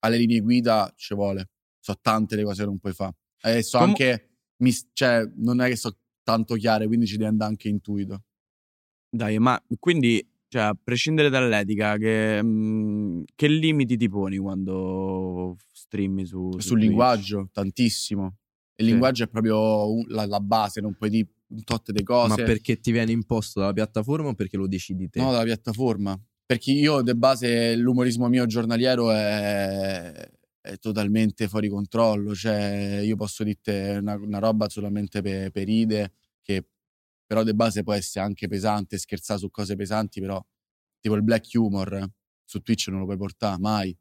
alle 0.00 0.16
linee 0.16 0.40
guida 0.40 0.92
ci 0.96 1.14
vuole. 1.14 1.50
So 1.80 1.98
tante 2.00 2.36
le 2.36 2.44
cose 2.44 2.62
che 2.62 2.68
non 2.68 2.78
puoi 2.78 2.92
fare. 2.92 3.14
E 3.42 3.62
so 3.62 3.78
Com- 3.78 3.88
anche, 3.88 4.30
mis- 4.58 4.88
cioè, 4.92 5.28
non 5.36 5.60
è 5.60 5.68
che 5.68 5.76
so 5.76 5.96
tanto 6.22 6.54
chiare, 6.56 6.86
quindi 6.86 7.06
ci 7.06 7.16
devi 7.16 7.28
andare 7.28 7.50
anche 7.50 7.68
intuito. 7.68 8.24
Dai, 9.10 9.38
ma 9.38 9.58
quindi, 9.78 10.22
cioè, 10.48 10.62
a 10.62 10.76
prescindere 10.82 11.30
dall'etica, 11.30 11.96
che, 11.96 12.42
mm, 12.42 13.22
che 13.34 13.48
limiti 13.48 13.96
ti 13.96 14.08
poni 14.08 14.36
quando 14.36 15.56
streami 15.88 16.24
su, 16.26 16.52
su 16.52 16.58
Sul 16.60 16.70
Twitch? 16.76 16.82
linguaggio, 16.88 17.48
tantissimo. 17.52 18.36
Il 18.76 18.84
Sì. 18.84 18.90
linguaggio 18.90 19.24
è 19.24 19.28
proprio 19.28 20.04
la, 20.08 20.26
la 20.26 20.40
base, 20.40 20.80
non 20.80 20.94
puoi 20.94 21.10
dire 21.10 21.28
un 21.48 21.64
tot 21.64 21.90
di 21.90 22.02
cose. 22.04 22.28
Ma 22.28 22.34
perché 22.36 22.78
ti 22.78 22.92
viene 22.92 23.10
imposto 23.10 23.58
dalla 23.60 23.72
piattaforma 23.72 24.28
o 24.28 24.34
perché 24.34 24.56
lo 24.56 24.68
decidi 24.68 25.08
te? 25.08 25.18
No, 25.20 25.32
dalla 25.32 25.44
piattaforma. 25.44 26.18
Perché 26.46 26.72
io, 26.72 27.02
de 27.02 27.14
base, 27.16 27.74
l'umorismo 27.76 28.28
mio 28.28 28.46
giornaliero 28.46 29.10
è, 29.10 30.30
è 30.60 30.76
totalmente 30.78 31.48
fuori 31.48 31.68
controllo. 31.68 32.34
Cioè, 32.34 33.00
io 33.02 33.16
posso 33.16 33.42
dirti 33.44 33.70
una, 33.70 34.14
una 34.14 34.38
roba 34.38 34.68
solamente 34.68 35.20
per, 35.22 35.50
per 35.50 35.64
ride, 35.64 36.12
che 36.42 36.68
però 37.26 37.42
de 37.42 37.54
base 37.54 37.82
può 37.82 37.92
essere 37.94 38.24
anche 38.24 38.46
pesante, 38.48 38.96
scherzare 38.96 39.40
su 39.40 39.50
cose 39.50 39.74
pesanti, 39.76 40.20
però 40.20 40.42
tipo 41.00 41.14
il 41.16 41.22
black 41.22 41.48
humor 41.54 41.92
eh, 41.94 42.10
su 42.44 42.60
Twitch 42.60 42.88
non 42.88 43.00
lo 43.00 43.04
puoi 43.06 43.18
portare 43.18 43.58
mai. 43.58 43.94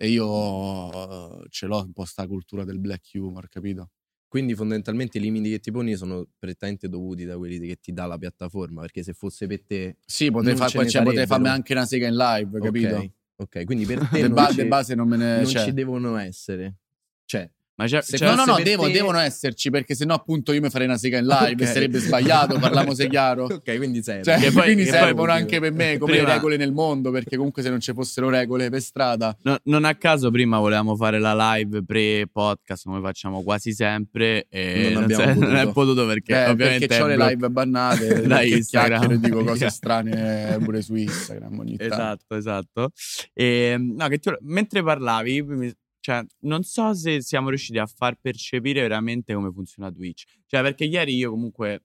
E 0.00 0.08
io 0.10 1.44
ce 1.48 1.66
l'ho 1.66 1.82
un 1.82 1.92
po' 1.92 2.04
sta 2.04 2.24
cultura 2.28 2.64
del 2.64 2.78
black 2.78 3.10
humor, 3.14 3.48
capito? 3.48 3.90
Quindi 4.28 4.54
fondamentalmente 4.54 5.18
i 5.18 5.20
limiti 5.20 5.50
che 5.50 5.58
ti 5.58 5.72
poni 5.72 5.96
sono 5.96 6.24
prettamente 6.38 6.88
dovuti 6.88 7.24
da 7.24 7.36
quelli 7.36 7.66
che 7.66 7.76
ti 7.80 7.92
dà 7.92 8.06
la 8.06 8.16
piattaforma, 8.16 8.82
perché 8.82 9.02
se 9.02 9.12
fosse 9.12 9.48
per 9.48 9.64
te... 9.64 9.96
Sì, 10.04 10.30
potrei, 10.30 10.54
fa- 10.54 10.68
cioè, 10.68 11.02
potrei 11.02 11.26
farmi 11.26 11.48
anche 11.48 11.72
una 11.72 11.84
sega 11.84 12.06
in 12.06 12.14
live, 12.14 12.60
capito? 12.60 13.12
Ok, 13.36 13.64
quindi 13.64 13.86
per 13.86 14.06
te 14.08 14.20
non, 14.22 14.34
ba- 14.34 14.52
de 14.52 14.66
base 14.66 14.94
non 14.94 15.08
me 15.08 15.16
ne... 15.16 15.36
non 15.36 15.46
cioè- 15.46 15.64
ci 15.64 15.72
devono 15.72 16.16
essere. 16.16 16.76
Cioè, 17.24 17.50
Ma 17.78 17.86
c'è, 17.86 18.02
Se 18.02 18.16
c'è- 18.16 18.26
no, 18.26 18.34
no, 18.34 18.44
no, 18.44 18.58
devo- 18.60 18.86
te- 18.86 18.90
devono 18.90 19.18
esserci 19.18 19.70
perché 19.70 19.94
sennò 19.94 20.14
appunto 20.14 20.52
io 20.52 20.60
mi 20.60 20.68
farei 20.68 20.88
una 20.88 20.98
sega 20.98 21.18
in 21.18 21.26
live 21.26 21.52
Ok. 21.52 21.60
e 21.60 21.66
sarebbe 21.66 21.98
sbagliato, 22.00 22.58
parliamo 22.58 22.92
se 22.94 23.06
chiaro. 23.08 23.44
ok, 23.44 23.76
quindi 23.76 24.02
serve. 24.02 24.24
Cioè, 24.24 24.38
Che 24.40 24.50
poi- 24.50 24.62
quindi 24.64 24.82
che 24.84 24.90
poi- 24.90 24.98
servono 24.98 25.30
anche 25.30 25.60
per 25.60 25.70
me 25.72 25.96
come 25.98 26.16
Prima- 26.16 26.32
regole 26.34 26.56
nel 26.56 26.72
mondo 26.72 27.12
perché 27.12 27.36
comunque 27.36 27.62
se 27.62 27.70
non 27.70 27.78
ci 27.78 27.92
fossero 27.92 28.28
regole 28.30 28.68
per 28.68 28.80
strada 28.82 29.36
no- 29.42 29.58
non 29.64 29.84
a 29.84 29.94
caso 29.94 30.30
prima 30.32 30.58
volevamo 30.58 30.96
fare 30.96 31.20
la 31.20 31.54
live 31.54 31.84
pre-podcast, 31.84 32.84
come 32.84 33.00
facciamo 33.00 33.42
quasi 33.44 33.72
sempre, 33.72 34.46
e 34.48 34.82
Non 34.84 34.92
non, 34.94 35.02
abbiamo 35.04 35.22
se- 35.22 35.28
non 35.28 35.38
potuto. 35.38 35.56
è 35.68 35.72
potuto 35.72 36.06
perché 36.06 36.32
eh, 36.32 36.50
ovviamente 36.50 36.86
perché 36.88 37.02
ho 37.02 37.06
le 37.06 37.16
live 37.16 37.48
bannate 37.50 38.22
da 38.26 38.38
che 38.38 38.46
Instagram. 38.46 38.98
chiacchiero 38.98 39.14
e 39.14 39.18
dico 39.20 39.44
cose 39.44 39.70
strane 39.70 40.58
pure 40.64 40.82
su 40.82 40.94
Instagram 40.96 41.58
ogni 41.60 41.76
tanto. 41.76 41.94
Esatto, 41.94 42.34
esatto. 42.34 42.90
E, 43.32 43.76
no, 43.78 44.08
che 44.08 44.18
tu- 44.18 44.36
mentre 44.40 44.82
parlavi, 44.82 45.42
mi- 45.42 45.72
cioè, 46.08 46.24
non 46.40 46.62
so 46.62 46.94
se 46.94 47.20
siamo 47.20 47.50
riusciti 47.50 47.76
a 47.78 47.84
far 47.86 48.18
percepire 48.18 48.80
veramente 48.80 49.34
come 49.34 49.52
funziona 49.52 49.90
Twitch. 49.92 50.24
Cioè, 50.46 50.62
perché 50.62 50.84
ieri 50.86 51.14
io 51.14 51.30
comunque 51.30 51.82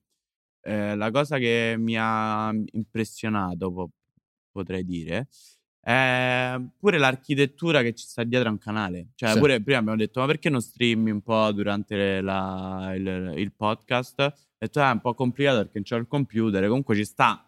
eh, 0.61 0.95
la 0.95 1.11
cosa 1.11 1.37
che 1.39 1.75
mi 1.77 1.95
ha 1.99 2.49
impressionato, 2.71 3.71
po- 3.73 3.89
potrei 4.51 4.85
dire, 4.85 5.27
Eh, 5.85 6.65
pure 6.79 6.97
l'architettura 6.97 7.81
che 7.81 7.93
ci 7.93 8.05
sta 8.05 8.23
dietro 8.23 8.47
a 8.47 8.51
un 8.53 8.57
canale. 8.57 9.07
Cioè, 9.15 9.33
Sì. 9.33 9.39
pure 9.39 9.61
prima 9.61 9.79
abbiamo 9.79 9.97
detto, 9.97 10.21
ma 10.21 10.25
perché 10.27 10.49
non 10.49 10.61
streami 10.61 11.11
un 11.11 11.21
po' 11.21 11.51
durante 11.51 12.21
la- 12.21 12.93
il, 12.95 13.33
il 13.35 13.51
podcast? 13.51 14.17
Ho 14.21 14.33
detto, 14.57 14.79
ah, 14.79 14.91
è 14.91 14.93
un 14.93 15.01
po' 15.01 15.13
complicato 15.13 15.57
perché 15.57 15.73
non 15.79 15.83
c'ho 15.83 15.97
il 15.97 16.07
computer. 16.07 16.65
Comunque 16.67 16.95
ci 16.95 17.03
sta 17.03 17.45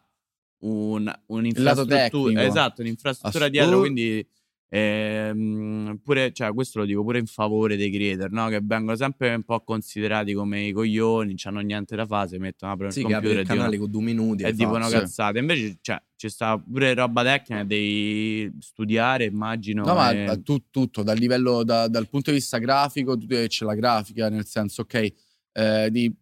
un, 0.64 1.10
un'infrastruttura. 1.28 2.44
Esatto, 2.44 2.82
un'infrastruttura 2.82 3.46
Assu- 3.46 3.54
dietro, 3.58 3.80
quindi... 3.80 4.28
ehm, 4.70 6.00
pure, 6.04 6.32
cioè, 6.34 6.54
questo 6.54 6.80
lo 6.80 6.86
dico 6.86 7.04
pure 7.04 7.20
in 7.20 7.26
favore 7.26 7.76
dei 7.78 7.92
creator, 7.92 8.32
no? 8.32 8.48
Che 8.50 8.60
vengono 8.64 8.96
sempre 8.98 9.34
un 9.34 9.44
po' 9.44 9.62
considerati 9.64 10.34
come 10.34 10.68
i 10.68 10.72
coglioni, 10.72 11.36
non 11.44 11.56
hanno 11.56 11.66
niente 11.66 11.96
da 11.96 12.06
fare, 12.06 12.28
si 12.30 12.38
mettono 12.38 12.72
apre 12.74 12.88
il 12.88 12.94
Sì, 12.94 13.00
apri 13.02 13.12
computer 13.14 13.38
il 13.38 13.44
dicono- 13.44 13.60
canale 13.60 13.78
con 13.78 13.90
due 13.92 14.02
minuti 14.04 14.44
e 14.44 14.48
e 14.48 14.54
dicono 14.54 14.88
cazzate. 14.90 15.40
Invece, 15.40 15.78
cioè, 15.82 16.02
ci 16.16 16.30
sta 16.30 16.58
pure 16.58 16.94
roba 16.94 17.24
tecnica, 17.24 17.64
devi 17.64 18.52
studiare, 18.60 19.26
immagino. 19.26 19.84
No, 19.86 19.94
ma 19.96 20.12
e- 20.12 20.26
ma 20.26 20.38
tu- 20.38 20.64
tutto, 20.70 21.04
dal 21.04 21.18
livello, 21.18 21.64
da- 21.64 21.88
dal 21.88 22.08
punto 22.10 22.32
di 22.32 22.38
vista 22.38 22.58
grafico, 22.58 23.18
tu- 23.18 23.28
eh, 23.30 23.48
c'è 23.48 23.66
la 23.66 23.76
grafica, 23.76 24.30
nel 24.30 24.46
senso, 24.46 24.82
ok, 24.82 25.14
eh, 25.54 25.90
di, 25.92 26.14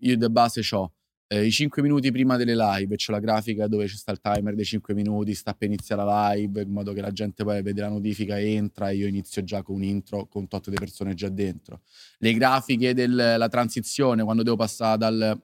io 0.00 0.16
di 0.16 0.30
base 0.30 0.60
ho 0.72 0.92
i 1.32 1.50
5 1.50 1.80
minuti 1.80 2.10
prima 2.10 2.36
delle 2.36 2.56
live, 2.56 2.96
c'è 2.96 3.12
la 3.12 3.20
grafica 3.20 3.68
dove 3.68 3.86
ci 3.86 3.96
sta 3.96 4.10
il 4.10 4.20
timer 4.20 4.54
dei 4.54 4.64
5 4.64 4.94
minuti, 4.94 5.34
sta 5.34 5.54
per 5.54 5.68
iniziare 5.68 6.04
la 6.04 6.32
live, 6.32 6.62
in 6.62 6.70
modo 6.70 6.92
che 6.92 7.00
la 7.00 7.12
gente 7.12 7.44
poi 7.44 7.62
vede 7.62 7.80
la 7.80 7.88
notifica, 7.88 8.40
entra 8.40 8.90
e 8.90 8.96
io 8.96 9.06
inizio 9.06 9.44
già 9.44 9.62
con 9.62 9.76
un 9.76 9.84
intro 9.84 10.26
con 10.26 10.48
tot 10.48 10.70
di 10.70 10.76
persone 10.76 11.14
già 11.14 11.28
dentro. 11.28 11.82
Le 12.18 12.34
grafiche 12.34 12.94
della 12.94 13.48
transizione, 13.48 14.24
quando 14.24 14.42
devo 14.42 14.56
passare 14.56 14.98
dal 14.98 15.42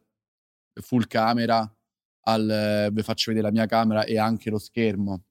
full 0.80 1.06
camera 1.06 1.70
al 2.28 2.88
vi 2.92 3.02
faccio 3.02 3.30
vedere 3.30 3.46
la 3.46 3.52
mia 3.52 3.66
camera 3.66 4.04
e 4.04 4.18
anche 4.18 4.50
lo 4.50 4.58
schermo 4.58 5.22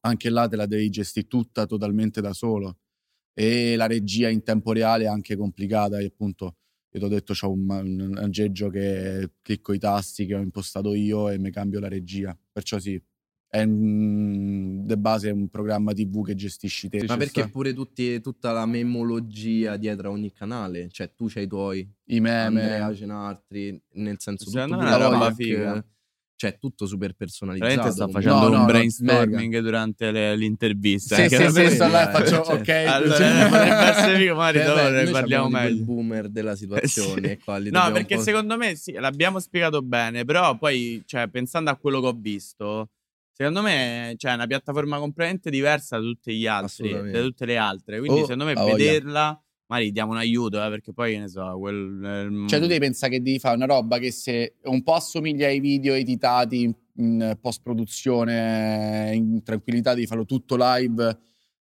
anche 0.00 0.30
là 0.30 0.48
te 0.48 0.56
la 0.56 0.66
devi 0.66 0.88
gestire 0.90 1.26
tutta 1.26 1.66
totalmente 1.66 2.20
da 2.20 2.32
solo 2.32 2.78
e 3.32 3.76
la 3.76 3.86
regia 3.86 4.28
in 4.28 4.42
tempo 4.42 4.72
reale 4.72 5.04
è 5.04 5.08
anche 5.08 5.36
complicata 5.36 5.98
e 5.98 6.06
appunto 6.06 6.56
io 6.96 6.98
ti 6.98 7.04
ho 7.04 7.08
detto 7.08 7.34
c'ho 7.34 7.50
un, 7.50 7.68
un 7.68 8.18
aggeggio 8.18 8.68
che 8.68 9.30
clicco 9.42 9.72
i 9.72 9.78
tasti 9.78 10.26
che 10.26 10.34
ho 10.34 10.40
impostato 10.40 10.94
io 10.94 11.28
e 11.28 11.38
mi 11.38 11.50
cambio 11.50 11.78
la 11.80 11.88
regia 11.88 12.36
perciò 12.52 12.78
sì 12.78 13.00
è 13.48 13.62
un, 13.62 14.84
de 14.84 14.98
base 14.98 15.28
è 15.28 15.32
un 15.32 15.48
programma 15.48 15.92
tv 15.92 16.24
che 16.24 16.34
gestisci 16.34 16.88
te 16.88 17.04
Ma 17.06 17.16
perché 17.16 17.42
sta. 17.42 17.48
pure 17.48 17.72
tutti, 17.72 18.20
tutta 18.20 18.52
la 18.52 18.66
memologia 18.66 19.76
dietro 19.76 20.08
a 20.08 20.12
ogni 20.12 20.32
canale? 20.32 20.88
Cioè, 20.90 21.14
tu 21.14 21.26
c'hai 21.28 21.44
i 21.44 21.46
tuoi, 21.46 21.88
i 22.06 22.20
meme 22.20 22.80
Andrea 22.82 23.18
altri, 23.24 23.80
nel 23.92 24.16
senso 24.18 24.50
tutto 24.50 24.74
una 24.74 24.96
pure 24.96 25.08
roba 25.08 25.30
figa. 25.32 25.84
Cioè, 26.38 26.58
tutto 26.58 26.84
super 26.86 27.14
personalizzato. 27.14 27.70
Veramente 27.74 27.96
sta 27.96 28.08
facendo 28.08 28.36
No, 28.40 28.48
no, 28.48 28.54
un 28.56 28.60
no, 28.60 28.64
brainstorming 28.66 29.58
durante 29.60 30.10
le- 30.10 30.36
l'intervista. 30.36 31.16
sì 31.16 31.22
eh, 31.22 31.28
sì 31.30 31.48
sì 31.50 31.70
sto 31.70 31.88
là 31.88 32.10
e 32.10 32.12
faccio 32.12 32.44
cioè, 32.44 32.60
ok 32.60 32.68
Allora, 32.86 33.16
cioè, 33.16 33.48
potrebbe 33.48 33.74
essere 33.74 35.04
ne 35.04 35.10
parliamo 35.10 35.48
meglio. 35.48 35.84
boomer 35.84 36.28
della 36.28 36.54
situazione. 36.56 37.32
Eh, 37.32 37.40
sì. 37.42 37.70
No, 37.70 37.90
perché 37.92 38.18
secondo 38.18 38.56
me 38.58 38.76
sì, 38.76 38.92
l'abbiamo 38.92 39.40
spiegato 39.40 39.80
bene, 39.80 40.26
però 40.26 40.58
poi, 40.58 41.02
cioè, 41.06 41.26
pensando 41.28 41.70
a 41.70 41.76
quello 41.76 42.00
che 42.00 42.06
ho 42.08 42.12
visto, 42.18 42.90
secondo 43.32 43.62
me 43.62 44.14
cioè, 44.18 44.32
è 44.32 44.34
una 44.34 44.46
piattaforma 44.46 44.98
completamente 44.98 45.48
diversa 45.48 45.96
da 45.96 46.02
tutti 46.02 46.34
gli 46.36 46.46
altri, 46.46 46.90
da 47.12 47.22
tutte 47.22 47.46
le 47.46 47.56
altre. 47.56 47.98
Quindi, 47.98 48.20
Oh, 48.20 48.22
secondo 48.24 48.44
me, 48.44 48.52
vederla, 48.76 49.42
magari 49.66 49.92
diamo 49.92 50.12
un 50.12 50.18
aiuto, 50.18 50.64
eh, 50.64 50.68
perché 50.68 50.92
poi, 50.92 51.12
che 51.12 51.18
ne 51.18 51.28
so, 51.28 51.58
quel... 51.58 52.00
ehm, 52.04 52.48
Cioè, 52.48 52.60
tu 52.60 52.66
devi 52.66 52.80
pensare 52.80 53.12
che 53.12 53.22
devi 53.22 53.38
fare 53.38 53.56
una 53.56 53.66
roba 53.66 53.98
che 53.98 54.10
se 54.10 54.56
un 54.64 54.82
po' 54.82 54.94
assomiglia 54.94 55.46
ai 55.48 55.60
video 55.60 55.94
editati 55.94 56.62
in, 56.62 56.74
in 56.96 57.38
post-produzione, 57.40 59.10
in 59.14 59.42
tranquillità, 59.42 59.94
devi 59.94 60.06
farlo 60.06 60.24
tutto 60.24 60.56
live 60.58 61.18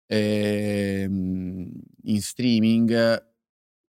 ehm, 0.08 1.72
in 2.04 2.22
streaming. 2.22 3.32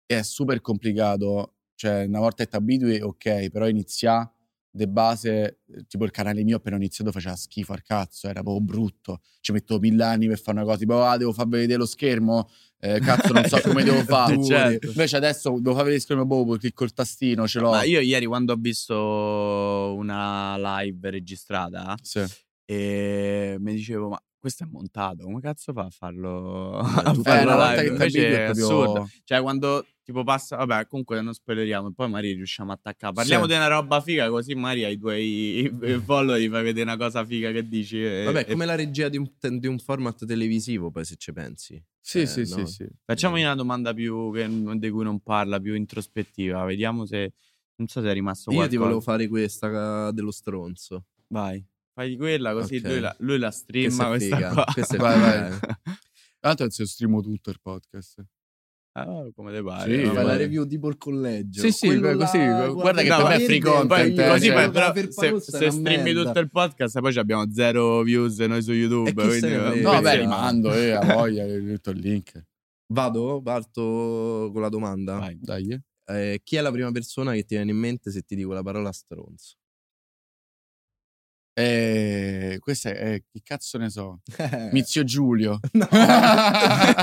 È 0.06 0.22
super 0.22 0.60
complicato. 0.60 1.54
Cioè, 1.74 2.04
una 2.04 2.18
volta 2.20 2.44
che 2.44 2.50
ti 2.50 2.56
abitui, 2.56 3.00
ok, 3.00 3.48
però 3.48 3.68
iniziare 3.68 4.32
de 4.72 4.86
base, 4.86 5.60
eh, 5.66 5.84
tipo 5.88 6.04
il 6.04 6.10
canale 6.10 6.44
mio 6.44 6.56
appena 6.56 6.76
ho 6.76 6.78
iniziato 6.78 7.10
faceva 7.10 7.34
schifo 7.34 7.72
al 7.72 7.82
cazzo, 7.82 8.28
era 8.28 8.42
proprio 8.42 8.62
brutto. 8.62 9.20
Ci 9.40 9.52
metto 9.52 9.78
mille 9.78 10.04
anni 10.04 10.28
per 10.28 10.38
fare 10.38 10.58
una 10.58 10.66
cosa, 10.66 10.78
tipo, 10.78 11.02
ah, 11.02 11.16
devo 11.16 11.32
far 11.32 11.48
vedere 11.48 11.78
lo 11.78 11.86
schermo, 11.86 12.48
eh, 12.80 12.98
cazzo, 13.00 13.32
non 13.32 13.44
so 13.44 13.60
come 13.64 13.82
devo 13.84 14.02
fare. 14.02 14.42
Certo. 14.42 14.86
Invece 14.88 15.16
adesso 15.16 15.50
devo 15.50 15.74
far 15.74 15.84
vedere 15.84 15.94
lo 15.96 16.00
schermo, 16.00 16.24
boh, 16.26 16.56
clicco 16.56 16.84
il 16.84 16.92
tastino, 16.92 17.46
ce 17.46 17.60
l'ho. 17.60 17.70
Ma 17.70 17.82
io 17.84 18.00
ieri 18.00 18.26
quando 18.26 18.54
ho 18.54 18.56
visto 18.58 19.94
una 19.96 20.56
live 20.80 21.10
registrata 21.10 21.94
Sì. 22.02 22.24
e 22.64 23.56
mi 23.58 23.74
dicevo 23.74 24.08
ma 24.08 24.22
questo 24.40 24.64
è 24.64 24.66
montato, 24.68 25.24
come 25.24 25.40
cazzo 25.40 25.72
fa 25.72 25.82
a 25.84 25.90
farlo, 25.90 26.78
a 26.80 27.12
Eh, 27.12 27.14
farlo 27.22 27.52
una 27.52 27.56
volta 27.56 27.82
live? 27.82 27.82
che 27.82 27.86
ti 27.86 27.90
Invece 27.90 28.28
è 28.28 28.44
proprio- 28.46 28.64
assurdo. 28.64 29.10
Cioè 29.24 29.40
quando 29.42 29.86
tipo 30.02 30.24
passa, 30.24 30.56
vabbè 30.56 30.86
comunque 30.88 31.20
non 31.20 31.32
spoileriamo, 31.34 31.92
poi 31.92 32.08
magari 32.08 32.32
riusciamo 32.32 32.72
a 32.72 32.74
attaccare. 32.74 33.12
Parliamo 33.12 33.44
Sì. 33.44 33.50
di 33.50 33.56
una 33.56 33.68
roba 33.68 34.00
figa 34.00 34.28
così 34.28 34.54
magari 34.54 34.84
ai 34.84 34.98
tuoi 34.98 35.70
follower 36.04 36.40
gli 36.40 36.48
fai 36.48 36.62
vedere 36.64 36.82
una 36.82 36.96
cosa 36.96 37.24
figa 37.24 37.52
che 37.52 37.68
dici. 37.68 38.02
e- 38.04 38.24
Vabbè, 38.24 38.46
e- 38.48 38.50
come 38.52 38.64
la 38.64 38.74
regia 38.74 39.08
di 39.08 39.18
un, 39.18 39.30
di 39.58 39.66
un 39.68 39.78
format 39.78 40.24
televisivo, 40.26 40.90
poi 40.90 41.04
se 41.04 41.14
ci 41.16 41.32
pensi. 41.32 41.80
Sì, 42.00 42.22
Eh, 42.22 42.26
sì, 42.26 42.44
sì, 42.46 42.60
no. 42.60 42.66
sì. 42.66 42.88
Facciamogli 43.04 43.42
una 43.42 43.54
domanda 43.54 43.92
più 43.94 44.32
che- 44.32 44.48
di 44.78 44.90
cui 44.90 45.04
non 45.04 45.20
parla, 45.20 45.60
più 45.60 45.74
introspettiva. 45.74 46.64
Vediamo 46.64 47.04
se... 47.06 47.32
Non 47.80 47.88
so 47.88 48.02
se 48.02 48.10
è 48.10 48.12
rimasto 48.12 48.50
Io 48.50 48.56
qualcosa. 48.56 48.76
ti 48.78 48.82
volevo 48.82 49.00
fare 49.00 49.26
questa 49.28 50.08
eh, 50.08 50.12
dello 50.12 50.30
stronzo. 50.32 51.04
Vai, 51.28 51.64
fai 51.92 52.16
quella 52.16 52.52
così 52.52 52.76
Ok. 52.76 52.82
lui, 52.84 53.00
la, 53.00 53.14
lui 53.18 53.38
la 53.38 53.50
streama 53.50 54.06
Questa 54.06 54.06
è 54.06 54.08
questa, 54.16 54.36
figa, 54.36 54.52
qua. 54.52 54.64
questa 54.72 54.96
Vai, 54.96 55.20
vai. 55.20 55.58
Tra 56.40 56.48
l'altro 56.48 56.64
adesso 56.64 56.86
streamo 56.86 57.20
tutto 57.20 57.50
il 57.50 57.58
podcast. 57.60 58.24
Ah, 58.92 59.28
come 59.34 59.52
te 59.52 59.62
pare. 59.62 60.04
Sì. 60.04 60.10
Fai 60.12 60.24
la 60.24 60.36
review 60.36 60.66
tipo 60.66 60.88
il 60.88 60.96
collegio. 60.96 61.60
Sì, 61.60 61.70
sì, 61.70 61.86
Quello 61.86 62.16
così, 62.16 62.38
là, 62.38 62.66
guarda 62.68 63.02
che 63.02 63.06
guarda 63.06 63.26
per 63.28 63.36
me 63.38 63.42
è 63.42 63.46
free 63.46 63.60
content, 63.60 63.86
Poi, 64.14 64.24
eh, 64.24 64.28
così 64.28 64.46
cioè, 64.46 64.70
però, 64.70 64.92
se, 64.94 65.40
se 65.40 65.70
streami 65.70 66.02
merda. 66.12 66.22
tutto 66.24 66.38
il 66.40 66.50
podcast, 66.50 66.98
poi 67.00 67.16
abbiamo 67.18 67.52
zero 67.52 68.02
views 68.02 68.38
noi 68.38 68.62
su 68.62 68.72
YouTube. 68.72 69.12
Quindi, 69.12 69.38
se 69.38 69.48
frega? 69.48 69.68
No, 69.68 69.72
Eh, 69.74 69.82
vabbè, 69.82 70.10
sì. 70.12 70.16
rimando, 70.18 70.72
eh, 70.74 70.90
a 70.90 71.04
voglia, 71.14 71.44
ho 71.46 71.60
detto 71.60 71.90
il 71.90 71.98
link. 72.00 72.44
Vado? 72.92 73.40
Parto 73.42 74.50
con 74.52 74.60
la 74.60 74.68
domanda. 74.68 75.18
Vai. 75.18 75.38
Dai. 75.40 75.80
Eh, 76.06 76.40
chi 76.42 76.56
è 76.56 76.60
la 76.60 76.72
prima 76.72 76.90
persona 76.90 77.32
che 77.34 77.44
ti 77.44 77.54
viene 77.54 77.70
in 77.70 77.76
mente 77.76 78.10
se 78.10 78.22
ti 78.22 78.34
dico 78.34 78.52
la 78.52 78.62
parola 78.62 78.90
stronzo? 78.90 79.54
Eh, 81.52 82.56
questo 82.60 82.88
è, 82.88 82.92
eh, 83.14 83.24
che 83.30 83.40
cazzo 83.42 83.76
ne 83.76 83.90
so? 83.90 84.20
Mizio 84.72 85.04
Giulio. 85.04 85.58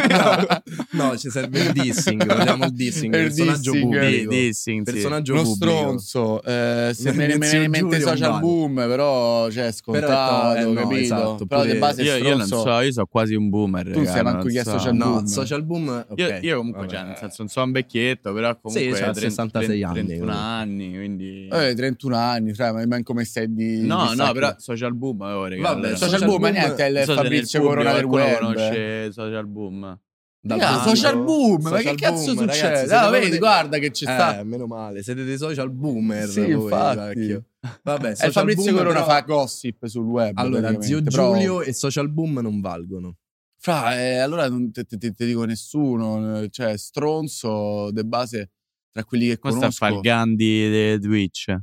No. 0.07 0.61
no, 0.91 1.17
ci 1.17 1.29
serve 1.29 1.59
il 1.61 1.71
dissing. 1.73 2.25
Vogliamo 2.25 2.65
il 2.65 2.71
dissing. 2.73 3.13
Il 3.13 3.21
personaggio 3.23 3.71
dissing. 3.71 3.81
pubblico. 3.91 4.29
Di- 4.29 4.37
dissing, 4.45 4.85
sì. 4.87 4.93
personaggio 4.93 5.33
Uno 5.33 5.43
pubblico. 5.43 5.97
stronzo. 5.99 6.43
eh, 6.43 6.91
se 6.95 7.11
me 7.11 7.27
ne 7.27 7.37
viene 7.37 7.63
in 7.65 7.69
mente 7.71 7.99
social 7.99 8.39
boom, 8.39 8.75
però 8.75 9.49
cioè, 9.49 9.67
è 9.67 9.71
scontato, 9.71 10.07
Però, 10.07 10.55
eh, 10.55 10.63
no, 10.73 10.73
capito? 10.81 11.01
esatto, 11.01 11.45
però 11.45 11.65
di 11.65 11.73
base 11.75 12.03
Io, 12.03 12.15
io 12.15 12.37
non 12.37 12.47
so, 12.47 12.79
io 12.79 12.91
sono 12.91 13.05
quasi 13.05 13.35
un 13.35 13.49
boomer. 13.49 13.91
Tu 13.91 14.05
sei 14.05 14.23
manco 14.23 14.47
chi 14.47 14.57
è 14.57 14.63
so. 14.63 14.71
social 14.71 14.95
No, 14.95 15.05
boom. 15.11 15.25
social 15.25 15.63
boom. 15.65 16.05
ok, 16.09 16.17
Io, 16.19 16.37
io 16.41 16.57
comunque, 16.57 16.81
vabbè. 16.85 16.93
cioè, 16.95 17.03
nel 17.07 17.17
senso, 17.17 17.35
non 17.39 17.47
so 17.49 17.63
un 17.63 17.71
vecchietto, 17.71 18.33
però 18.33 18.57
comunque 18.59 18.91
c'ha 18.97 19.11
30 19.11 19.19
66 19.29 19.83
anni, 19.83 19.93
31 19.93 20.19
comunque. 20.19 20.43
anni, 20.45 20.93
quindi... 20.95 21.47
Eh, 21.51 21.73
31 21.75 22.15
anni, 22.15 22.53
cioè, 22.53 22.71
ma 22.71 22.85
manco 22.85 23.11
come 23.13 23.23
stai 23.25 23.53
di... 23.53 23.81
no, 23.85 24.13
no. 24.13 24.31
Però 24.39 24.55
social 24.57 24.93
boom, 24.93 25.21
oh, 25.21 25.47
raga, 25.47 25.61
Vabbè, 25.61 25.75
allora. 25.79 25.95
Social, 25.95 26.09
Social 26.09 26.27
boom, 26.27 26.41
ma 26.41 26.49
boom- 26.51 26.61
niente, 26.63 26.85
è 26.85 26.89
il 26.99 27.05
so 27.05 27.13
Fabrizio 27.13 27.61
Corona 27.61 27.93
del 27.93 28.03
web. 28.05 28.39
conosce 28.39 29.11
social 29.11 29.47
boom. 29.47 29.99
Vivo. 30.39 30.59
social 30.87 31.17
boom, 31.23 31.61
ma 31.61 31.69
che 31.71 31.75
Social 31.81 31.95
cazzo 31.97 32.23
boom, 32.33 32.39
ragazzi, 32.39 32.57
succede? 32.59 32.77
siete 32.77 32.93
Ah, 32.93 33.09
vedi, 33.09 33.29
dei- 33.31 33.39
guarda 33.39 33.77
che 33.79 33.91
ci 33.91 34.05
Eh, 34.05 34.13
sta. 34.13 34.43
meno 34.43 34.65
male, 34.65 35.03
siete 35.03 35.23
dei 35.25 35.37
social 35.37 35.69
boomer. 35.71 36.27
Sì, 36.29 36.53
voi, 36.53 36.63
infatti. 36.71 37.19
vecchio. 37.19 37.43
Vabbè, 37.83 38.07
E 38.07 38.09
il 38.11 38.15
social 38.15 38.31
Fabrizio 38.31 38.63
boom, 38.71 38.75
Corona 38.77 38.93
però- 39.01 39.05
fa 39.13 39.21
gossip 39.21 39.85
sul 39.87 40.05
web. 40.05 40.37
Allora, 40.37 40.79
zio 40.81 41.01
però- 41.03 41.33
Giulio 41.33 41.61
e 41.63 41.73
social 41.73 42.09
boom 42.09 42.39
non 42.39 42.61
valgono. 42.61 43.15
Fra, 43.59 43.99
eh, 43.99 44.19
allora 44.19 44.47
non 44.47 44.71
te, 44.71 44.83
te- 44.85 44.97
te- 44.97 45.11
te 45.11 45.25
dico 45.25 45.43
nessuno, 45.43 46.39
eh, 46.43 46.49
cioè 46.49 46.77
stronzo, 46.77 47.91
de 47.91 48.03
base, 48.05 48.51
tra 48.91 49.03
quelli 49.03 49.27
che 49.27 49.39
Questo 49.39 49.59
conosco. 49.59 49.85
fa 49.85 49.91
il 49.91 49.99
Gandhi 49.99 50.69
di 50.97 50.99
Twitch. 51.01 51.53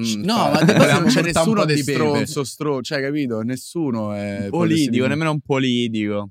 Mm, 0.00 0.22
No, 0.22 0.34
fa- 0.54 0.64
ma 0.64 0.92
non 1.00 1.08
c'è 1.08 1.22
nessuno 1.22 1.64
di 1.64 1.76
stronzo, 1.78 2.44
stro, 2.44 2.80
cioè 2.82 3.00
capito? 3.00 3.40
Nessuno 3.42 4.12
è... 4.12 4.46
Politico, 4.50 5.06
nemmeno 5.06 5.30
un 5.32 5.40
politico. 5.40 6.30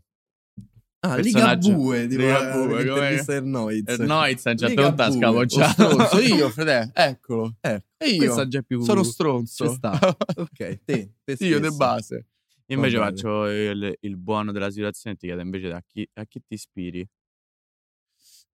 Ah, 1.00 1.16
personaggio- 1.16 1.70
Ligabue, 1.70 2.08
tipo 2.08 2.22
Ligabue, 2.22 2.50
la- 2.50 2.68
come- 2.68 2.84
l'intervista 2.84 3.34
del 3.34 3.44
Noiz. 3.44 3.84
Eh, 3.88 4.50
a 4.50 4.52
un 4.52 4.58
certo 4.58 4.82
punto 4.84 5.02
ha 5.04 5.12
scapocciato. 5.12 5.90
stronzo, 5.90 6.20
io, 6.20 6.50
frate, 6.50 6.92
eccolo. 6.94 7.56
Eh, 7.62 7.84
E 7.98 8.08
io 8.10 8.48
già 8.48 8.62
più... 8.62 8.82
sono 8.82 9.04
stronzo. 9.04 9.70
sta. 9.74 10.00
Ok, 10.38 10.80
te, 10.86 11.12
te 11.24 11.36
io 11.46 11.60
de 11.60 11.70
base. 11.72 12.26
Io 12.70 12.76
invece 12.76 12.98
Va 12.98 13.06
bene. 13.06 13.16
faccio 13.16 13.46
il, 13.48 13.98
il 14.02 14.18
buono 14.18 14.52
della 14.52 14.70
situazione 14.72 15.16
e 15.16 15.20
ti 15.20 15.28
chiedo 15.28 15.42
invece 15.42 15.70
da 15.70 15.82
chi, 15.86 16.08
a 16.16 16.26
chi 16.26 16.42
ti 16.46 16.54
ispiri? 16.56 17.08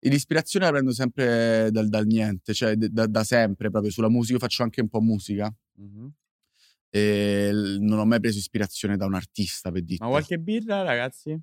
L'ispirazione 0.01 0.66
la 0.66 0.70
prendo 0.72 0.92
sempre 0.92 1.70
dal, 1.70 1.88
dal 1.88 2.07
niente, 2.07 2.55
cioè 2.55 2.76
da, 2.76 3.07
da 3.07 3.24
sempre 3.24 3.70
proprio 3.70 3.90
sulla 3.90 4.09
musica. 4.09 4.34
Io 4.34 4.38
faccio 4.38 4.62
anche 4.62 4.80
un 4.80 4.88
po' 4.88 5.01
musica. 5.01 5.53
Mhm. 5.74 6.12
E 6.90 7.51
non 7.80 7.99
ho 7.99 8.05
mai 8.07 8.20
preso 8.20 8.38
ispirazione 8.38 8.96
da 8.96 9.05
un 9.05 9.14
artista, 9.14 9.70
per 9.70 9.82
dirti. 9.82 10.03
Ma 10.03 10.09
qualche 10.11 10.38
birra, 10.38 10.82
ragazzi? 10.82 11.38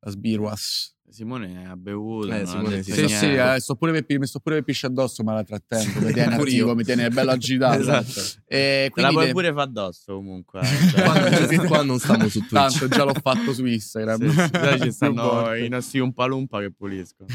La 0.00 0.10
Sbirwas. 0.10 0.94
Simone 1.10 1.66
ha 1.68 1.74
bevuto. 1.76 2.32
Eh, 2.32 2.46
Simone 2.46 2.82
sì. 2.84 2.92
Sì, 2.92 3.08
sì, 3.08 3.34
eh, 3.34 3.56
sto 3.58 3.74
pure 3.74 4.02
per, 4.04 4.18
mi 4.20 4.26
sto 4.28 4.38
pure 4.38 4.54
per 4.56 4.64
pisce 4.64 4.86
addosso, 4.86 5.24
ma 5.24 5.34
la 5.34 5.42
trattengo. 5.42 5.98
Mi 6.00 6.12
tiene 6.12 6.36
attivo, 6.38 6.74
mi 6.76 6.84
tiene 6.84 7.08
bello 7.10 7.32
agitato. 7.32 7.80
Esatto. 7.80 8.20
E 8.46 8.90
Te 8.94 9.00
la 9.00 9.08
quindi 9.08 9.12
puoi 9.14 9.26
de- 9.26 9.32
pure 9.32 9.48
fare 9.48 9.60
addosso 9.62 10.14
comunque. 10.14 10.60
eh, 10.62 11.02
Qua 11.02 11.18
non, 11.18 11.32
cioè. 11.32 11.66
qua 11.66 11.82
non 11.82 11.98
stiamo 11.98 12.28
su 12.28 12.38
Twitch. 12.38 12.52
Tanto 12.52 12.88
già 12.88 13.02
l'ho 13.04 13.14
fatto 13.20 13.52
su 13.52 13.66
Instagram. 13.66 14.30
Sì, 14.30 14.50
sì, 14.78 14.80
ci 14.82 14.92
stanno 14.92 15.54
i 15.56 15.68
nostri 15.68 15.98
umpalumpa 15.98 16.60
che 16.60 16.70
puliscono. 16.72 17.28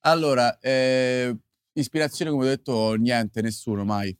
allora, 0.00 0.58
eh, 0.60 1.36
ispirazione, 1.72 2.30
come 2.30 2.44
ho 2.44 2.48
detto, 2.48 2.94
niente, 2.94 3.42
nessuno, 3.42 3.84
mai. 3.84 4.16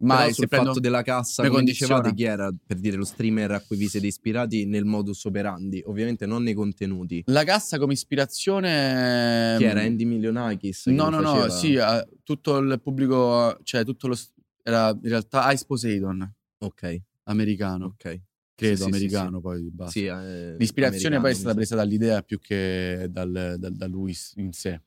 Mai, 0.00 0.32
sul 0.32 0.48
prendo- 0.48 0.68
fatto 0.68 0.80
della 0.80 1.02
cassa, 1.02 1.46
come 1.46 1.62
dicevate, 1.62 2.14
chi 2.14 2.24
era 2.24 2.50
per 2.66 2.78
dire 2.78 2.96
lo 2.96 3.04
streamer 3.04 3.50
a 3.52 3.60
cui 3.60 3.76
vi 3.76 3.86
siete 3.86 4.06
ispirati 4.06 4.64
nel 4.64 4.84
modus 4.84 5.24
operandi? 5.24 5.82
Ovviamente 5.86 6.24
non 6.26 6.42
nei 6.42 6.54
contenuti. 6.54 7.22
La 7.26 7.44
cassa 7.44 7.78
come 7.78 7.92
ispirazione... 7.92 9.56
Chi 9.58 9.64
era 9.64 9.82
Andy 9.82 10.04
Milionakis? 10.04 10.86
No, 10.86 11.08
no, 11.10 11.20
no, 11.20 11.48
sì, 11.50 11.76
tutto 12.22 12.56
il 12.58 12.80
pubblico, 12.82 13.58
cioè 13.62 13.84
tutto 13.84 14.08
lo... 14.08 14.18
Era 14.62 14.90
in 14.90 15.08
realtà 15.08 15.50
Ice 15.52 15.64
Poseidon, 15.66 16.34
Ok, 16.58 17.00
americano, 17.24 17.86
ok. 17.86 18.20
credo, 18.54 18.76
Sì, 18.76 18.82
americano 18.82 19.36
sì, 19.36 19.42
poi. 19.42 19.70
basta. 19.70 19.90
Sì, 19.98 20.04
eh, 20.06 20.54
L'ispirazione 20.58 21.20
poi 21.20 21.30
è 21.30 21.34
stata 21.34 21.54
presa 21.54 21.76
dall'idea 21.76 22.22
più 22.22 22.38
che 22.38 23.06
dal- 23.10 23.56
dal- 23.58 23.72
da 23.74 23.86
lui 23.86 24.14
in 24.36 24.52
sé. 24.52 24.80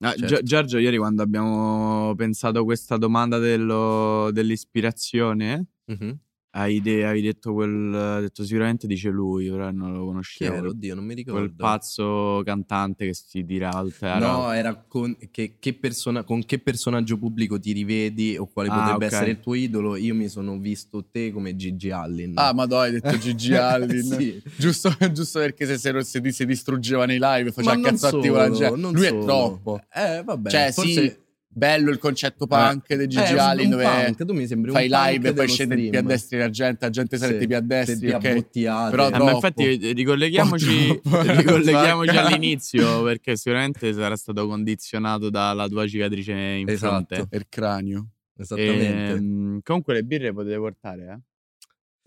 Ah, 0.00 0.10
Certo. 0.14 0.26
Gio- 0.26 0.42
Giorgio, 0.42 0.78
ieri 0.78 0.96
quando 0.96 1.22
abbiamo 1.22 2.14
pensato 2.16 2.60
a 2.60 2.64
questa 2.64 2.96
domanda 2.96 3.38
dello- 3.38 4.30
dell'ispirazione. 4.32 5.66
Mhm. 5.86 6.18
Hai, 6.58 6.74
idea, 6.76 7.08
hai 7.10 7.22
detto 7.22 7.52
quel... 7.52 7.94
hai 7.94 8.20
detto 8.22 8.44
sicuramente 8.44 8.86
dice 8.86 9.08
lui, 9.10 9.48
però 9.48 9.70
non 9.70 9.92
lo 9.92 10.00
Chi 10.00 10.06
conoscevo. 10.06 10.52
era? 10.52 10.60
Quel, 10.62 10.70
Oddio, 10.72 10.94
non 10.94 11.04
mi 11.04 11.14
ricordo. 11.14 11.38
quel 11.40 11.52
pazzo 11.54 12.42
cantante 12.44 13.06
che 13.06 13.14
si 13.14 13.44
tira 13.44 13.70
al 13.72 13.92
No, 14.00 14.52
era 14.52 14.74
con 14.86 15.16
che, 15.30 15.56
che 15.58 15.74
persona- 15.74 16.24
con 16.24 16.44
che 16.44 16.58
personaggio 16.58 17.16
pubblico 17.18 17.58
ti 17.58 17.72
rivedi 17.72 18.36
o 18.36 18.46
quale 18.46 18.68
Ah, 18.68 18.74
potrebbe 18.78 19.06
ok. 19.06 19.12
essere 19.12 19.30
il 19.30 19.40
tuo 19.40 19.54
idolo. 19.54 19.96
Io 19.96 20.14
mi 20.14 20.28
sono 20.28 20.58
visto 20.58 21.04
te 21.10 21.32
come 21.32 21.56
Gigi 21.56 21.90
Allin. 21.90 22.32
Ah, 22.36 22.52
ma 22.52 22.64
no, 22.66 22.78
hai 22.78 22.92
detto 22.92 23.16
Gigi 23.18 23.54
Allin. 23.56 24.02
Sì. 24.02 24.42
giusto, 24.56 24.90
giusto 25.12 25.38
perché 25.40 25.66
se, 25.66 25.78
se, 25.78 26.02
se 26.02 26.32
si 26.32 26.44
distruggeva 26.46 27.06
nei 27.06 27.18
live 27.20 27.52
faceva 27.52 27.80
cazzotti 27.80 28.28
con 28.28 28.36
la 28.38 28.50
gente. 28.50 28.80
Lui 28.90 29.04
è 29.06 29.08
solo. 29.08 29.24
troppo. 29.24 29.80
Eh, 29.94 30.22
vabbè. 30.24 30.50
Cioè, 30.50 30.72
forse... 30.72 30.92
sì, 31.08 31.16
bello 31.58 31.90
il 31.90 31.98
concetto 31.98 32.46
punk 32.46 32.94
di 32.94 33.06
Gigi 33.08 33.34
Eh, 33.34 33.38
Allin 33.38 33.64
un 33.64 33.70
dove 33.72 33.84
punk, 33.84 34.24
tu 34.24 34.32
mi 34.32 34.46
sembri 34.46 34.70
un 34.70 34.76
fai 34.76 34.88
live 34.88 35.28
e 35.28 35.32
poi 35.34 35.44
in 35.44 35.50
stream. 35.50 35.68
piedi 35.80 35.96
a 35.96 36.02
destra 36.02 36.36
e 36.36 36.40
la 36.40 36.50
gente, 36.50 36.84
la 36.84 36.90
gente 36.90 37.16
sale 37.18 37.26
Sì, 37.26 37.32
in 37.32 37.38
piedi 37.48 37.54
a 37.54 37.60
destra, 37.66 37.94
te- 37.94 38.06
te 38.06 38.14
ok? 38.14 38.24
abbottiate. 38.24 38.90
Però 38.90 39.08
Eh, 39.10 39.18
ma 39.18 39.30
infatti 39.32 39.64
eh, 39.78 39.92
ricolleghiamoci, 39.92 41.00
ricolleghiamoci 41.04 42.16
all'inizio 42.16 43.02
perché 43.04 43.36
sicuramente 43.36 43.92
sarà 43.92 44.16
stato 44.16 44.46
condizionato 44.46 45.28
dalla 45.30 45.66
tua 45.68 45.86
cicatrice 45.86 46.32
in 46.32 46.68
Esatto. 46.68 46.86
fronte. 47.14 47.26
Per 47.28 47.48
cranio. 47.48 48.08
Esattamente. 48.38 49.12
Ehm, 49.12 49.60
comunque 49.64 49.94
le 49.94 50.04
birre 50.04 50.32
potete 50.32 50.56
portare, 50.56 51.04
eh? 51.12 51.18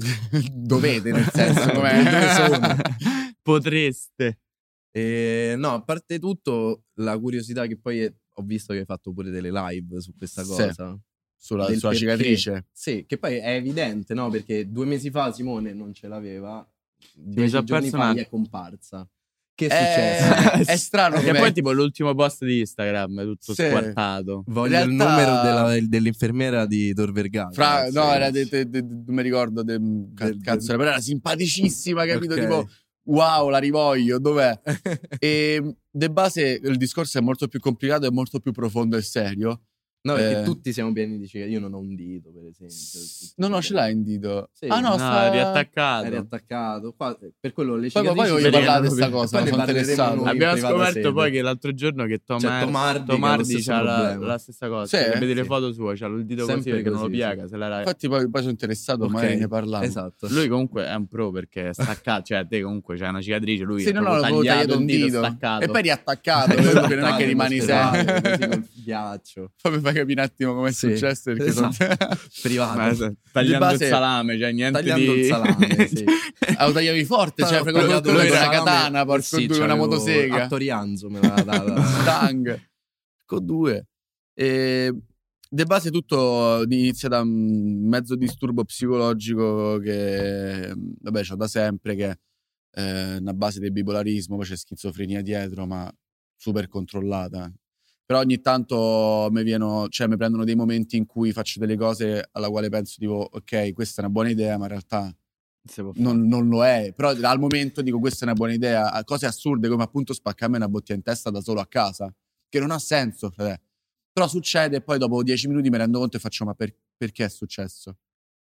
Dovete, 0.51 1.11
nel 1.11 1.29
senso, 1.31 1.69
come 1.71 2.03
sono? 2.35 2.75
Potreste. 3.41 4.39
E, 4.91 5.55
no, 5.57 5.73
a 5.73 5.81
parte 5.83 6.19
tutto, 6.19 6.83
la 6.95 7.17
curiosità 7.19 7.65
che 7.65 7.77
poi 7.77 8.01
è- 8.01 8.13
ho 8.41 8.45
visto 8.45 8.73
che 8.73 8.79
hai 8.79 8.85
fatto 8.85 9.11
pure 9.13 9.29
delle 9.29 9.51
live 9.51 10.01
su 10.01 10.13
questa 10.17 10.43
Sì. 10.43 10.49
cosa. 10.49 10.99
sulla, 11.43 11.65
Del 11.67 11.77
sulla 11.79 11.91
perché. 11.93 12.05
cicatrice. 12.05 12.67
Sì, 12.71 13.03
che 13.07 13.17
poi 13.17 13.37
è 13.37 13.55
evidente, 13.55 14.13
no? 14.13 14.29
Perché 14.29 14.69
due 14.69 14.85
mesi 14.85 15.09
fa 15.09 15.31
Simone 15.33 15.73
non 15.73 15.91
ce 15.93 16.07
l'aveva, 16.07 16.63
dieci 17.15 17.63
giorni 17.63 17.89
fa 17.89 18.13
gli 18.13 18.19
è 18.19 18.29
comparsa. 18.29 19.07
Che 19.53 19.67
è 19.67 19.73
Eh, 19.73 20.53
successo? 20.55 20.71
è 20.71 20.75
strano 20.77 21.15
Che 21.19 21.33
poi 21.33 21.51
tipo 21.51 21.71
l'ultimo 21.71 22.13
post 22.13 22.45
di 22.45 22.59
Instagram, 22.59 23.23
tutto 23.23 23.53
Sì. 23.55 23.65
squartato. 23.67 24.43
Voglio 24.47 24.77
in 24.83 24.91
il 24.91 24.97
realtà- 24.99 25.09
numero 25.09 25.41
della- 25.41 25.87
dell'infermiera 25.87 26.65
di 26.67 26.93
Tor 26.93 27.11
Vergata. 27.11 27.51
Fra, 27.53 27.89
no, 27.89 28.11
era 28.13 28.29
de, 28.29 28.45
de- 28.45 28.69
de- 28.69 28.81
non 28.81 29.03
mi 29.15 29.21
ricordo, 29.23 29.63
de, 29.63 29.79
cazzo, 30.43 30.75
però 30.77 30.89
era 30.91 30.99
simpaticissima, 31.01 32.05
capito? 32.05 32.33
Ok. 32.33 32.39
Tipo, 32.39 32.69
wow, 33.05 33.49
la 33.49 33.57
rivoglio, 33.57 34.19
dov'è? 34.19 34.59
e 35.19 35.75
de 35.89 36.09
base 36.09 36.59
il 36.61 36.77
discorso 36.77 37.17
è 37.17 37.21
molto 37.21 37.47
più 37.47 37.59
complicato 37.59 38.05
e 38.05 38.11
molto 38.11 38.39
più 38.39 38.51
profondo 38.51 38.97
e 38.97 39.01
serio. 39.01 39.61
No, 40.03 40.15
perché 40.15 40.39
Eh. 40.39 40.43
tutti 40.43 40.73
siamo 40.73 40.91
pieni 40.93 41.17
di 41.19 41.27
cicatrici. 41.27 41.53
Io 41.55 41.59
non 41.59 41.73
ho 41.75 41.79
un 41.79 41.93
dito, 41.95 42.31
per 42.31 42.41
esempio. 42.47 42.75
tutti 42.75 43.33
No, 43.35 43.47
no, 43.49 43.61
ce 43.61 43.73
l'hai 43.73 43.91
in 43.91 44.03
dito. 44.03 44.49
Sì. 44.51 44.65
ah, 44.67 44.79
no, 44.79 44.89
No, 44.89 44.95
sta... 44.95 45.27
è 45.27 45.31
riattaccato. 45.31 46.05
È 46.05 46.09
riattaccato. 46.09 46.93
Qua, 46.97 47.17
per 47.39 47.53
quello 47.53 47.75
le 47.75 47.89
Poi, 47.91 48.03
poi 48.03 48.11
cicatrici... 48.11 48.31
voglio 48.31 48.49
parlare 48.49 48.81
di 48.81 48.87
questa 48.87 49.09
cosa, 49.09 49.37
poi 49.39 49.47
sono 49.49 49.61
interessato. 49.61 50.23
Abbiamo 50.23 50.57
scoperto 50.57 50.91
sede. 50.93 51.11
poi 51.13 51.31
che 51.31 51.41
l'altro 51.43 51.73
giorno 51.73 52.05
che 52.05 52.21
Tomar- 52.23 52.59
C'è 52.59 52.65
Tomardi 52.65 52.99
ha 53.11 53.13
Tomardi 53.13 53.61
c'ha 53.61 53.81
la, 53.81 54.15
la 54.17 54.37
stessa 54.39 54.67
cosa. 54.67 54.85
Sì, 54.97 55.03
Se 55.03 55.19
vedi 55.19 55.33
le 55.35 55.41
sì. 55.41 55.47
foto 55.47 55.71
sue, 55.71 55.95
c'ha 55.95 56.07
il 56.07 56.25
dito 56.25 56.45
Sempre 56.45 56.55
così 56.63 56.69
perché 56.71 56.89
non 56.89 56.97
lo 56.97 57.05
così, 57.05 57.15
piega. 57.17 57.43
sì. 57.43 57.49
se 57.49 57.57
l'era- 57.57 57.77
Infatti 57.79 58.07
poi, 58.07 58.29
poi 58.29 58.39
sono 58.41 58.51
interessato, 58.51 59.03
Ok, 59.03 59.11
magari 59.11 59.37
ne 59.37 59.47
parliamo. 59.47 59.83
Esatto. 59.83 60.27
Lui 60.29 60.47
comunque 60.47 60.85
è 60.87 60.93
un 60.95 61.07
pro 61.07 61.29
perché 61.31 61.69
è 61.69 61.73
staccato, 61.73 62.23
cioè 62.23 62.47
te 62.47 62.61
comunque 62.61 62.97
c'hai 62.97 63.09
una 63.09 63.21
cicatrice, 63.21 63.63
lui 63.63 63.81
Sì, 63.83 63.89
è 63.89 63.93
no, 63.93 64.01
no, 64.01 64.19
tagliato 64.19 64.73
un 64.73 64.79
un 64.79 64.85
dito. 64.87 65.23
E 65.59 65.67
poi 65.67 65.81
riattaccato, 65.83 66.55
non 66.95 67.03
è 67.05 67.15
che 67.17 67.25
rimani 67.25 67.59
sempre. 67.59 68.21
Così 68.21 68.47
col 68.49 68.67
ghiaccio. 68.83 69.51
Fai 69.91 69.99
capire 69.99 70.21
un 70.21 70.25
attimo 70.27 70.53
come 70.55 70.69
è 70.69 70.71
Sì. 70.71 70.89
successo, 70.91 71.33
perché 71.33 71.51
sono... 71.51 71.69
Privato. 72.41 72.77
Ma, 72.77 73.13
tagliando 73.31 73.65
base- 73.65 73.83
il 73.85 73.89
salame, 73.89 74.37
cioè 74.39 74.51
niente 74.51 74.79
Tagliando 74.79 75.13
di... 75.13 75.19
il 75.19 75.25
salame, 75.25 75.87
sì. 75.87 76.05
Ah, 76.57 76.65
lo 76.67 76.71
tagliavi 76.73 77.05
forte, 77.05 77.45
cioè 77.45 77.61
lui 77.63 77.71
con 77.73 77.83
una 77.83 78.01
salame. 78.27 78.55
katana, 78.55 79.05
porco 79.05 79.21
Sì, 79.23 79.45
due, 79.47 79.59
una 79.59 79.75
motosega. 79.75 80.43
A 80.43 80.47
Torianzo 80.47 81.09
me 81.09 81.19
l'ha 81.21 81.41
data. 81.43 81.83
Stang. 81.83 82.69
Con 83.25 83.45
due. 83.45 83.87
E 84.33 84.93
de 85.49 85.65
base 85.65 85.89
tutto 85.91 86.63
inizia 86.69 87.07
da 87.09 87.21
un 87.21 87.87
mezzo 87.87 88.15
disturbo 88.15 88.63
psicologico 88.65 89.77
che, 89.79 90.73
vabbè, 90.75 91.21
c'ho 91.23 91.35
da 91.35 91.47
sempre, 91.47 91.95
che 91.95 92.19
è 92.71 93.15
una 93.19 93.33
base 93.33 93.59
del 93.59 93.71
bipolarismo, 93.71 94.35
poi 94.37 94.45
c'è 94.45 94.55
schizofrenia 94.57 95.21
dietro, 95.21 95.65
ma 95.65 95.89
super 96.35 96.67
controllata. 96.67 97.51
Però 98.05 98.19
ogni 98.19 98.41
tanto 98.41 99.29
mi, 99.31 99.43
vieno, 99.43 99.87
cioè, 99.89 100.07
mi 100.07 100.17
prendono 100.17 100.43
dei 100.43 100.55
momenti 100.55 100.97
in 100.97 101.05
cui 101.05 101.31
faccio 101.31 101.59
delle 101.59 101.77
cose 101.77 102.27
alla 102.31 102.49
quale 102.49 102.69
penso, 102.69 102.95
tipo, 102.99 103.27
ok, 103.31 103.71
questa 103.73 104.01
è 104.01 104.03
una 104.05 104.13
buona 104.13 104.29
idea, 104.29 104.57
ma 104.57 104.63
in 104.63 104.69
realtà 104.69 105.15
non, 106.01 106.27
non 106.27 106.47
lo 106.49 106.65
è. 106.65 106.93
Però 106.93 107.09
al 107.09 107.39
momento 107.39 107.81
dico 107.81 107.99
questa 107.99 108.21
è 108.21 108.27
una 108.27 108.33
buona 108.33 108.53
idea. 108.53 109.01
Cose 109.03 109.25
assurde 109.25 109.69
come 109.69 109.83
appunto 109.83 110.13
spaccarmi 110.13 110.55
una 110.57 110.67
bottiglia 110.67 110.97
in 110.97 111.03
testa 111.03 111.29
da 111.29 111.41
solo 111.41 111.61
a 111.61 111.67
casa, 111.67 112.13
che 112.49 112.59
non 112.59 112.71
ha 112.71 112.79
senso. 112.79 113.29
frate. 113.29 113.61
Però 114.11 114.27
succede 114.27 114.77
e 114.77 114.81
poi 114.81 114.97
dopo 114.97 115.23
dieci 115.23 115.47
minuti 115.47 115.69
mi 115.69 115.77
rendo 115.77 115.99
conto 115.99 116.17
e 116.17 116.19
faccio 116.19 116.43
ma 116.43 116.53
per- 116.53 116.75
perché 116.97 117.25
è 117.25 117.29
successo? 117.29 117.97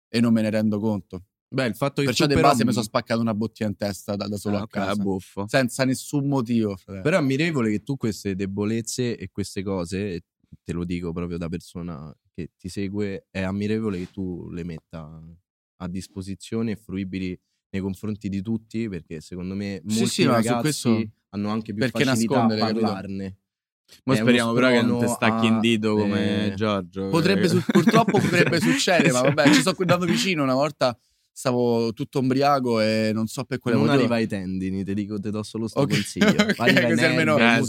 E 0.07 0.21
non 0.21 0.31
me 0.33 0.41
ne 0.41 0.49
rendo 0.49 0.79
conto. 0.79 1.25
Beh, 1.49 1.65
il 1.67 1.75
fatto 1.75 2.01
che 2.01 2.07
Perciò 2.07 2.23
tu 2.25 2.29
di 2.31 2.35
però- 2.35 2.49
base 2.49 2.65
mi 2.65 2.71
sono 2.73 2.83
spaccato 2.83 3.21
una 3.21 3.33
bottiglia 3.33 3.69
in 3.69 3.77
testa 3.77 4.15
da, 4.15 4.27
da 4.27 4.35
solo 4.37 4.57
Ah, 4.57 4.59
a 4.59 4.63
ok, 4.63 4.69
casa. 4.69 4.91
è 4.91 4.95
buffo. 5.03 5.45
Senza 5.47 5.85
nessun 5.85 6.27
motivo. 6.27 6.75
frate. 6.75 7.01
Però 7.01 7.15
è 7.15 7.19
ammirevole 7.19 7.69
che 7.71 7.83
tu 7.83 7.95
queste 7.95 8.35
debolezze 8.35 9.15
e 9.17 9.29
queste 9.31 9.63
cose, 9.63 10.23
te 10.63 10.73
lo 10.73 10.83
dico 10.83 11.13
proprio 11.13 11.37
da 11.37 11.47
persona 11.47 12.13
che 12.33 12.51
ti 12.57 12.67
segue, 12.67 13.27
è 13.31 13.41
ammirevole 13.41 13.97
che 13.97 14.11
tu 14.11 14.49
le 14.51 14.63
metta 14.65 15.21
a 15.79 15.87
disposizione 15.87 16.71
e 16.71 16.75
fruibili 16.75 17.39
nei 17.69 17.81
confronti 17.81 18.27
di 18.29 18.41
tutti, 18.41 18.89
perché 18.89 19.21
secondo 19.21 19.55
me 19.55 19.81
Sì, 19.85 19.93
molti 19.99 20.09
sì, 20.13 20.21
su 20.23 20.27
ragazzi 20.29 20.59
questo- 20.61 21.09
hanno 21.29 21.49
anche 21.49 21.73
più 21.73 21.81
perché 21.81 22.03
facilità 22.03 22.33
a 22.33 22.37
nascondere, 22.47 22.59
capito? 22.67 22.85
parlarne. 22.85 23.37
Mo 24.03 24.15
speriamo 24.15 24.51
però 24.51 24.69
che 24.69 24.81
non 24.81 24.99
ti 24.99 25.07
stacchi 25.07 25.45
a- 25.45 25.49
in 25.49 25.59
dito 25.61 25.95
come 25.95 26.47
eh, 26.47 26.53
Giorgio. 26.55 27.07
Potrebbe 27.09 27.41
che- 27.43 27.47
su- 27.47 27.61
purtroppo 27.71 28.19
potrebbe 28.19 28.59
succedere, 28.59 29.11
ma 29.13 29.21
vabbè, 29.21 29.53
ci 29.53 29.61
sto 29.61 29.73
andando 29.77 30.05
vicino. 30.05 30.43
Una 30.43 30.53
volta 30.55 30.97
stavo 31.37 31.93
tutto 31.93 32.17
ombriaco 32.17 32.81
e 32.81 33.11
non 33.13 33.27
so 33.27 33.43
per 33.43 33.59
quale 33.59 33.77
non 33.77 33.85
motivo. 33.85 34.01
arriva 34.05 34.15
ai 34.17 34.25
tendini, 34.27 34.83
ti 34.83 34.95
dico, 34.95 35.19
ti 35.19 35.29
do 35.29 35.43
solo 35.43 35.67
sto 35.67 35.81
Ok, 35.81 35.89
consiglio. 35.91 36.25
ok, 36.49 36.59
Arriva 36.59 36.87
così 36.89 37.05
almeno- 37.05 37.35
ai 37.35 37.57
Eh, 37.59 37.61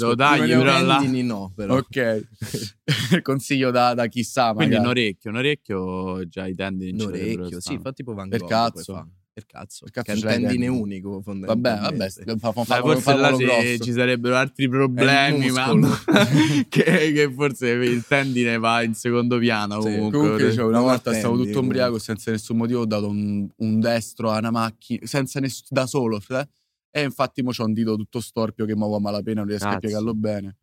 là- 0.87 0.99
tendini 1.01 1.23
no, 1.23 1.53
però. 1.55 1.77
Ok, 1.77 2.23
consiglio 3.21 3.71
da, 3.71 3.93
da 3.93 4.07
chissà. 4.07 4.55
Quindi 4.55 4.77
un 4.77 4.87
orecchio, 4.87 5.29
un 5.31 5.37
orecchio 5.37 6.27
già 6.29 6.47
i 6.47 6.55
tendini 6.55 6.93
Un 6.99 7.09
orecchio, 7.09 7.61
sì, 7.61 7.79
fa 7.79 7.93
tipo 7.93 8.15
Van 8.15 8.31
Per 8.31 8.41
Gogh. 8.41 8.49
cazzo. 8.49 9.09
Per 9.39 9.47
cazzo. 9.47 9.85
Per 9.85 9.93
cazzo 9.93 10.13
che 10.13 10.21
è 10.21 10.35
un 10.35 10.43
tendine 10.43 10.67
unico, 10.67 11.23
Vabbè, 11.25 11.79
vabbè, 11.79 12.11
fa, 12.39 12.51
fa, 12.51 12.65
fa, 12.65 12.81
forse 12.81 13.15
là 13.15 13.33
quello 13.33 13.63
ci, 13.81 13.93
sarebbero 13.93 14.35
altri 14.35 14.69
problemi, 14.69 15.51
ma 15.51 15.73
che, 16.69 16.83
che 16.83 17.33
forse 17.33 17.69
il 17.69 18.05
tendine 18.05 18.59
va 18.59 18.83
in 18.83 18.95
secondo 18.95 19.39
piano 19.39 19.81
Sì, 19.81 19.91
comunque. 19.91 20.19
Comunque, 20.19 20.53
cioè, 20.53 20.65
una 20.65 20.81
volta 20.81 21.13
stavo 21.13 21.37
tutto 21.37 21.45
comunque. 21.51 21.67
ubriaco 21.67 21.97
e 21.97 22.01
senza 22.01 22.33
nessun 22.33 22.57
motivo 22.57 22.81
ho 22.81 22.87
dato 22.87 23.07
un, 23.07 23.49
un 23.59 23.79
destro 23.81 24.31
a 24.31 24.39
una 24.39 24.51
macchina, 24.51 25.07
senza 25.07 25.39
ness- 25.39 25.69
da 25.69 25.87
solo, 25.87 26.19
frate. 26.19 26.51
E 26.91 27.03
infatti 27.03 27.43
mo 27.43 27.53
c'ho 27.53 27.65
un 27.65 27.73
dito 27.73 27.95
tutto 27.95 28.21
storpio 28.21 28.65
che 28.65 28.75
muovo 28.75 28.97
a 28.97 29.01
malapena, 29.01 29.41
non 29.41 29.49
riesco 29.49 29.67
a 29.67 29.69
Cazzo. 29.69 29.81
piegarlo 29.81 30.15
bene. 30.15 30.57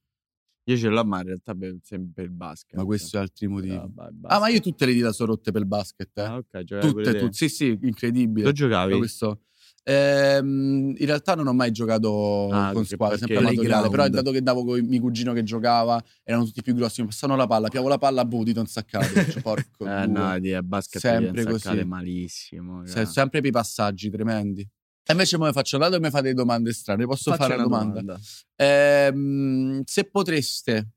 Io 0.68 0.78
ce 0.78 0.88
l'ho, 0.90 1.04
ma 1.06 1.20
in 1.20 1.26
realtà 1.28 1.54
per, 1.54 1.76
sempre 1.84 2.24
il 2.24 2.32
basket. 2.32 2.76
Ma 2.76 2.86
questo 2.86 3.18
è 3.18 3.20
altri 3.20 3.48
motivi. 3.48 3.76
Ah, 3.76 3.88
vai, 3.94 4.10
Ah, 4.24 4.40
ma 4.40 4.48
io 4.50 4.60
tutte 4.60 4.86
le 4.86 4.94
dita 4.94 5.12
sono 5.12 5.32
rotte 5.34 5.52
per 5.52 5.62
il 5.62 5.68
basket. 5.68 6.18
Eh. 6.18 6.22
Ah, 6.22 6.36
ok, 6.38 6.64
giocavi 6.64 6.92
tutte, 6.94 7.12
te. 7.12 7.20
tutte. 7.20 7.34
Sì, 7.34 7.50
sì, 7.50 7.78
incredibile. 7.84 8.46
Lo 8.48 8.52
giocavi? 8.52 8.98
Questo- 8.98 9.42
Ehm, 9.88 10.96
in 10.98 11.06
realtà 11.06 11.36
non 11.36 11.46
ho 11.46 11.54
mai 11.54 11.70
giocato 11.72 12.50
Ah, 12.52 12.72
con 12.74 12.84
squadra, 12.86 13.18
sempre 13.18 13.38
amatoriale. 13.38 13.88
Però 13.90 14.08
dato 14.10 14.32
che 14.32 14.42
davo 14.42 14.64
con 14.66 14.80
mio 14.84 15.00
cugino 15.00 15.32
che 15.32 15.44
giocava, 15.44 16.04
erano 16.24 16.44
tutti 16.46 16.64
più 16.64 16.74
grossi, 16.74 17.02
mi 17.02 17.08
passavano 17.08 17.38
la 17.38 17.46
palla, 17.46 17.68
piavo 17.68 17.88
la 17.88 18.00
palla, 18.00 18.26
boh, 18.26 18.44
dito 18.44 18.60
insaccato. 18.62 19.06
Faccio, 19.14 19.42
porco 19.42 19.86
Eh 19.86 20.08
due. 20.08 20.20
no, 20.20 20.40
di 20.40 20.54
a 20.54 20.64
basket 20.64 21.00
Sempre 21.00 21.44
così. 21.46 21.84
malissimo. 21.86 22.84
Se- 22.88 22.96
raga. 22.96 23.10
sempre 23.10 23.42
per 23.42 23.50
i 23.50 23.54
passaggi 23.54 24.10
tremendi. 24.10 24.68
E 25.08 25.12
invece 25.12 25.38
mo 25.38 25.52
faccio, 25.52 25.78
dato 25.78 25.94
che 25.94 26.00
mi 26.00 26.10
fate 26.10 26.34
domande 26.34 26.74
strane, 26.74 27.06
posso 27.06 27.32
Facci 27.32 27.44
fare 27.44 27.54
una 27.56 27.66
una 27.66 27.78
domanda? 27.78 28.20
Ehm, 28.56 29.84
se 29.86 30.06
potreste 30.06 30.90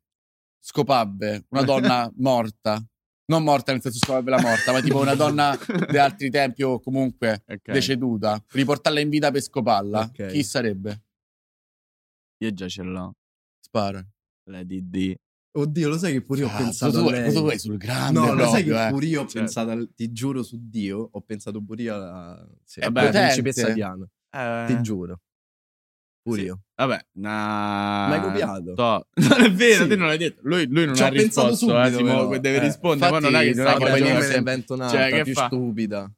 scopabbe 0.61 1.45
una 1.51 1.63
donna 1.63 2.11
morta, 2.17 2.83
non 3.27 3.43
morta 3.43 3.73
nel 3.73 3.83
senso 3.83 3.99
scopabbe 3.99 4.31
la 4.31 4.41
morta, 4.41 4.73
ma 4.73 4.81
tipo 4.81 4.99
una 4.99 5.15
donna 5.15 5.55
di 5.91 5.99
altri 5.99 6.31
tempi 6.31 6.63
o 6.63 6.81
comunque 6.81 7.43
Ok. 7.47 7.69
deceduta, 7.71 8.43
riportarla 8.53 9.01
in 9.01 9.11
vita 9.11 9.31
per 9.31 9.43
scoparla, 9.43 10.01
Ok. 10.01 10.27
chi 10.29 10.43
sarebbe? 10.43 11.03
Io 12.39 12.53
già 12.55 12.67
ce 12.69 12.83
l'ho. 12.83 13.15
Spara. 13.61 14.03
La 14.45 14.63
DD. 14.63 15.15
Oddio, 15.51 15.89
lo 15.89 15.99
sai 15.99 16.13
che 16.13 16.23
pure 16.23 16.41
io 16.41 16.47
ho 16.47 16.51
Cazzo, 16.51 16.63
pensato 16.65 17.03
tu, 17.03 17.09
a 17.09 17.11
lei. 17.11 17.25
cosa 17.25 17.41
vuoi 17.41 17.59
sul 17.59 17.77
grande? 17.79 18.21
No, 18.21 18.33
lo 18.35 18.47
sai 18.49 18.63
proprio, 18.65 18.75
che 18.75 18.87
eh. 18.87 18.91
pure 18.91 19.07
io 19.07 19.19
ho 19.21 19.23
Certo. 19.25 19.39
pensato, 19.39 19.71
al- 19.71 19.91
ti 19.95 20.13
giuro 20.13 20.43
su 20.43 20.59
Dio, 20.61 21.09
ho 21.11 21.21
pensato 21.23 21.63
pure 21.65 21.83
io 21.83 21.95
alla 21.95 22.49
sì, 22.65 22.81
potente. 22.81 23.11
principessa 23.11 23.71
Diana, 23.71 24.09
Eh, 24.31 24.65
ti 24.69 24.81
giuro. 24.83 25.21
Pure 26.23 26.41
Sì. 26.41 26.47
io. 26.47 26.61
Vabbè, 26.77 27.07
na... 27.13 28.07
M'hai 28.09 28.21
copiato? 28.21 28.73
To- 28.75 29.07
Non 29.29 29.41
è 29.47 29.53
vero, 29.53 29.83
Sì. 29.85 29.89
te 29.89 29.97
non 29.97 30.07
l'hai 30.09 30.19
detto. 30.19 30.41
Lui, 30.45 30.67
lui 30.67 30.85
non 30.85 30.95
Ci 30.95 31.03
ha 31.03 31.09
pensato 31.11 31.49
risposto. 31.49 31.57
subito, 31.81 31.89
eh, 31.89 31.93
Simo, 31.97 32.39
deve 32.39 32.57
Eh, 32.57 32.61
rispondere. 32.61 33.11
Ma 33.11 33.19
non 33.19 33.35
è 33.35 33.41
che 33.41 33.49
infatti, 33.49 33.83
me 33.85 33.91
ne 33.91 34.21
sempre. 34.23 34.65
un'altra, 34.69 34.89
Cioè, 35.01 35.11
che 35.11 35.23
più 35.23 35.33
fa? 35.33 35.47
stupida. 35.47 36.13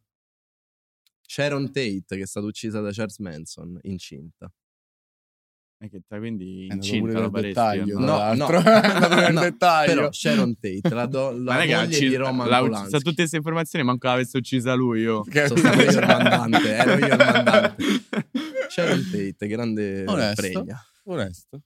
Sharon 1.22 1.66
Tate, 1.70 2.04
che 2.16 2.22
è 2.22 2.26
stata 2.26 2.46
uccisa 2.46 2.80
da 2.80 2.90
Charles 2.90 3.18
Manson, 3.18 3.78
incinta. 3.82 4.52
Eh, 5.82 5.88
che 5.88 6.02
ta- 6.06 6.18
quindi 6.18 6.66
incinta 6.70 7.12
faresti, 7.30 7.40
dettaglio, 7.40 7.98
no? 7.98 8.04
tra 8.04 8.34
No, 8.34 9.28
no. 9.32 9.40
Dettaglio. 9.40 9.94
Però 9.94 10.12
Sharon 10.12 10.54
Tate, 10.60 10.94
la, 10.94 11.06
do- 11.06 11.30
la 11.42 11.54
Ma 11.54 11.64
moglie 11.64 11.90
ci- 11.92 12.08
di 12.08 12.16
Roman 12.16 12.46
ucc- 12.46 12.58
Polanski. 12.58 12.90
sa 12.90 12.98
tutte 12.98 13.14
queste 13.14 13.36
informazioni, 13.36 13.84
manco 13.86 14.06
l'avesse 14.06 14.36
uccisa 14.36 14.74
lui. 14.74 15.00
Io. 15.00 15.22
Che- 15.22 15.46
Sono 15.46 15.58
stato 15.58 15.80
io 15.80 15.90
il 15.90 15.98
mandante, 16.06 16.68
ero 16.74 16.90
io 16.98 17.06
il 17.06 17.16
mandante. 17.16 17.84
Sharon 18.68 19.08
Tate, 19.10 19.46
grande 19.46 20.04
Onesto. 20.06 20.40
pregna. 20.42 20.84
Onesto. 21.04 21.60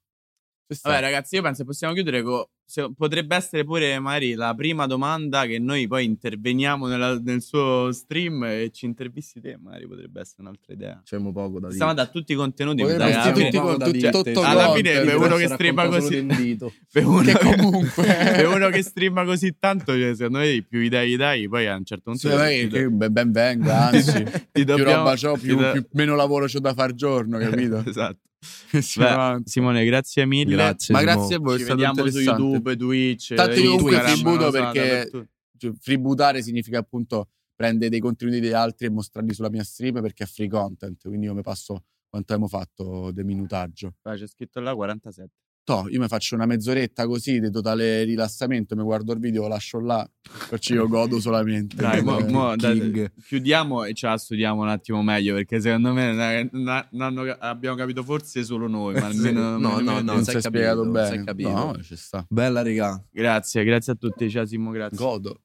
Vabbè, 0.83 1.01
ragazzi, 1.01 1.35
io 1.37 1.43
penso 1.43 1.61
che 1.63 1.67
possiamo 1.69 1.93
chiudere 1.95 2.23
con. 2.23 2.45
se- 2.67 2.91
potrebbe 2.97 3.37
essere 3.37 3.63
pure 3.63 3.99
magari 3.99 4.33
la 4.33 4.55
prima 4.55 4.87
domanda 4.87 5.45
che 5.45 5.59
noi 5.59 5.87
poi 5.87 6.07
interveniamo 6.07 6.87
nella- 6.87 7.21
nel 7.23 7.43
suo 7.43 7.93
stream 7.93 8.43
e 8.45 8.71
ci 8.73 8.87
intervisti 8.87 9.39
te. 9.43 9.59
Magari 9.63 9.87
potrebbe 9.87 10.21
essere 10.21 10.41
un'altra 10.43 10.73
idea. 10.73 11.03
C'è 11.05 11.19
poco 11.21 11.53
da 11.61 11.67
dire. 11.67 11.73
Stiamo 11.75 11.93
da 11.93 12.07
tutti 12.07 12.33
i 12.33 12.35
contenuti. 12.35 12.83
Dai, 12.83 13.33
tutti 13.35 13.59
con- 13.59 13.77
da 13.77 13.85
tutti- 13.85 13.99
dire, 13.99 14.11
tutto 14.11 14.41
alla 14.43 14.73
fine 14.73 15.01
per 15.03 15.17
uno 15.21 15.37
che 15.37 15.49
streama 15.49 15.87
così 15.89 16.27
per 16.91 17.05
uno, 17.07 17.23
Che 17.23 17.39
comunque- 17.57 18.05
per 18.05 18.47
uno 18.47 18.69
che 18.71 18.83
streama 18.83 19.25
così 19.25 19.57
tanto 19.59 19.93
cioè, 19.93 20.15
secondo 20.15 20.39
me 20.39 20.65
più 20.67 20.81
idee 20.81 21.07
gli 21.09 21.17
dai 21.17 21.47
poi 21.49 21.67
a 21.67 21.77
un 21.77 21.85
certo 21.85 22.11
punto 22.13 22.29
Sì, 22.31 22.35
vai, 22.35 22.67
che 22.69 22.89
ben, 22.89 23.13
ben 23.13 23.31
venga, 23.31 23.89
anzi, 23.93 24.25
ti 24.25 24.41
più 24.53 24.65
dobbiamo- 24.65 24.95
roba 25.05 25.15
c'ho, 25.17 25.37
più, 25.37 25.57
do- 25.57 25.73
più- 25.73 25.87
meno 25.93 26.15
lavoro 26.17 26.47
c'ho 26.47 26.61
da 26.61 26.73
far 26.73 26.95
giorno, 26.95 27.37
capito? 27.39 27.83
esatto 27.87 28.21
Beh. 28.73 29.41
Simone 29.45 29.85
grazie 29.85 30.27
mille 30.27 30.55
Grazie. 30.55 30.95
Ma 30.95 31.01
Simo. 31.01 31.13
grazie 31.13 31.35
a 31.37 31.39
voi, 31.39 31.59
ci 31.59 31.65
vediamo 31.65 32.07
su. 32.09 32.21
YouTube 32.21 32.77
Twitch 32.77 33.35
Tanto 33.35 33.61
io 33.61 33.77
comunque 33.77 33.95
Instagram, 33.97 34.15
tributo 34.15 34.51
perché-. 34.51 35.29
Cioè, 35.57 35.73
freebootare 35.79 36.43
significa 36.43 36.79
appunto 36.79 37.29
prendere 37.55 37.91
dei 37.91 38.01
contenuti 38.01 38.41
di 38.41 38.53
altri 38.53 38.87
e 38.87 38.91
mostrarli 38.91 39.33
sulla 39.33 39.51
mia 39.51 39.63
stream 39.63 40.01
perché 40.01 40.25
è 40.25 40.27
free 40.27 40.49
content, 40.49 41.01
quindi 41.07 41.27
io 41.27 41.35
mi 41.35 41.43
passo 41.43 41.85
quanto 42.09 42.33
abbiamo 42.33 42.49
fatto 42.49 43.11
di 43.13 43.23
minutaggio. 43.25 43.95
Ah, 44.03 44.15
c'è 44.15 44.27
scritto 44.27 44.61
là 44.61 44.75
47 44.75 45.31
Toh, 45.65 45.87
io 45.89 45.99
mi 45.99 46.09
faccio 46.09 46.35
una 46.35 46.45
mezz'oretta 46.45 47.07
così 47.07 47.41
di 47.41 47.51
totale 47.51 48.05
rilassamento, 48.05 48.77
mi 48.77 48.83
guardo 48.83 49.15
il 49.15 49.19
video, 49.19 49.43
lo 49.43 49.49
lascio 49.49 49.81
là, 49.81 50.07
perciò 50.51 50.75
io 50.75 50.87
godo 50.89 51.19
solamente. 51.21 51.75
Dai, 51.77 52.03
mo- 52.03 52.19
Eh, 52.19 52.31
mo- 52.31 52.55
dai, 52.55 53.11
chiudiamo 53.27 53.85
e 53.85 53.95
ce 53.95 54.07
la 54.07 54.19
studiamo 54.19 54.61
un 54.61 54.69
attimo 54.69 55.03
meglio 55.03 55.35
perché 55.35 55.63
secondo 55.63 55.95
me 55.95 56.13
na- 56.13 56.47
na- 56.53 56.87
n'hanno- 56.91 57.23
abbiamo 57.39 57.77
capito 57.77 58.03
forse 58.03 58.45
solo 58.45 58.69
noi, 58.69 58.93
ma 59.01 59.09
Sì. 59.11 59.17
almeno 59.29 59.57
No, 59.57 59.81
no, 59.81 59.81
no, 59.81 60.01
non 60.01 60.23
si 60.25 60.37
è 60.37 60.41
capito, 60.43 60.83
si 60.83 60.89
è 60.89 60.91
bene. 60.91 61.25
capito. 61.25 61.49
No, 61.49 61.79
ci 61.83 61.97
sta. 61.97 62.27
Bella 62.29 62.61
regà. 62.61 63.03
Grazie, 63.11 63.65
grazie 63.65 63.93
a 63.93 63.97
tutti, 63.97 64.29
ciao 64.29 64.45
Simo, 64.45 64.71
grazie. 64.71 64.99
Godo. 64.99 65.41